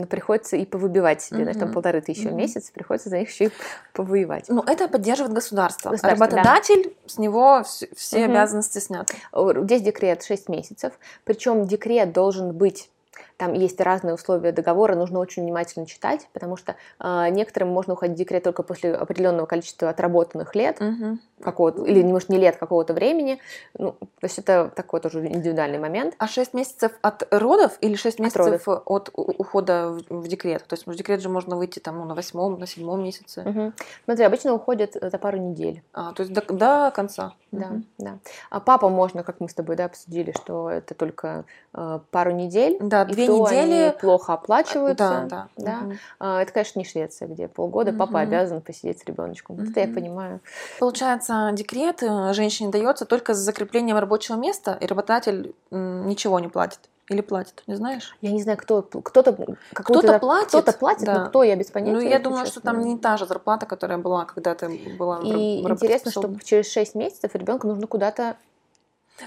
приходится 0.10 0.58
и 0.58 0.65
повыбивать 0.65 1.21
себе, 1.21 1.43
знаешь, 1.43 1.58
там 1.58 1.71
полторы 1.71 2.01
тысячи 2.01 2.27
в 2.27 2.34
месяц, 2.34 2.71
приходится 2.71 3.10
за 3.10 3.19
них 3.19 3.29
еще 3.29 3.45
и 3.45 3.51
повоевать. 3.93 4.45
Ну, 4.49 4.63
это 4.65 4.88
поддерживает 4.88 5.34
государство. 5.34 5.91
государство 5.91 6.25
Работодатель, 6.25 6.84
да. 6.84 6.89
с 7.05 7.17
него 7.17 7.63
все, 7.63 8.25
обязанности 8.25 8.79
сняты. 8.79 9.15
Здесь 9.63 9.81
декрет 9.81 10.23
6 10.23 10.49
месяцев, 10.49 10.93
причем 11.23 11.65
декрет 11.65 12.12
должен 12.12 12.53
быть 12.53 12.89
Там 13.38 13.54
есть 13.54 13.80
разные 13.82 14.13
условия 14.13 14.52
договора, 14.52 14.95
нужно 14.95 15.19
очень 15.19 15.43
внимательно 15.43 15.86
читать, 15.86 16.28
потому 16.34 16.56
что 16.56 16.76
э, 17.00 17.30
некоторым 17.30 17.69
можно 17.69 17.93
уходить 17.93 18.15
в 18.15 18.19
декрет 18.19 18.43
только 18.43 18.63
после 18.63 18.93
определенного 18.93 19.45
количества 19.45 19.89
отработанных 19.89 20.56
лет, 20.56 20.82
угу. 20.82 21.17
какого-то, 21.41 21.84
или, 21.84 22.02
может, 22.04 22.30
не 22.30 22.38
лет, 22.38 22.56
какого-то 22.58 22.93
времени. 22.93 23.39
Ну, 23.78 23.91
то 23.91 24.08
есть 24.24 24.39
это 24.39 24.71
такой 24.74 25.02
тоже 25.02 25.26
индивидуальный 25.26 25.80
момент. 25.80 26.15
А 26.17 26.28
6 26.28 26.54
месяцев 26.54 26.93
от 27.02 27.28
родов 27.32 27.78
или 27.82 27.95
6 27.95 28.19
месяцев 28.19 28.67
от, 28.67 28.84
от 28.86 29.10
ухода 29.13 29.89
в, 29.89 30.21
в 30.21 30.28
декрет? 30.28 30.63
То 30.65 30.74
есть 30.76 30.88
в 30.88 30.95
декрет 30.95 31.21
же 31.21 31.30
можно 31.30 31.58
выйти 31.58 31.80
там, 31.80 31.98
ну, 31.98 32.06
на 32.06 32.15
восьмом, 32.15 32.58
на 32.60 32.67
седьмом 32.67 33.04
месяце. 33.04 33.41
Угу. 33.41 33.74
Смотри, 34.06 34.26
обычно 34.26 34.54
уходят 34.54 34.93
за 34.93 35.17
пару 35.17 35.38
недель. 35.38 35.84
А, 35.93 36.13
то 36.13 36.24
есть 36.24 36.34
до, 36.34 36.41
до 36.41 36.91
конца. 36.95 37.34
Да, 37.52 37.67
угу. 37.67 37.84
да. 37.98 38.17
А 38.50 38.60
папа 38.60 38.89
можно, 38.89 39.24
как 39.24 39.39
мы 39.39 39.50
с 39.50 39.54
тобой 39.54 39.76
да, 39.76 39.86
обсудили, 39.86 40.32
что 40.32 40.69
это 40.69 40.93
только 40.93 41.45
э, 41.74 42.00
пару 42.12 42.32
недель. 42.32 42.78
Да, 42.80 43.06
две 43.06 43.24
недели. 43.27 43.83
Они 43.83 43.99
плохо 43.99 44.33
оплачиваются. 44.33 45.25
Да, 45.27 45.27
да. 45.27 45.47
да. 45.57 45.79
Угу. 45.85 45.93
А, 46.19 46.41
это, 46.41 46.51
конечно, 46.51 46.79
не 46.79 46.85
Швеция, 46.85 47.27
где 47.27 47.47
полгода 47.47 47.91
угу. 47.91 47.99
папа 47.99 48.19
обязан 48.21 48.61
посидеть 48.61 48.99
с 48.99 49.05
ребеночком. 49.05 49.55
Вот 49.55 49.63
угу. 49.63 49.71
это 49.71 49.81
я 49.81 49.88
понимаю. 49.88 50.39
Получается, 50.79 51.51
декрет 51.53 52.03
э, 52.03 52.33
женщине 52.33 52.69
дается 52.69 53.05
только 53.05 53.33
с 53.33 53.38
закреплением 53.38 53.97
рабочего 53.97 54.35
места, 54.35 54.77
и 54.79 54.85
работодатель 54.85 55.55
ничего 55.71 56.39
не 56.39 56.47
платит. 56.47 56.79
Или 57.07 57.21
платит, 57.21 57.63
не 57.67 57.75
знаешь? 57.75 58.17
Я 58.21 58.31
не 58.31 58.41
знаю, 58.41 58.57
кто 58.57 58.81
кто-то 58.81 59.38
кто-то 59.73 60.17
платит, 60.17 60.47
кто-то 60.47 60.73
платит, 60.73 61.05
да. 61.05 61.19
но 61.19 61.25
кто 61.27 61.43
я 61.43 61.55
без 61.55 61.69
понятия. 61.69 61.93
Ну 61.93 62.01
я 62.01 62.17
думаю, 62.17 62.47
что 62.47 62.61
там 62.61 62.81
не 62.81 62.97
та 62.97 63.17
же 63.17 63.27
зарплата, 63.27 63.67
которая 63.67 63.99
была 63.99 64.25
когда-то 64.25 64.71
была. 64.97 65.19
И 65.19 65.61
в 65.61 65.69
интересно, 65.69 66.09
что 66.09 66.33
через 66.43 66.71
6 66.71 66.95
месяцев 66.95 67.35
ребенка 67.35 67.67
нужно 67.67 67.85
куда-то 67.85 68.38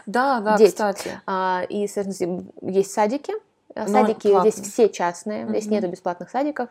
да, 0.07 0.41
да, 0.41 0.57
деть. 0.57 0.71
кстати. 0.71 1.21
А, 1.27 1.63
и, 1.69 1.87
соответственно, 1.87 2.45
есть 2.61 2.93
садики. 2.93 3.33
Но 3.87 3.93
Садики 3.93 4.41
здесь 4.41 4.55
все 4.55 4.89
частные, 4.89 5.45
mm-hmm. 5.45 5.51
здесь 5.51 5.67
нету 5.67 5.89
бесплатных 5.89 6.31
садиков. 6.31 6.69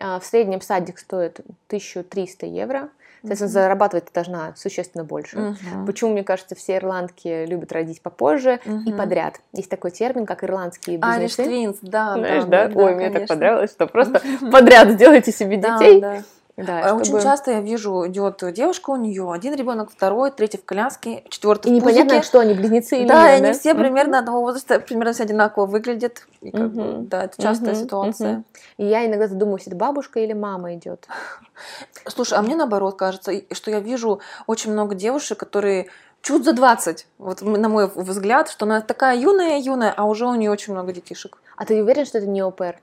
А, 0.00 0.20
в 0.20 0.24
среднем 0.24 0.60
садик 0.60 0.98
стоит 0.98 1.40
1300 1.68 2.46
евро. 2.46 2.88
Соответственно, 3.22 3.48
mm-hmm. 3.48 3.52
зарабатывать 3.52 4.04
ты 4.04 4.12
должна 4.12 4.54
существенно 4.56 5.02
больше. 5.02 5.36
Mm-hmm. 5.36 5.86
Почему, 5.86 6.12
мне 6.12 6.22
кажется, 6.22 6.54
все 6.54 6.76
ирландки 6.76 7.44
любят 7.46 7.72
родить 7.72 8.00
попозже 8.00 8.60
mm-hmm. 8.64 8.84
и 8.84 8.92
подряд. 8.92 9.40
Есть 9.52 9.70
такой 9.70 9.90
термин, 9.90 10.26
как 10.26 10.44
ирландские 10.44 10.98
бизнесы. 10.98 11.42
Irish 11.42 11.48
twins, 11.48 11.78
да. 11.82 12.14
Знаешь, 12.14 12.44
да? 12.44 12.68
да? 12.68 12.80
Ой, 12.80 12.92
да, 12.92 12.96
мне 12.96 13.10
так 13.10 13.26
понравилось, 13.26 13.72
что 13.72 13.86
просто 13.86 14.22
подряд 14.52 14.90
сделайте 14.90 15.32
себе 15.32 15.56
детей. 15.56 16.00
Да, 16.00 16.18
да. 16.18 16.22
Да, 16.56 16.90
а 16.90 16.94
Очень 16.94 17.20
часто 17.20 17.50
я 17.50 17.60
вижу, 17.60 18.06
идет 18.08 18.42
девушка 18.54 18.90
у 18.90 18.96
нее, 18.96 19.30
один 19.30 19.54
ребенок, 19.54 19.90
второй, 19.90 20.30
третий 20.30 20.56
в 20.56 20.64
коляске, 20.64 21.22
четвертый 21.28 21.70
и 21.70 21.80
в 21.80 21.82
пузике. 21.82 22.02
непонятно, 22.02 22.26
что 22.26 22.40
они 22.40 22.54
близнецы 22.54 23.00
или 23.00 23.08
да, 23.08 23.30
нет, 23.36 23.44
они 23.44 23.52
все 23.52 23.74
примерно 23.74 24.18
одного 24.18 24.40
возраста, 24.40 24.80
примерно 24.80 25.12
все 25.12 25.24
одинаково 25.24 25.66
выглядят. 25.66 26.26
И 26.40 26.50
как 26.50 26.72
бы, 26.72 26.98
да, 27.00 27.24
это 27.24 27.42
частая 27.42 27.74
ситуация. 27.74 28.44
И 28.78 28.86
я 28.86 29.06
иногда 29.06 29.28
задумываюсь, 29.28 29.66
это 29.66 29.76
бабушка 29.76 30.20
или 30.20 30.32
мама 30.32 30.74
идет. 30.74 31.06
Слушай, 32.06 32.38
а 32.38 32.42
мне 32.42 32.56
наоборот 32.56 32.96
кажется, 32.96 33.32
что 33.52 33.70
я 33.70 33.80
вижу 33.80 34.20
очень 34.46 34.72
много 34.72 34.94
девушек, 34.94 35.38
которые 35.38 35.88
чуть 36.22 36.44
за 36.44 36.54
20, 36.54 37.06
вот 37.18 37.42
на 37.42 37.68
мой 37.68 37.90
взгляд, 37.94 38.48
что 38.48 38.64
она 38.64 38.80
такая 38.80 39.18
юная-юная, 39.18 39.92
а 39.94 40.04
уже 40.04 40.26
у 40.26 40.34
нее 40.34 40.50
очень 40.50 40.72
много 40.72 40.92
детишек. 40.92 41.38
А 41.56 41.64
ты 41.64 41.82
уверен, 41.82 42.06
что 42.06 42.18
это 42.18 42.26
не 42.26 42.40
ОПР? 42.40 42.80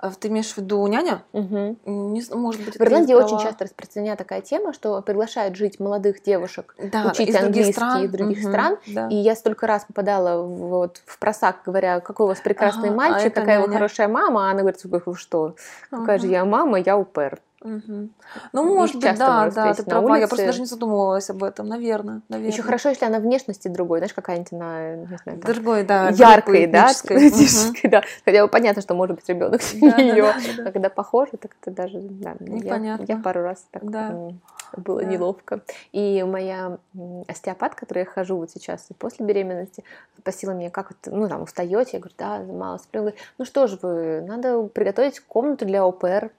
А 0.00 0.10
ты 0.10 0.28
имеешь 0.28 0.52
в 0.52 0.58
виду 0.58 0.86
няня? 0.86 1.22
Угу. 1.32 1.76
Не, 1.86 2.22
может 2.34 2.64
быть, 2.64 2.76
в 2.76 2.80
Ирландии 2.80 3.14
очень 3.14 3.38
часто 3.38 3.64
распространена 3.64 4.16
такая 4.16 4.40
тема, 4.40 4.72
что 4.72 5.00
приглашают 5.02 5.56
жить 5.56 5.80
молодых 5.80 6.22
девушек, 6.22 6.76
да, 6.78 7.10
учить 7.10 7.34
английский 7.34 7.72
стран. 7.72 8.04
из 8.04 8.10
других 8.10 8.38
угу, 8.38 8.48
стран. 8.48 8.78
Да. 8.86 9.08
И 9.08 9.16
я 9.16 9.34
столько 9.34 9.66
раз 9.66 9.84
попадала 9.84 10.42
вот, 10.42 11.02
в 11.04 11.18
просак, 11.18 11.62
говоря, 11.66 12.00
какой 12.00 12.26
у 12.26 12.28
вас 12.28 12.40
прекрасный 12.40 12.90
ага, 12.90 12.96
мальчик, 12.96 13.32
а 13.36 13.40
какая 13.40 13.58
няня. 13.58 13.66
вы 13.66 13.72
хорошая 13.72 14.08
мама. 14.08 14.48
А 14.48 14.50
она 14.52 14.60
говорит, 14.60 14.80
вы 14.84 15.16
что, 15.16 15.56
какая 15.90 16.16
ага. 16.16 16.18
же 16.18 16.26
я 16.28 16.44
мама, 16.44 16.78
я 16.78 16.96
упер. 16.96 17.40
Угу. 17.60 18.08
Ну, 18.52 18.74
может 18.74 18.96
быть, 18.96 19.18
да, 19.18 19.50
да, 19.50 19.74
ты 19.74 19.82
права. 19.82 20.06
Улице. 20.06 20.20
Я 20.20 20.28
просто 20.28 20.46
даже 20.46 20.60
не 20.60 20.66
задумывалась 20.66 21.28
об 21.28 21.42
этом, 21.42 21.66
наверное. 21.66 22.22
наверное. 22.28 22.52
Еще 22.52 22.62
хорошо, 22.62 22.90
если 22.90 23.04
она 23.04 23.18
внешности 23.18 23.66
другой, 23.66 23.98
знаешь, 23.98 24.14
какая-нибудь 24.14 24.52
она, 24.52 24.94
не 24.94 25.06
знаю, 25.06 25.20
там, 25.24 25.40
Другой, 25.40 25.82
да. 25.82 26.10
Яркой, 26.10 26.66
да, 26.66 26.90
угу. 27.04 27.88
да. 27.90 28.02
Хотя 28.24 28.42
бы 28.44 28.48
понятно, 28.48 28.80
что 28.82 28.94
может 28.94 29.16
быть 29.16 29.28
ребенок 29.28 29.60
да, 29.74 29.96
ее. 29.98 30.22
Да, 30.22 30.34
да, 30.34 30.62
да. 30.62 30.68
А 30.68 30.72
когда 30.72 30.88
похоже, 30.88 31.32
так 31.32 31.56
это 31.60 31.70
даже, 31.72 31.98
да, 32.00 32.36
я, 32.38 32.98
я 33.06 33.16
пару 33.16 33.42
раз 33.42 33.66
так 33.72 33.90
да. 33.90 34.30
было 34.76 35.02
да. 35.02 35.08
неловко. 35.08 35.60
И 35.90 36.22
моя 36.22 36.78
остеопат, 37.26 37.74
которой 37.74 38.00
я 38.00 38.04
хожу 38.04 38.36
вот 38.36 38.50
сейчас 38.52 38.86
после 38.98 39.26
беременности, 39.26 39.82
спросила 40.18 40.52
меня, 40.52 40.70
как 40.70 40.90
вот, 40.90 41.12
ну, 41.12 41.28
там, 41.28 41.42
устаете? 41.42 41.90
Я 41.94 41.98
говорю, 41.98 42.14
да, 42.18 42.38
мало 42.38 42.78
сплю. 42.78 43.00
Говорит, 43.00 43.20
ну 43.38 43.44
что 43.44 43.66
же 43.66 43.78
вы, 43.82 44.20
надо 44.20 44.62
приготовить 44.64 45.20
комнату 45.20 45.64
для 45.64 45.84
ОПР. 45.84 46.30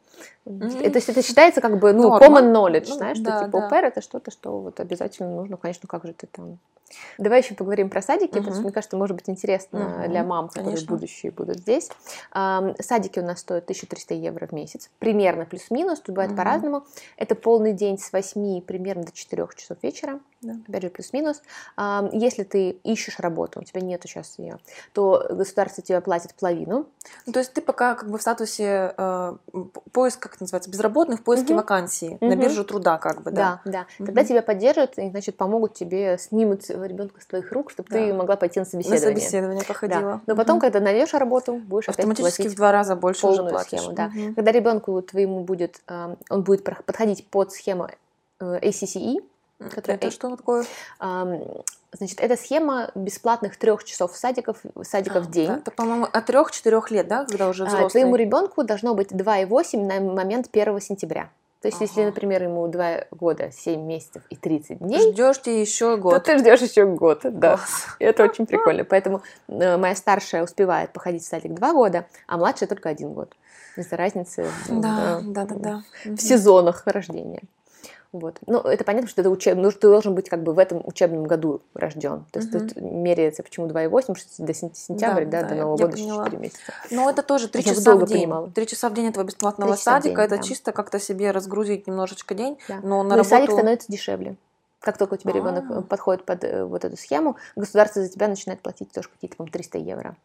Mm-hmm. 0.46 0.82
Это, 0.82 1.00
это 1.00 1.22
считается 1.22 1.62
как 1.62 1.80
бы, 1.80 1.94
ну, 1.94 2.10
Норма. 2.10 2.26
common 2.26 2.54
knowledge, 2.54 2.86
ну, 2.90 2.96
знаешь, 2.96 3.20
да, 3.20 3.38
что 3.38 3.46
типа 3.46 3.60
да. 3.60 3.68
ОПР 3.68 3.86
это 3.86 4.02
что-то, 4.02 4.32
что 4.32 4.60
вот 4.60 4.80
обязательно 4.80 5.30
нужно, 5.30 5.58
конечно, 5.58 5.88
как 5.88 6.06
же 6.06 6.14
ты 6.14 6.28
там 6.28 6.60
Давай 7.18 7.42
еще 7.42 7.56
поговорим 7.56 7.90
про 7.90 8.02
садики, 8.02 8.32
uh-huh. 8.32 8.38
потому 8.38 8.54
что 8.54 8.64
мне 8.64 8.72
кажется, 8.72 8.98
может 8.98 9.16
быть 9.16 9.30
интересно 9.30 9.78
uh-huh. 9.78 10.08
для 10.10 10.24
мам, 10.24 10.48
которые 10.48 10.76
Конечно. 10.76 10.96
будущие 10.96 11.32
будут 11.32 11.60
здесь. 11.60 11.90
Садики 12.32 13.20
у 13.20 13.24
нас 13.24 13.40
стоят 13.40 13.66
1300 13.66 14.14
евро 14.16 14.48
в 14.48 14.52
месяц, 14.52 14.90
примерно 15.00 15.46
плюс-минус, 15.46 16.00
тут 16.00 16.16
бывает 16.16 16.32
uh-huh. 16.32 16.38
по-разному. 16.38 16.86
Это 17.18 17.36
полный 17.36 17.74
день 17.74 17.98
с 17.98 18.12
8 18.12 18.62
примерно 18.62 19.04
до 19.04 19.12
4 19.12 19.48
часов 19.56 19.78
вечера, 19.82 20.20
да. 20.42 20.56
опять 20.68 20.84
же 20.84 20.90
плюс-минус. 20.90 21.42
Если 22.12 22.44
ты 22.44 22.72
ищешь 22.84 23.20
работу, 23.20 23.60
у 23.60 23.64
тебя 23.64 23.82
нету 23.82 24.08
сейчас 24.08 24.40
ее, 24.40 24.58
то 24.94 25.28
государство 25.30 25.84
тебе 25.84 26.02
платит 26.02 26.34
половину. 26.36 26.88
Ну, 27.26 27.34
то 27.34 27.40
есть 27.40 27.54
ты 27.54 27.62
пока 27.62 27.96
как 27.96 28.10
бы 28.10 28.18
в 28.18 28.22
статусе 28.22 28.94
э, 28.98 29.38
поиск, 30.00 30.20
как 30.22 30.36
это 30.36 30.44
называется, 30.44 30.70
безработных, 30.70 31.20
в 31.20 31.24
поиске 31.24 31.52
uh-huh. 31.52 31.58
вакансии 31.58 32.18
uh-huh. 32.22 32.30
на 32.30 32.38
биржу 32.38 32.64
труда, 32.64 32.98
как 32.98 33.22
бы, 33.22 33.32
да. 33.32 33.60
Да, 33.66 33.72
да. 33.72 33.86
Uh-huh. 34.00 34.06
Тогда 34.06 34.24
тебя 34.24 34.42
поддержат 34.42 34.98
и, 34.98 35.10
значит, 35.10 35.36
помогут 35.36 35.74
тебе 35.74 36.18
снимут 36.18 36.70
ребенка 36.70 37.20
с 37.20 37.26
твоих 37.26 37.52
рук, 37.52 37.72
чтобы 37.72 37.90
да. 37.90 37.98
ты 37.98 38.14
могла 38.14 38.38
пойти 38.38 38.62
на 38.62 38.66
собеседование. 38.66 39.10
На 39.10 39.20
собеседование 39.20 39.66
походила. 39.66 40.02
Да. 40.02 40.22
Но 40.26 40.36
потом, 40.38 40.56
угу. 40.56 40.62
когда 40.62 40.80
найдешь 40.80 41.14
работу, 41.14 41.56
будешь 41.56 41.90
автоматически 41.90 42.48
в 42.48 42.56
два 42.56 42.72
раза 42.72 42.96
больше 42.96 43.28
уже 43.28 43.44
платишь. 43.44 43.82
Схему, 43.82 43.94
да. 43.94 44.06
угу. 44.06 44.36
Когда 44.36 44.54
ребенку 44.54 45.02
твоему 45.02 45.44
будет, 45.44 45.82
он 46.30 46.44
будет 46.44 46.64
подходить 46.64 47.28
под 47.28 47.52
схему 47.52 47.90
э, 48.40 48.60
ACCE, 48.62 49.18
которая 49.70 49.98
это 49.98 50.12
что 50.12 50.34
такое? 50.34 50.64
Значит, 51.92 52.20
это 52.22 52.38
схема 52.38 52.92
бесплатных 52.94 53.58
трех 53.58 53.84
часов 53.84 54.16
садиков, 54.16 54.58
садиков 54.84 55.18
а, 55.18 55.28
в 55.28 55.32
день. 55.32 55.48
Да, 55.48 55.58
это, 55.58 55.72
по-моему, 55.72 56.06
от 56.06 56.26
трех-четырех 56.26 56.92
лет, 56.92 57.08
да, 57.08 57.26
когда 57.26 57.50
уже 57.50 57.66
взрослый? 57.66 57.88
А, 57.88 57.90
твоему 57.90 58.16
ребенку 58.16 58.64
должно 58.64 58.94
быть 58.94 59.12
2,8 59.12 59.86
на 59.86 60.00
момент 60.00 60.50
1 60.52 60.80
сентября. 60.82 61.32
То 61.62 61.68
есть, 61.68 61.78
ага. 61.78 61.86
если, 61.86 62.06
например, 62.06 62.44
ему 62.44 62.68
2 62.68 63.08
года, 63.12 63.52
7 63.52 63.82
месяцев 63.82 64.22
и 64.30 64.36
30 64.36 64.80
дней... 64.80 65.12
Ждешь 65.12 65.40
ты 65.40 65.60
еще 65.60 65.98
год. 65.98 66.14
То 66.14 66.20
ты 66.22 66.38
ждешь 66.38 66.62
еще 66.62 66.86
год, 66.86 67.22
да. 67.24 67.58
Класс. 67.58 67.88
Это 68.00 68.24
очень 68.24 68.46
прикольно. 68.46 68.86
Поэтому 68.86 69.24
э, 69.50 69.76
моя 69.76 69.96
старшая 69.96 70.44
успевает 70.44 70.94
походить 70.94 71.24
в 71.24 71.28
садик 71.28 71.54
2 71.54 71.74
года, 71.74 72.06
а 72.28 72.38
младшая 72.38 72.70
только 72.70 72.88
один 72.88 73.12
год. 73.12 73.34
Из-за 73.76 73.98
разницы 73.98 74.48
да, 74.70 75.20
да, 75.22 75.46
да, 75.46 75.56
да. 75.56 75.84
в 76.06 76.18
сезонах 76.18 76.84
рождения. 76.86 77.42
Вот. 78.12 78.40
Ну, 78.48 78.60
это 78.62 78.84
понятно, 78.84 79.08
что 79.08 79.22
это 79.22 79.30
учеб... 79.30 79.56
ну, 79.56 79.72
ты 79.72 79.88
должен 79.88 80.16
быть 80.16 80.30
как 80.30 80.42
бы 80.42 80.54
в 80.54 80.60
этом 80.60 80.82
учебном 80.84 81.26
году 81.26 81.62
рожден. 81.76 82.26
То 82.32 82.40
есть 82.40 82.54
угу. 82.54 82.68
тут 82.68 82.76
меряется 82.82 83.44
почему 83.44 83.68
2,8, 83.68 84.16
до 84.40 84.54
сентября, 84.54 85.26
да, 85.26 85.42
да, 85.42 85.42
да 85.42 85.50
до 85.50 85.56
Нового 85.56 85.78
года 85.78 85.96
еще 85.96 86.24
4 86.26 86.38
месяца. 86.38 86.60
Но 86.90 87.10
это 87.10 87.22
тоже 87.22 87.48
3 87.48 87.64
часа 87.64 87.96
в 87.96 88.06
день. 88.06 88.22
Понимала. 88.22 88.50
3 88.50 88.68
часа 88.68 88.90
в 88.90 88.94
день 88.96 89.08
этого 89.08 89.26
бесплатного 89.26 89.76
садика, 89.76 90.16
день, 90.16 90.26
это 90.26 90.38
да. 90.38 90.42
чисто 90.42 90.72
как-то 90.72 91.00
себе 91.00 91.30
разгрузить 91.30 91.86
немножечко 91.86 92.34
день. 92.34 92.58
Да. 92.68 92.80
Но 92.82 93.04
на 93.04 93.04
ну, 93.04 93.10
работу... 93.10 93.30
садик 93.30 93.52
становится 93.52 93.92
дешевле. 93.92 94.38
Как 94.80 94.98
только 94.98 95.16
у 95.16 95.18
тебя 95.18 95.34
ребенок 95.34 95.70
э, 95.70 95.82
подходит 95.82 96.24
под 96.24 96.44
э, 96.46 96.64
вот 96.64 96.86
эту 96.86 96.98
схему, 96.98 97.36
государство 97.56 98.02
за 98.02 98.10
тебя 98.10 98.28
начинает 98.28 98.62
платить 98.62 98.92
тоже 98.92 99.10
какие-то, 99.10 99.36
по 99.36 99.46
300 99.46 99.78
евро. 99.78 100.16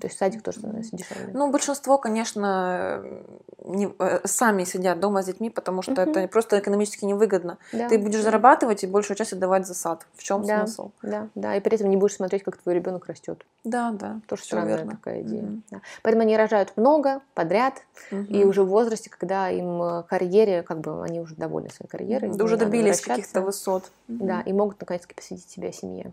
То 0.00 0.06
есть 0.06 0.18
садик 0.18 0.42
тоже 0.42 0.60
становится 0.60 0.96
дешевле. 0.96 1.30
Ну, 1.32 1.50
большинство, 1.50 1.98
конечно, 1.98 3.02
не, 3.64 3.92
э, 3.98 4.20
сами 4.24 4.64
сидят 4.64 5.00
дома 5.00 5.22
с 5.22 5.26
детьми, 5.26 5.50
потому 5.50 5.82
что 5.82 5.92
uh-huh. 5.92 6.10
это 6.10 6.28
просто 6.28 6.58
экономически 6.58 7.04
невыгодно. 7.04 7.58
Да. 7.72 7.88
Ты 7.88 7.98
будешь 7.98 8.22
зарабатывать 8.22 8.84
и 8.84 8.86
большую 8.86 9.16
часть 9.16 9.32
отдавать 9.32 9.66
за 9.66 9.74
сад. 9.74 10.06
В 10.14 10.22
чем 10.22 10.44
да. 10.44 10.60
смысл? 10.60 10.90
Да, 11.02 11.28
да. 11.34 11.56
И 11.56 11.60
при 11.60 11.74
этом 11.74 11.90
не 11.90 11.96
будешь 11.96 12.14
смотреть, 12.14 12.42
как 12.42 12.56
твой 12.56 12.74
ребенок 12.74 13.06
растет. 13.06 13.44
Да, 13.64 13.90
да. 13.92 14.20
Тоже 14.26 14.44
странная 14.44 14.76
верно. 14.76 14.92
такая 14.92 15.22
идея. 15.22 15.42
Uh-huh. 15.42 15.60
Да. 15.70 15.80
Поэтому 16.02 16.22
они 16.22 16.36
рожают 16.36 16.76
много, 16.76 17.20
подряд, 17.34 17.82
uh-huh. 18.10 18.26
и 18.26 18.44
уже 18.44 18.62
в 18.62 18.68
возрасте, 18.68 19.10
когда 19.10 19.50
им 19.50 19.82
э, 19.82 20.02
карьере, 20.04 20.62
как 20.62 20.80
бы 20.80 21.02
они 21.02 21.20
уже 21.20 21.34
довольны 21.34 21.70
своей 21.70 21.90
карьерой. 21.90 22.30
Да, 22.32 22.44
уже 22.44 22.56
добились 22.56 23.00
каких-то 23.00 23.40
высот. 23.42 23.84
Uh-huh. 24.08 24.26
Да, 24.26 24.40
и 24.40 24.52
могут 24.52 24.80
наконец-таки 24.80 25.14
посвятить 25.14 25.50
себя 25.50 25.72
семье. 25.72 26.12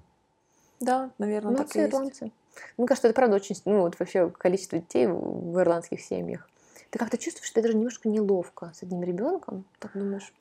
Да, 0.80 1.10
наверное, 1.18 1.54
Молодцы, 1.54 1.74
так 1.74 1.76
и 1.84 1.90
ирландцы. 1.90 2.32
Мне 2.78 2.88
кажется, 2.88 3.08
это 3.08 3.16
правда 3.16 3.36
очень, 3.36 3.56
ну 3.66 3.82
вот 3.82 4.00
вообще 4.00 4.30
количество 4.30 4.78
детей 4.80 5.08
в 5.08 5.60
ирландских 5.60 6.02
семьях. 6.02 6.48
Ты 6.90 7.00
как-то 7.00 7.18
чувствуешь, 7.18 7.48
что 7.48 7.60
это 7.60 7.68
даже 7.70 7.78
немножко 7.78 8.08
неловко 8.08 8.72
с 8.74 8.84
одним 8.84 9.04
ребенком? 9.04 9.66
Так 9.80 9.92
думаешь? 9.94 10.32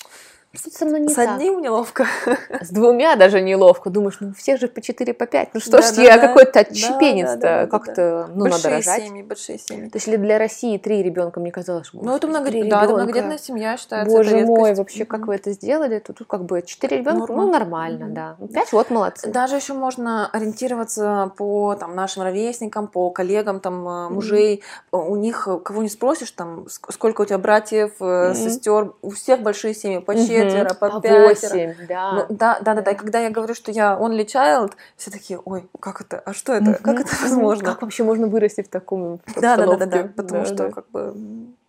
Что-то 0.55 0.77
со 0.79 0.85
мной 0.87 1.01
не 1.01 1.09
С 1.09 1.15
так. 1.15 1.31
одним 1.37 1.61
неловко. 1.61 2.07
С 2.61 2.71
двумя 2.71 3.17
даже 3.17 3.41
неловко. 3.41 3.91
Думаешь, 3.91 4.19
ну 4.21 4.29
у 4.31 4.33
всех 4.35 4.61
же 4.61 4.69
по 4.69 4.81
4, 4.81 5.13
по 5.15 5.27
5. 5.27 5.49
Ну 5.55 5.61
что 5.61 5.71
Да, 5.73 5.83
ж 5.83 5.93
да, 5.97 6.03
я 6.03 6.17
да. 6.17 6.29
какой-то 6.29 6.61
отщепенец-то. 6.61 7.37
да, 7.39 7.61
да, 7.65 7.67
Как-то, 7.67 8.31
ну, 8.35 8.43
большие 8.45 8.63
надо 8.63 8.77
рожать. 8.77 9.03
семьи, 9.05 9.23
большие 9.23 9.59
семьи. 9.59 9.89
То 9.89 9.97
есть 9.97 10.09
или 10.09 10.17
для 10.17 10.39
России 10.39 10.79
три 10.79 11.03
ребенка, 11.03 11.41
мне 11.41 11.51
казалось, 11.51 11.91
Ну, 11.93 12.15
это 12.17 12.27
много... 12.29 12.51
да, 12.51 12.85
это 12.85 12.93
многодетная 12.95 13.39
семья 13.39 13.77
считается. 13.77 14.15
Боже 14.15 14.45
мой, 14.47 14.75
вообще, 14.75 15.05
как 15.05 15.27
вы 15.27 15.35
это 15.35 15.51
сделали? 15.53 15.99
Тут, 15.99 16.19
тут 16.19 16.29
как 16.29 16.45
бы 16.45 16.63
четыре 16.63 16.99
ребенка, 16.99 17.33
Норма. 17.33 17.37
ну, 17.47 17.51
нормально, 17.53 18.07
да. 18.11 18.37
Пять, 18.53 18.73
вот 18.73 18.91
молодцы. 18.91 19.31
Даже 19.31 19.57
еще 19.57 19.73
можно 19.73 20.29
ориентироваться 20.31 21.33
по 21.37 21.75
там, 21.75 21.95
нашим 21.95 22.23
ровесникам, 22.23 22.87
по 22.89 23.11
коллегам, 23.11 23.61
там, 23.61 23.87
э, 23.89 24.09
мужей. 24.09 24.63
У 24.93 25.17
них, 25.17 25.49
кого 25.65 25.83
не 25.83 25.89
спросишь, 25.89 26.31
там, 26.31 26.65
ск- 26.65 26.93
сколько 26.93 27.23
у 27.23 27.25
тебя 27.25 27.39
братьев, 27.39 27.93
Мгм. 27.99 28.35
сестер, 28.35 28.93
у 29.03 29.11
всех 29.11 29.41
большие 29.43 29.75
семьи, 29.75 29.99
по 29.99 30.13
Мгм. 30.13 30.23
Четверо, 30.51 30.75
по, 30.75 30.91
по 30.91 31.01
пятеро. 31.01 31.23
восемь, 31.29 31.75
да. 31.89 32.13
Ну, 32.13 32.27
да, 32.29 32.59
да, 32.61 32.61
да, 32.61 32.75
да. 32.75 32.83
Да. 32.83 32.91
И 32.91 32.95
когда 32.95 33.21
я 33.21 33.31
говорю, 33.31 33.55
что 33.55 33.71
я 33.71 33.99
only 34.01 34.25
child, 34.27 34.73
все 34.97 35.11
такие, 35.11 35.41
ой, 35.45 35.69
как 35.81 36.01
это, 36.01 36.23
а 36.25 36.33
что 36.33 36.53
это, 36.53 36.75
как 36.75 37.01
это 37.01 37.11
возможно? 37.23 37.65
Как 37.65 37.83
вообще 37.83 38.05
можно 38.05 38.27
вырасти 38.27 38.63
в 38.63 38.69
таком 38.69 39.21
Да, 39.37 39.57
да, 39.57 39.77
да, 39.77 39.87
да, 39.87 40.09
потому 40.17 40.41
Да, 40.41 40.47
что, 40.47 40.57
да. 40.57 40.71
как 40.71 40.91
бы, 40.91 41.15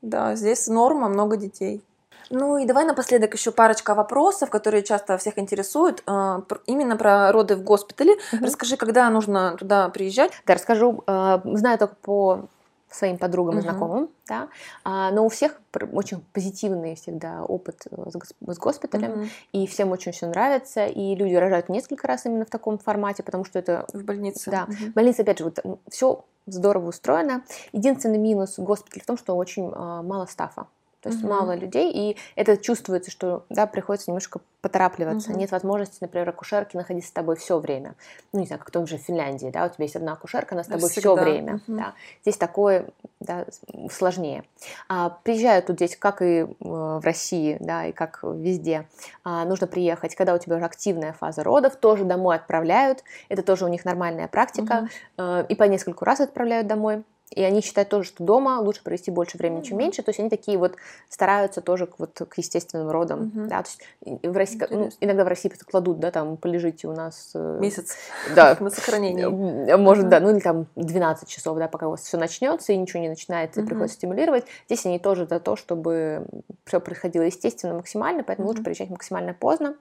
да, 0.02 0.36
здесь 0.36 0.68
норма, 0.68 1.10
много 1.10 1.38
детей. 1.38 1.84
Ну 2.32 2.58
и 2.58 2.66
давай 2.66 2.86
напоследок 2.86 3.34
еще 3.36 3.52
парочка 3.52 3.94
вопросов, 3.94 4.50
которые 4.50 4.82
часто 4.84 5.18
всех 5.18 5.38
интересуют, 5.38 6.02
а, 6.08 6.42
именно 6.66 6.98
про 6.98 7.32
роды 7.32 7.56
в 7.56 7.62
госпитале. 7.64 8.16
Мгм. 8.32 8.46
Расскажи, 8.46 8.78
когда 8.78 9.10
нужно 9.10 9.56
туда 9.60 9.90
приезжать? 9.90 10.32
Да, 10.48 10.56
расскажу, 10.56 11.04
э, 11.06 11.40
знаю 11.44 11.78
только 11.78 11.96
по 12.02 12.46
своим 12.90 13.18
подругам 13.18 13.58
и 13.58 13.62
знакомым, 13.62 14.10
да, 14.28 14.48
А, 14.84 15.12
но 15.12 15.26
у 15.26 15.30
всех 15.30 15.60
очень 15.92 16.24
позитивный 16.34 16.96
всегда 16.96 17.44
опыт 17.44 17.88
э, 17.92 18.10
с 18.10 18.16
гос- 18.16 18.34
с 18.54 18.58
госпиталем, 18.58 19.30
и 19.52 19.68
всем 19.68 19.92
очень 19.92 20.12
все 20.12 20.28
нравится, 20.28 20.86
и 20.86 21.16
люди 21.16 21.34
рожают 21.36 21.68
несколько 21.70 22.08
раз 22.08 22.26
именно 22.26 22.46
в 22.46 22.50
таком 22.50 22.78
формате, 22.78 23.24
потому 23.24 23.44
что 23.44 23.60
это 23.60 23.86
В 23.94 24.04
больнице. 24.04 24.52
Да. 24.52 24.66
Мгм. 24.68 24.92
Больница, 24.94 25.24
опять 25.24 25.40
же, 25.40 25.46
вот 25.46 25.60
все 25.90 26.24
здорово 26.46 26.90
устроено. 26.90 27.44
Единственный 27.74 28.20
минус 28.20 28.60
госпиталя 28.60 29.02
в 29.04 29.06
том, 29.06 29.18
что 29.18 29.36
очень 29.36 29.72
а, 29.74 30.02
мало 30.02 30.26
стафа. 30.26 30.68
То 31.06 31.10
есть 31.10 31.22
Мгм. 31.22 31.30
мало 31.30 31.56
людей, 31.56 31.92
и 31.94 32.18
это 32.36 32.58
чувствуется, 32.58 33.12
что 33.12 33.46
да, 33.50 33.68
приходится 33.68 34.10
немножко 34.10 34.40
поторапливаться. 34.62 35.30
Мгм. 35.30 35.40
Нет 35.40 35.52
возможности, 35.52 35.98
например, 36.02 36.28
акушерки 36.28 36.76
находиться 36.76 37.10
с 37.12 37.14
тобой 37.14 37.36
все 37.36 37.60
время. 37.60 37.94
Ну, 38.34 38.40
не 38.40 38.48
знаю, 38.48 38.58
как 38.58 38.70
в 38.70 38.72
том 38.72 38.88
же 38.88 38.98
в 38.98 39.02
Финляндии, 39.02 39.52
да, 39.54 39.66
у 39.66 39.70
тебя 39.70 39.84
есть 39.84 39.96
одна 39.96 40.14
акушерка, 40.14 40.56
она 40.56 40.64
с 40.64 40.68
тобой 40.68 40.90
все 40.90 41.14
время. 41.14 41.62
Мгм. 41.68 41.78
Да. 41.78 41.94
Здесь 42.24 42.38
такое 42.38 42.88
да, 43.20 43.46
сложнее. 43.92 44.46
А, 44.90 45.12
приезжают 45.12 45.68
тут 45.68 45.76
здесь, 45.76 45.96
как 45.96 46.24
и 46.24 46.26
э, 46.26 46.46
в 46.60 47.02
России, 47.04 47.58
да, 47.60 47.86
и 47.86 47.92
как 47.92 48.22
везде. 48.24 48.88
А, 49.24 49.46
нужно 49.46 49.68
приехать, 49.68 50.16
когда 50.16 50.34
у 50.34 50.40
тебя 50.40 50.56
уже 50.56 50.66
активная 50.66 51.14
фаза 51.14 51.44
родов, 51.44 51.76
тоже 51.76 52.04
домой 52.04 52.38
отправляют. 52.38 53.04
Это 53.30 53.44
тоже 53.44 53.66
у 53.66 53.68
них 53.68 53.86
нормальная 53.86 54.28
практика. 54.28 54.74
Мгм. 54.74 54.90
Э, 55.20 55.46
и 55.48 55.54
по 55.54 55.66
нескольку 55.66 56.04
раз 56.04 56.20
отправляют 56.20 56.66
домой. 56.66 57.04
И 57.32 57.42
они 57.44 57.62
считают 57.62 57.90
тоже, 57.90 58.08
что 58.08 58.24
дома 58.24 58.60
лучше 58.60 58.84
провести 58.84 59.10
больше 59.10 59.38
времени, 59.38 59.62
чем 59.62 59.80
меньше. 59.80 60.04
То 60.04 60.10
есть 60.10 60.20
они 60.20 60.30
такие 60.30 60.58
вот 60.58 60.76
стараются 61.10 61.62
тоже 61.62 61.88
к, 61.88 61.98
вот, 61.98 62.22
к 62.30 62.38
естественным 62.38 62.90
родам. 62.92 63.32
Мгм. 63.36 63.48
Да, 63.50 63.64
то 63.64 63.70
есть 63.70 64.24
в 64.24 64.38
России, 64.38 64.62
ну, 64.70 64.90
иногда 65.02 65.24
в 65.24 65.28
России 65.28 65.50
кладут, 65.50 66.00
да, 66.00 66.12
там, 66.12 66.38
полежите 66.38 66.88
у 66.88 66.94
нас... 66.94 67.32
э, 67.34 67.58
Месяц 67.60 67.96
Да, 68.36 68.56
на 68.60 68.70
сохранении. 68.70 69.26
М, 69.26 69.82
Может, 69.82 70.04
Мгм. 70.04 70.10
да, 70.12 70.20
ну 70.20 70.30
или 70.32 70.40
там 70.40 70.68
12 70.76 71.28
часов, 71.28 71.58
да, 71.58 71.68
пока 71.68 71.88
у 71.88 71.92
вас 71.92 72.02
все 72.04 72.18
начнется 72.18 72.74
и 72.74 72.78
ничего 72.78 73.02
не 73.02 73.10
начинается, 73.10 73.60
и 73.60 73.64
Мгм. 73.64 73.70
приходится 73.70 73.98
стимулировать. 73.98 74.46
Здесь 74.68 74.86
они 74.86 75.00
тоже 75.00 75.26
за 75.26 75.40
то, 75.40 75.56
чтобы 75.56 76.26
все 76.66 76.80
происходило 76.80 77.24
естественно 77.24 77.74
максимально, 77.74 78.24
поэтому 78.24 78.48
лучше 78.48 78.60
Мгм. 78.60 78.66
приезжать 78.66 78.90
максимально 78.92 79.34
поздно. 79.34 79.76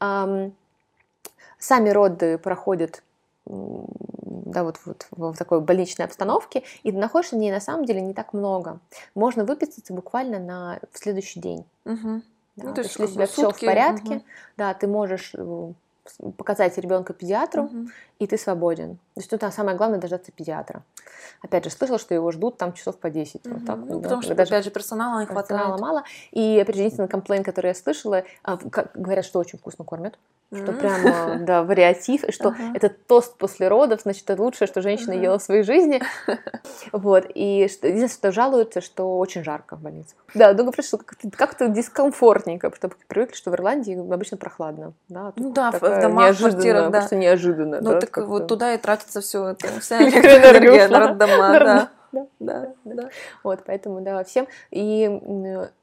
Ам, 0.00 0.52
Сами 1.60 1.90
роды 1.90 2.38
проходят 2.38 3.02
да, 3.48 4.64
вот, 4.64 4.78
вот 4.84 5.06
в 5.10 5.36
такой 5.36 5.60
больничной 5.60 6.06
обстановке, 6.06 6.62
и 6.82 6.92
находишься 6.92 7.36
в 7.36 7.38
ней 7.38 7.50
на 7.50 7.60
самом 7.60 7.84
деле 7.84 8.00
не 8.00 8.14
так 8.14 8.32
много. 8.32 8.80
Можно 9.14 9.44
выписаться 9.44 9.92
буквально 9.92 10.38
на 10.38 10.78
в 10.92 10.98
следующий 10.98 11.40
день. 11.40 11.64
Мгм. 11.84 12.22
Да, 12.56 12.68
Ну, 12.68 12.74
то 12.74 12.80
есть, 12.82 12.98
если 12.98 13.04
у 13.04 13.14
тебя 13.14 13.26
все 13.26 13.50
в 13.50 13.60
порядке, 13.60 14.14
мгм. 14.16 14.22
да, 14.56 14.74
ты 14.74 14.86
можешь 14.88 15.32
э, 15.34 15.72
показать 16.36 16.76
ребенка 16.78 17.12
педиатру, 17.12 17.64
Мгм. 17.64 17.92
и 18.18 18.26
ты 18.26 18.36
свободен. 18.36 18.98
То 19.18 19.20
есть 19.20 19.30
тут 19.30 19.42
а, 19.42 19.50
самое 19.50 19.76
главное 19.76 19.98
дождаться 19.98 20.30
педиатра. 20.30 20.84
Опять 21.42 21.64
же, 21.64 21.70
слышала, 21.70 21.98
что 21.98 22.14
его 22.14 22.30
ждут 22.30 22.56
там 22.56 22.72
часов 22.72 22.98
по 22.98 23.10
10. 23.10 23.44
Вот 23.46 23.56
Мгм. 23.56 23.66
так, 23.66 23.76
Ну, 23.78 23.86
вот, 23.86 23.96
да, 23.96 24.08
потому 24.10 24.22
что, 24.22 24.34
даже 24.36 24.52
опять 24.54 24.64
же, 24.64 24.70
персонала 24.70 25.18
не 25.18 25.26
персонала 25.26 25.76
хватает. 25.76 25.80
мало. 25.80 26.04
И, 26.30 26.40
единственный 26.40 27.08
комплейн, 27.08 27.42
который 27.42 27.66
я 27.66 27.74
слышала, 27.74 28.22
а, 28.44 28.58
говорят, 28.94 29.24
что 29.24 29.40
очень 29.40 29.58
вкусно 29.58 29.84
кормят, 29.84 30.16
что 30.54 30.70
М. 30.70 30.78
прям, 30.78 31.06
а, 31.08 31.34
да, 31.40 31.64
вариатив, 31.64 32.22
и 32.22 32.30
что 32.30 32.50
Ага. 32.50 32.58
это 32.74 32.90
тост 32.90 33.36
после 33.38 33.66
родов, 33.66 34.02
значит, 34.02 34.30
это 34.30 34.40
лучшее, 34.40 34.68
что 34.68 34.82
женщина 34.82 35.14
Ага. 35.14 35.22
ела 35.24 35.38
в 35.40 35.42
своей 35.42 35.64
жизни. 35.64 36.00
Вот, 36.92 37.24
и 37.34 37.68
что, 37.68 37.86
единственное, 37.88 38.30
что 38.30 38.32
жалуются, 38.32 38.80
что 38.80 39.18
очень 39.18 39.42
жарко 39.44 39.76
в 39.76 39.80
больницах. 39.80 40.16
Да, 40.34 40.52
ну, 40.52 40.64
говорят, 40.64 40.84
что 40.84 40.98
как-то, 40.98 41.30
как-то 41.30 41.68
дискомфортненько, 41.68 42.70
потому 42.70 42.92
что 42.92 43.06
привыкли, 43.08 43.34
что 43.34 43.50
в 43.50 43.54
Ирландии 43.54 43.94
обычно 43.94 44.36
прохладно. 44.36 44.92
Да, 45.08 45.32
Ну 45.36 45.44
тут 45.44 45.54
да, 45.54 45.70
в- 45.72 45.80
домах, 46.00 46.36
квартирах, 46.38 46.90
да. 46.90 46.98
просто 47.00 47.16
неожиданно. 47.16 47.80
Ну, 47.80 47.90
да, 47.92 48.00
так 48.00 48.16
вот 48.18 48.46
туда 48.46 48.74
и 48.74 48.78
тратится 49.08 49.20
все 49.20 49.48
это. 49.48 49.80
Вся 49.80 50.02
Электроэнергия 50.02 50.88
на 50.88 51.00
роддома, 51.00 51.36
да. 51.36 51.90
роддома, 52.12 52.28
Да, 52.38 52.72
да. 52.84 53.10
Вот, 53.42 53.60
поэтому, 53.66 54.00
да, 54.00 54.22
всем. 54.24 54.48
И, 54.70 55.10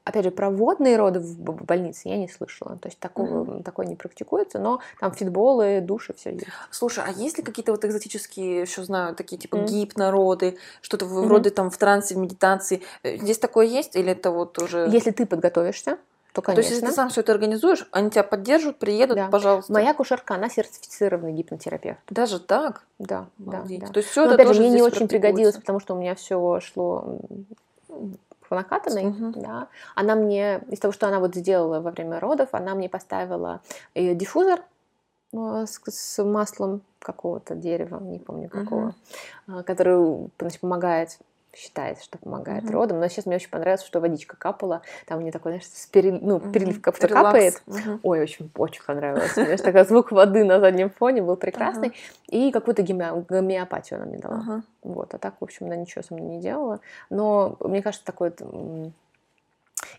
опять 0.03 0.23
же, 0.23 0.31
про 0.31 0.49
водные 0.49 0.97
роды 0.97 1.19
в 1.19 1.63
больнице 1.65 2.09
я 2.09 2.17
не 2.17 2.27
слышала. 2.27 2.77
То 2.77 2.87
есть 2.87 2.99
такого, 2.99 3.63
такое 3.63 3.85
не 3.85 3.95
практикуется, 3.95 4.59
но 4.59 4.79
там 4.99 5.11
фитболы, 5.13 5.81
души, 5.81 6.13
все 6.13 6.31
есть. 6.31 6.45
Слушай, 6.71 7.03
а 7.07 7.11
есть 7.11 7.37
ли 7.37 7.43
какие-то 7.43 7.71
вот 7.71 7.85
экзотические, 7.85 8.61
еще 8.61 8.83
знаю, 8.83 9.15
такие 9.15 9.37
типа 9.37 9.57
Мгм. 9.57 9.65
гипнороды, 9.67 10.57
что-то 10.81 11.05
Мгм. 11.05 11.25
вроде 11.27 11.49
там 11.51 11.69
в 11.69 11.77
трансе, 11.77 12.15
в 12.15 12.17
медитации? 12.17 12.81
Э, 13.03 13.17
Здесь 13.17 13.37
такое 13.37 13.65
есть 13.67 13.95
или 13.95 14.11
это 14.11 14.31
вот 14.31 14.57
уже... 14.59 14.87
Если 14.91 15.11
ты 15.11 15.25
подготовишься, 15.25 15.97
то, 16.35 16.41
То 16.41 16.51
есть, 16.51 16.67
конечно. 16.69 16.73
если 16.73 16.85
ты 16.87 16.91
сам 16.91 17.09
все 17.09 17.21
это 17.21 17.31
организуешь, 17.31 17.87
они 17.91 18.09
тебя 18.09 18.23
поддержат, 18.23 18.77
приедут, 18.77 19.15
Да. 19.15 19.29
пожалуйста. 19.29 19.71
Моя 19.71 19.93
кушерка, 19.93 20.35
она 20.35 20.49
сертифицированный 20.49 21.31
гипнотерапевт. 21.31 21.99
Даже 22.09 22.41
так? 22.41 22.83
Да, 22.99 23.27
да, 23.37 23.59
Обалдеть. 23.59 23.79
да. 23.79 23.87
То 23.87 23.99
есть 23.99 24.09
все 24.09 24.25
Но, 24.25 24.33
это 24.33 24.35
опять 24.35 24.47
же, 24.47 24.53
тоже 24.55 24.61
мне 24.67 24.75
не 24.75 24.81
очень 24.81 25.07
пригодилось, 25.07 25.55
потому 25.55 25.79
что 25.79 25.95
у 25.95 25.97
меня 25.97 26.13
все 26.13 26.59
шло 26.59 27.19
по 28.49 28.55
накатанной, 28.55 29.05
Мгм. 29.05 29.31
да. 29.41 29.69
Она 29.95 30.15
мне, 30.15 30.61
из 30.69 30.79
того, 30.79 30.91
что 30.91 31.07
она 31.07 31.19
вот 31.21 31.33
сделала 31.35 31.79
во 31.79 31.91
время 31.91 32.19
родов, 32.19 32.49
она 32.51 32.75
мне 32.75 32.89
поставила 32.89 33.61
э, 33.93 34.13
диффузор 34.13 34.59
э, 35.33 35.65
с, 35.65 35.79
с 35.87 36.21
маслом 36.21 36.81
какого-то 36.99 37.55
дерева, 37.55 37.97
не 38.03 38.19
помню 38.19 38.49
какого, 38.49 38.93
а, 39.47 39.63
который 39.63 40.29
значит, 40.37 40.59
помогает 40.59 41.17
считается, 41.55 42.03
что 42.03 42.17
помогает 42.17 42.63
Мгм. 42.63 42.73
родам. 42.73 42.99
Но 42.99 43.07
сейчас 43.07 43.25
мне 43.25 43.35
очень 43.37 43.49
понравилось, 43.49 43.83
что 43.83 43.99
водичка 43.99 44.35
капала. 44.37 44.81
Там 45.07 45.21
мне 45.21 45.31
такой, 45.31 45.53
знаешь, 45.53 45.67
с 45.67 45.85
пере- 45.87 46.11
ну, 46.11 46.37
Мгм. 46.37 46.51
перелив 46.51 46.81
как-то 46.81 47.07
капает. 47.07 47.61
Мгм. 47.65 47.99
Ой, 48.03 48.21
очень, 48.21 48.51
очень 48.57 48.83
понравилось. 48.83 49.33
Знаешь, 49.33 49.61
такой 49.61 49.85
звук 49.85 50.11
воды 50.11 50.43
на 50.43 50.59
заднем 50.59 50.89
фоне 50.89 51.21
был 51.21 51.35
прекрасный. 51.37 51.93
И 52.27 52.51
какую-то 52.51 52.81
гомео- 52.83 53.25
гомеопатию 53.27 53.97
она 54.01 54.07
мне 54.07 54.17
дала. 54.19 54.63
Вот, 54.83 55.13
а 55.13 55.17
так, 55.17 55.35
в 55.39 55.43
общем, 55.43 55.65
она 55.67 55.75
ничего 55.75 56.03
со 56.03 56.13
мной 56.13 56.25
не 56.27 56.39
делала. 56.39 56.79
Но 57.09 57.55
мне 57.59 57.81
кажется, 57.81 58.05
такой 58.05 58.31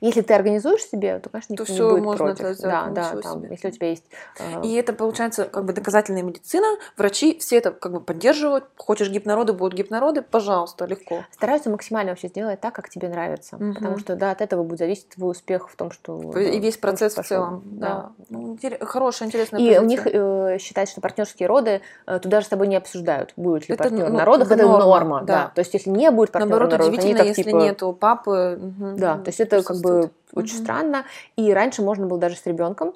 если 0.07 0.23
ты 0.23 0.35
организуешь 0.35 0.83
себе, 0.85 1.19
то, 1.19 1.29
конечно, 1.31 1.55
То 1.57 1.63
никто 1.63 1.73
всё 1.73 1.85
не 1.87 1.91
будет 2.01 2.05
можно 2.05 2.35
против. 2.35 2.59
да, 2.61 2.87
да, 2.91 3.11
там, 3.23 3.41
себе. 3.41 3.49
если 3.51 3.69
у 3.69 3.71
тебя 3.71 3.89
есть... 3.91 4.05
э, 4.39 4.63
И 4.63 4.75
это 4.75 4.93
получается 4.93 5.45
как 5.45 5.65
бы 5.65 5.73
доказательная 5.73 6.23
медицина. 6.23 6.67
Врачи 6.97 7.39
все 7.39 7.57
это 7.59 7.71
как 7.73 7.93
бы 7.93 8.01
поддерживают. 8.01 8.65
Хочешь 8.77 9.11
гипнороды, 9.11 9.53
будут 9.53 9.75
гипнороды, 9.75 10.23
пожалуйста, 10.23 10.85
легко. 10.87 11.25
Стараются 11.33 11.71
максимально 11.71 12.13
вообще 12.13 12.29
сделать 12.29 12.61
так, 12.61 12.75
как 12.75 12.89
тебе 12.89 13.09
нравится. 13.09 13.57
Мгм. 13.57 13.75
Потому 13.75 13.99
что, 13.99 14.17
да, 14.17 14.31
от 14.31 14.41
этого 14.41 14.63
будет 14.63 14.79
зависеть 14.79 15.09
твой 15.11 15.33
успех 15.33 15.69
в 15.71 15.77
том, 15.77 15.91
что... 15.91 16.21
И 16.39 16.59
весь 16.61 16.77
в 16.77 16.81
том, 16.81 16.91
процесс 16.91 17.13
в 17.13 17.17
пошёл. 17.17 17.29
целом. 17.29 17.63
Да. 17.67 18.11
Ну, 18.29 18.55
интерес- 18.55 18.85
хорошая, 18.85 19.29
интересная 19.29 19.61
И 19.61 19.79
у 19.79 19.83
позиция. 19.83 19.87
них 19.87 20.07
э, 20.07 20.59
считается, 20.59 20.93
что 20.93 21.01
партнерские 21.01 21.49
роды 21.49 21.81
э, 22.07 22.19
туда 22.21 22.41
же 22.41 22.47
с 22.47 22.49
тобой 22.49 22.67
не 22.69 22.77
обсуждают, 22.77 23.33
будет 23.37 23.69
ли 23.69 23.75
Это, 23.75 23.85
партнер 23.85 24.09
ну, 24.09 24.17
на 24.19 24.25
родах, 24.25 24.51
это 24.51 24.63
норма, 24.65 24.85
норма, 24.85 25.21
да. 25.23 25.35
да. 25.45 25.53
То 25.55 25.61
есть 25.61 25.75
если 25.75 25.91
не 25.91 26.11
будет 26.11 26.33
партнера 26.33 26.51
Наоборот, 26.51 26.71
на 26.73 26.77
родах, 26.79 26.89
они 26.89 26.99
удивительно, 26.99 27.19
так 27.19 27.29
если 27.29 27.43
типа... 27.43 27.57
нету 27.57 27.93
папы. 27.93 28.59
мгм, 28.61 28.97
Да, 28.97 29.17
то 29.19 29.29
есть 29.29 29.41
это 29.41 29.63
как 29.63 29.77
бы 29.79 29.96
присутствует. 30.03 30.47
очень 30.47 30.57
Мгм. 30.57 30.65
странно. 30.65 31.05
И 31.37 31.53
раньше 31.53 31.83
можно 31.83 32.07
было 32.07 32.19
даже 32.19 32.37
с 32.37 32.47
ребенком 32.47 32.95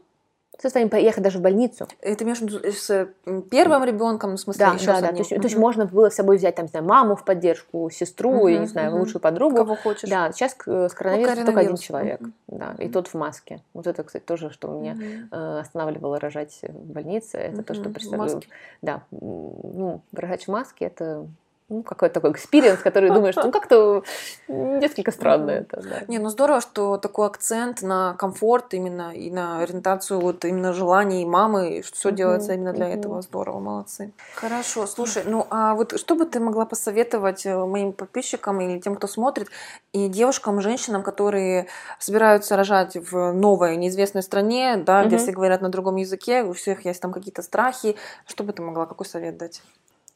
со 0.59 0.69
своим 0.69 0.91
поехать 0.91 1.23
даже 1.25 1.39
в 1.39 1.41
больницу. 1.41 1.89
Это 2.03 2.25
между 2.25 2.59
с 2.71 2.91
м, 3.25 3.43
первым 3.43 3.83
ребенком, 3.85 4.35
в 4.37 4.39
смысле, 4.41 4.67
Да, 4.67 4.73
еще 4.75 4.87
да, 4.87 4.99
с 4.99 5.01
да. 5.01 5.09
То 5.13 5.19
есть, 5.19 5.31
то 5.31 5.41
есть 5.43 5.57
можно 5.57 5.87
было 5.87 6.11
с 6.11 6.15
собой 6.15 6.37
взять 6.37 6.55
там, 6.57 6.67
не 6.67 6.71
знаю, 6.71 6.85
маму 6.85 7.17
в 7.17 7.25
поддержку, 7.25 7.89
сестру, 7.89 8.47
я 8.47 8.59
не 8.59 8.67
знаю, 8.67 8.91
мгм. 8.91 9.01
лучшую 9.01 9.23
подругу. 9.23 9.57
Кого 9.57 9.77
хочешь. 9.77 10.11
Да, 10.11 10.31
сейчас 10.33 10.55
э, 10.67 10.89
с 10.91 10.93
коронавирусом 10.93 11.47
только 11.47 11.61
один 11.61 11.77
человек. 11.77 12.21
мгм. 12.21 12.35
Да, 12.49 12.75
и 12.79 12.85
Мгм. 12.85 12.93
тот 12.93 13.09
в 13.09 13.15
маске. 13.15 13.63
Вот 13.73 13.87
это, 13.87 14.03
кстати, 14.05 14.23
тоже, 14.23 14.51
что 14.51 14.69
меня 14.69 14.95
Мгм. 14.97 15.29
э, 15.31 15.61
останавливало 15.61 16.21
рожать 16.21 16.59
в 16.63 16.93
больнице. 16.93 17.39
Это 17.39 17.63
то, 17.63 17.73
что 17.73 17.89
представляю. 17.89 18.43
Да, 18.83 19.03
ну, 19.11 20.03
рожать 20.13 20.45
в 20.45 20.49
маске 20.49 20.85
это 20.87 21.27
ну, 21.71 21.83
какой-то 21.85 22.15
такой 22.15 22.33
experience, 22.33 22.81
который 22.81 23.11
думаешь, 23.11 23.37
ну, 23.37 23.53
как-то 23.53 24.03
несколько 24.49 25.13
странно 25.13 25.51
это. 25.51 25.81
Да. 25.81 26.03
Не, 26.09 26.19
ну 26.19 26.29
здорово, 26.29 26.61
что 26.61 26.97
такой 26.99 27.27
акцент 27.29 27.83
на 27.83 28.15
комфорт 28.15 28.75
именно 28.75 29.15
и 29.15 29.31
на 29.31 29.61
ориентацию 29.61 30.21
вот 30.21 30.45
именно 30.45 30.73
желаний 30.73 31.25
мамы, 31.25 31.83
что 31.85 31.97
все 31.97 32.13
делается 32.13 32.55
именно 32.55 32.73
для 32.73 32.89
этого. 32.89 33.23
Здорово, 33.23 33.61
молодцы. 33.61 34.13
Хорошо, 34.35 34.87
слушай, 34.87 35.23
ну 35.25 35.47
а 35.51 35.75
вот 35.75 35.99
что 35.99 36.17
бы 36.17 36.27
ты 36.27 36.41
могла 36.41 36.67
посоветовать 36.67 37.47
э, 37.47 37.57
моим 37.57 37.93
подписчикам 37.93 38.61
или 38.61 38.81
тем, 38.81 38.97
кто 38.97 39.07
смотрит, 39.07 39.49
и 39.93 40.09
девушкам, 40.09 40.61
женщинам, 40.61 41.05
которые 41.05 41.69
собираются 42.01 42.57
рожать 42.57 42.97
в 42.97 43.33
новой, 43.33 43.77
неизвестной 43.77 44.23
стране, 44.23 44.77
да, 44.77 45.05
где 45.05 45.19
все 45.19 45.31
говорят 45.31 45.61
на 45.61 45.69
другом 45.69 45.97
языке, 45.97 46.43
у 46.43 46.53
всех 46.53 46.85
есть 46.85 47.01
там 47.01 47.13
какие-то 47.13 47.43
страхи, 47.43 47.97
что 48.27 48.43
бы 48.43 48.53
ты 48.53 48.63
могла, 48.63 48.87
какой 48.87 49.07
совет 49.07 49.37
дать? 49.37 49.63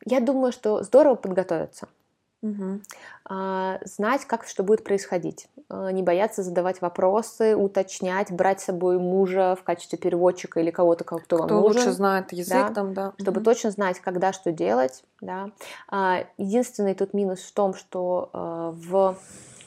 Я 0.04 0.20
думаю, 0.20 0.52
что 0.52 0.82
здорово 0.82 1.14
подготовиться. 1.14 1.88
Угу. 2.42 2.80
Знать, 3.84 4.26
как 4.26 4.46
что 4.46 4.62
будет 4.62 4.84
происходить. 4.84 5.48
А, 5.70 5.90
не 5.90 6.02
бояться 6.02 6.42
задавать 6.42 6.82
вопросы, 6.82 7.56
уточнять, 7.56 8.30
брать 8.30 8.60
с 8.60 8.64
собой 8.64 8.98
мужа 8.98 9.56
в 9.58 9.62
качестве 9.64 9.98
переводчика 9.98 10.60
или 10.60 10.70
кого-то, 10.70 11.04
кто, 11.04 11.18
кто 11.18 11.36
вам 11.38 11.48
нужен. 11.48 11.62
лучше 11.62 11.92
знает 11.92 12.32
язык 12.32 12.68
да, 12.68 12.74
там, 12.74 12.92
да. 12.92 13.12
Чтобы 13.18 13.38
угу. 13.38 13.46
точно 13.46 13.70
знать, 13.70 13.98
когда 14.00 14.34
что 14.34 14.52
делать. 14.52 15.04
Да. 15.22 15.50
А, 15.88 16.24
единственный 16.36 16.94
тут 16.94 17.14
минус 17.14 17.40
в 17.40 17.52
том, 17.52 17.72
что 17.72 18.28
в 18.32 19.16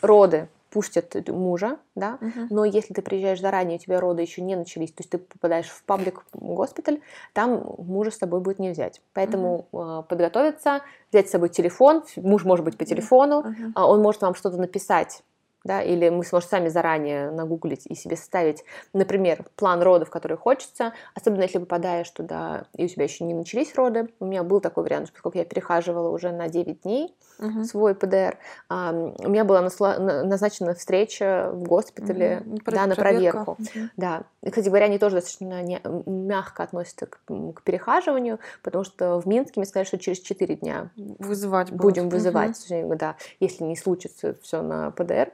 роды 0.02 0.48
пустят 0.70 1.16
мужа, 1.30 1.78
да, 1.96 2.18
uh-huh. 2.22 2.48
но 2.50 2.66
если 2.66 2.94
ты 2.94 3.02
приезжаешь 3.02 3.40
заранее, 3.40 3.78
у 3.78 3.82
тебя 3.82 4.00
роды 4.00 4.22
еще 4.22 4.42
не 4.42 4.56
начались, 4.56 4.92
то 4.92 5.02
есть 5.02 5.10
ты 5.10 5.18
попадаешь 5.18 5.68
в 5.68 5.84
паблик 5.84 6.26
госпиталь, 6.34 7.02
там 7.34 7.76
мужа 7.78 8.12
с 8.12 8.18
тобой 8.18 8.42
будет 8.42 8.60
не 8.60 8.70
взять. 8.70 9.02
Поэтому 9.14 9.68
э, 9.72 10.04
подготовиться, 10.08 10.82
взять 11.12 11.28
с 11.28 11.32
собой 11.32 11.50
телефон, 11.50 12.04
муж 12.16 12.44
может 12.44 12.66
быть 12.66 12.78
по 12.78 12.86
телефону, 12.86 13.42
uh-huh. 13.42 13.82
он 13.82 14.02
может 14.02 14.22
вам 14.22 14.36
что-то 14.36 14.58
написать 14.58 15.24
да, 15.64 15.82
или 15.82 16.10
мы 16.10 16.24
сможем 16.24 16.50
сами 16.50 16.70
заранее 16.70 17.32
нагуглить 17.32 17.86
и 17.88 17.96
себе 17.96 18.16
составить, 18.16 18.64
например, 18.94 19.46
план 19.56 19.82
родов, 19.82 20.10
который 20.10 20.38
хочется, 20.38 20.94
особенно 21.14 21.44
если 21.44 21.60
попадаешь 21.60 22.10
туда, 22.10 22.66
и 22.76 22.86
у 22.86 22.88
тебя 22.88 23.04
еще 23.04 23.24
не 23.26 23.34
начались 23.34 23.76
роды. 23.76 24.10
У 24.20 24.26
меня 24.26 24.44
был 24.44 24.62
такой 24.62 24.84
вариант, 24.84 25.12
поскольку 25.12 25.38
я 25.38 25.46
перехаживала 25.46 26.10
уже 26.10 26.32
на 26.32 26.48
9 26.48 26.82
дней 26.82 27.16
uh-huh. 27.40 27.64
свой 27.64 27.96
ПДР, 27.96 28.38
а, 28.70 28.92
у 28.92 29.30
меня 29.30 29.44
была 29.44 29.62
назначена 29.62 30.74
встреча 30.74 31.52
в 31.54 31.64
госпитале, 31.64 32.44
uh-huh. 32.46 32.72
да, 32.72 32.88
на 32.88 32.96
проверку. 32.96 33.58
Uh-huh. 33.60 33.90
Да. 33.98 34.24
И, 34.42 34.50
кстати 34.50 34.68
говоря, 34.68 34.86
они 34.86 34.98
тоже 34.98 35.16
достаточно 35.16 35.62
не, 35.62 35.82
мягко 36.06 36.64
относятся 36.64 37.08
к, 37.08 37.20
к 37.26 37.62
перехаживанию, 37.64 38.40
потому 38.64 38.84
что 38.84 39.20
в 39.20 39.28
Минске 39.28 39.60
мне 39.60 39.66
сказали, 39.66 39.88
что 39.88 39.98
через 39.98 40.20
4 40.20 40.56
дня 40.56 40.92
вызывать 40.96 41.72
будем 41.72 42.04
будут. 42.04 42.14
вызывать, 42.14 42.72
uh-huh. 42.72 42.96
да, 42.96 43.16
если 43.40 43.64
не 43.64 43.76
случится 43.76 44.36
все 44.42 44.62
на 44.62 44.92
ПДР. 44.92 45.32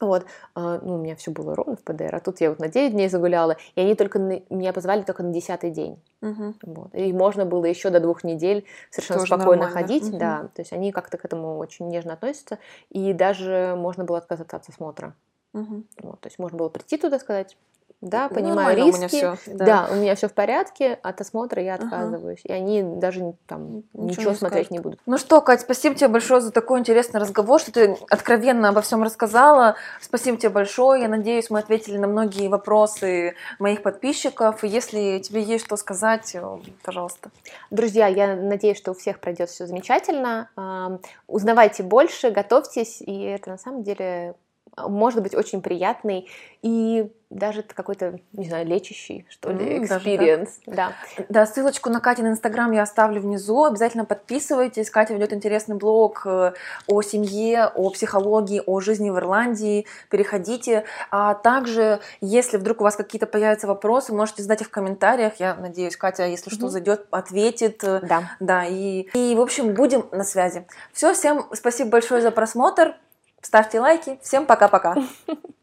Вот, 0.00 0.26
а, 0.54 0.78
ну, 0.80 0.94
у 0.94 0.98
меня 0.98 1.16
все 1.16 1.30
было 1.30 1.54
ровно 1.54 1.76
в 1.76 1.82
ПДР, 1.82 2.14
а 2.14 2.20
тут 2.20 2.40
я 2.40 2.50
вот 2.50 2.60
на 2.60 2.68
9 2.68 2.92
дней 2.92 3.08
загуляла, 3.08 3.56
и 3.74 3.80
они 3.80 3.94
только 3.94 4.18
на, 4.18 4.40
меня 4.50 4.72
позвали 4.72 5.02
только 5.02 5.22
на 5.22 5.32
10 5.32 5.72
день. 5.72 6.00
Угу. 6.22 6.54
Вот. 6.62 6.94
И 6.94 7.12
можно 7.12 7.44
было 7.44 7.64
еще 7.64 7.90
до 7.90 8.00
двух 8.00 8.24
недель 8.24 8.64
совершенно 8.90 9.20
Тоже 9.20 9.34
спокойно 9.34 9.64
нормально. 9.64 9.88
ходить, 9.88 10.08
угу. 10.08 10.18
да, 10.18 10.50
то 10.54 10.62
есть 10.62 10.72
они 10.72 10.92
как-то 10.92 11.18
к 11.18 11.24
этому 11.24 11.58
очень 11.58 11.88
нежно 11.88 12.12
относятся, 12.14 12.58
и 12.90 13.12
даже 13.12 13.74
можно 13.76 14.04
было 14.04 14.18
отказаться 14.18 14.56
от 14.56 14.68
осмотра. 14.68 15.14
Угу. 15.54 15.84
Вот, 16.02 16.20
то 16.20 16.26
есть 16.28 16.38
можно 16.38 16.58
было 16.58 16.68
прийти 16.68 16.98
туда 16.98 17.18
сказать, 17.18 17.56
да, 18.00 18.28
понимаю 18.28 18.76
риски. 18.76 18.94
У 18.94 18.98
меня 18.98 19.08
все, 19.08 19.36
да. 19.46 19.64
да, 19.64 19.88
у 19.90 19.96
меня 19.96 20.14
все 20.14 20.28
в 20.28 20.32
порядке, 20.32 20.98
от 21.02 21.20
осмотра 21.20 21.60
я 21.60 21.74
отказываюсь. 21.74 22.42
Ага. 22.44 22.54
И 22.54 22.56
они 22.56 22.82
даже 22.82 23.34
там 23.46 23.82
ничего, 23.92 24.04
ничего 24.04 24.30
не 24.30 24.36
смотреть 24.36 24.66
скажут. 24.66 24.70
не 24.70 24.78
будут. 24.78 25.00
Ну 25.06 25.18
что, 25.18 25.40
Кать, 25.40 25.62
спасибо 25.62 25.96
тебе 25.96 26.06
большое 26.06 26.40
за 26.40 26.52
такой 26.52 26.78
интересный 26.78 27.20
разговор, 27.20 27.58
что 27.58 27.72
ты 27.72 27.96
откровенно 28.08 28.68
обо 28.68 28.82
всем 28.82 29.02
рассказала. 29.02 29.74
Спасибо 30.00 30.36
тебе 30.36 30.50
большое. 30.50 31.02
Я 31.02 31.08
надеюсь, 31.08 31.50
мы 31.50 31.58
ответили 31.58 31.98
на 31.98 32.06
многие 32.06 32.46
вопросы 32.46 33.34
моих 33.58 33.82
подписчиков. 33.82 34.62
Если 34.62 35.18
тебе 35.18 35.42
есть 35.42 35.64
что 35.64 35.76
сказать, 35.76 36.36
э, 36.36 36.58
пожалуйста. 36.84 37.30
Друзья, 37.72 38.06
я 38.06 38.36
надеюсь, 38.36 38.78
что 38.78 38.92
у 38.92 38.94
всех 38.94 39.18
пройдет 39.18 39.50
все 39.50 39.66
замечательно. 39.66 40.50
Узнавайте 41.26 41.82
больше, 41.82 42.30
готовьтесь, 42.30 43.00
и 43.00 43.22
это 43.22 43.50
на 43.50 43.58
самом 43.58 43.82
деле 43.82 44.36
может 44.86 45.22
быть 45.22 45.34
очень 45.34 45.62
приятный 45.62 46.28
и 46.62 47.10
даже 47.30 47.62
какой-то, 47.62 48.20
не 48.32 48.48
знаю, 48.48 48.66
лечащий, 48.66 49.26
что 49.28 49.50
ли, 49.50 49.84
experience. 49.84 50.60
Mm, 50.66 50.74
да. 50.74 50.92
да, 51.28 51.46
ссылочку 51.46 51.90
на 51.90 52.00
Катин 52.00 52.26
Инстаграм 52.26 52.72
я 52.72 52.82
оставлю 52.82 53.20
внизу. 53.20 53.64
Обязательно 53.64 54.06
подписывайтесь. 54.06 54.88
Катя 54.88 55.12
ведет 55.12 55.34
интересный 55.34 55.76
блог 55.76 56.22
э, 56.24 56.52
о 56.86 57.02
семье, 57.02 57.66
о 57.74 57.90
психологии, 57.90 58.62
о 58.64 58.80
жизни 58.80 59.10
в 59.10 59.18
Ирландии. 59.18 59.86
Переходите. 60.10 60.84
А 61.10 61.34
также, 61.34 62.00
если 62.22 62.56
вдруг 62.56 62.80
у 62.80 62.84
вас 62.84 62.96
какие-то 62.96 63.26
появятся 63.26 63.66
вопросы, 63.66 64.14
можете 64.14 64.42
задать 64.42 64.62
их 64.62 64.68
в 64.68 64.70
комментариях. 64.70 65.34
Я 65.38 65.54
надеюсь, 65.54 65.98
Катя, 65.98 66.26
если 66.26 66.50
mm-hmm. 66.50 66.54
что, 66.54 66.68
зайдет, 66.70 67.06
ответит. 67.10 67.80
Да. 67.82 68.36
Да, 68.40 68.64
и, 68.64 69.02
и, 69.12 69.34
в 69.34 69.40
общем, 69.40 69.74
будем 69.74 70.06
на 70.12 70.24
связи. 70.24 70.66
Все, 70.94 71.12
всем 71.12 71.44
спасибо 71.52 71.90
большое 71.90 72.22
за 72.22 72.30
просмотр. 72.30 72.96
Ставьте 73.40 73.80
лайки. 73.80 74.18
Всем 74.22 74.46
пока-пока. 74.46 74.96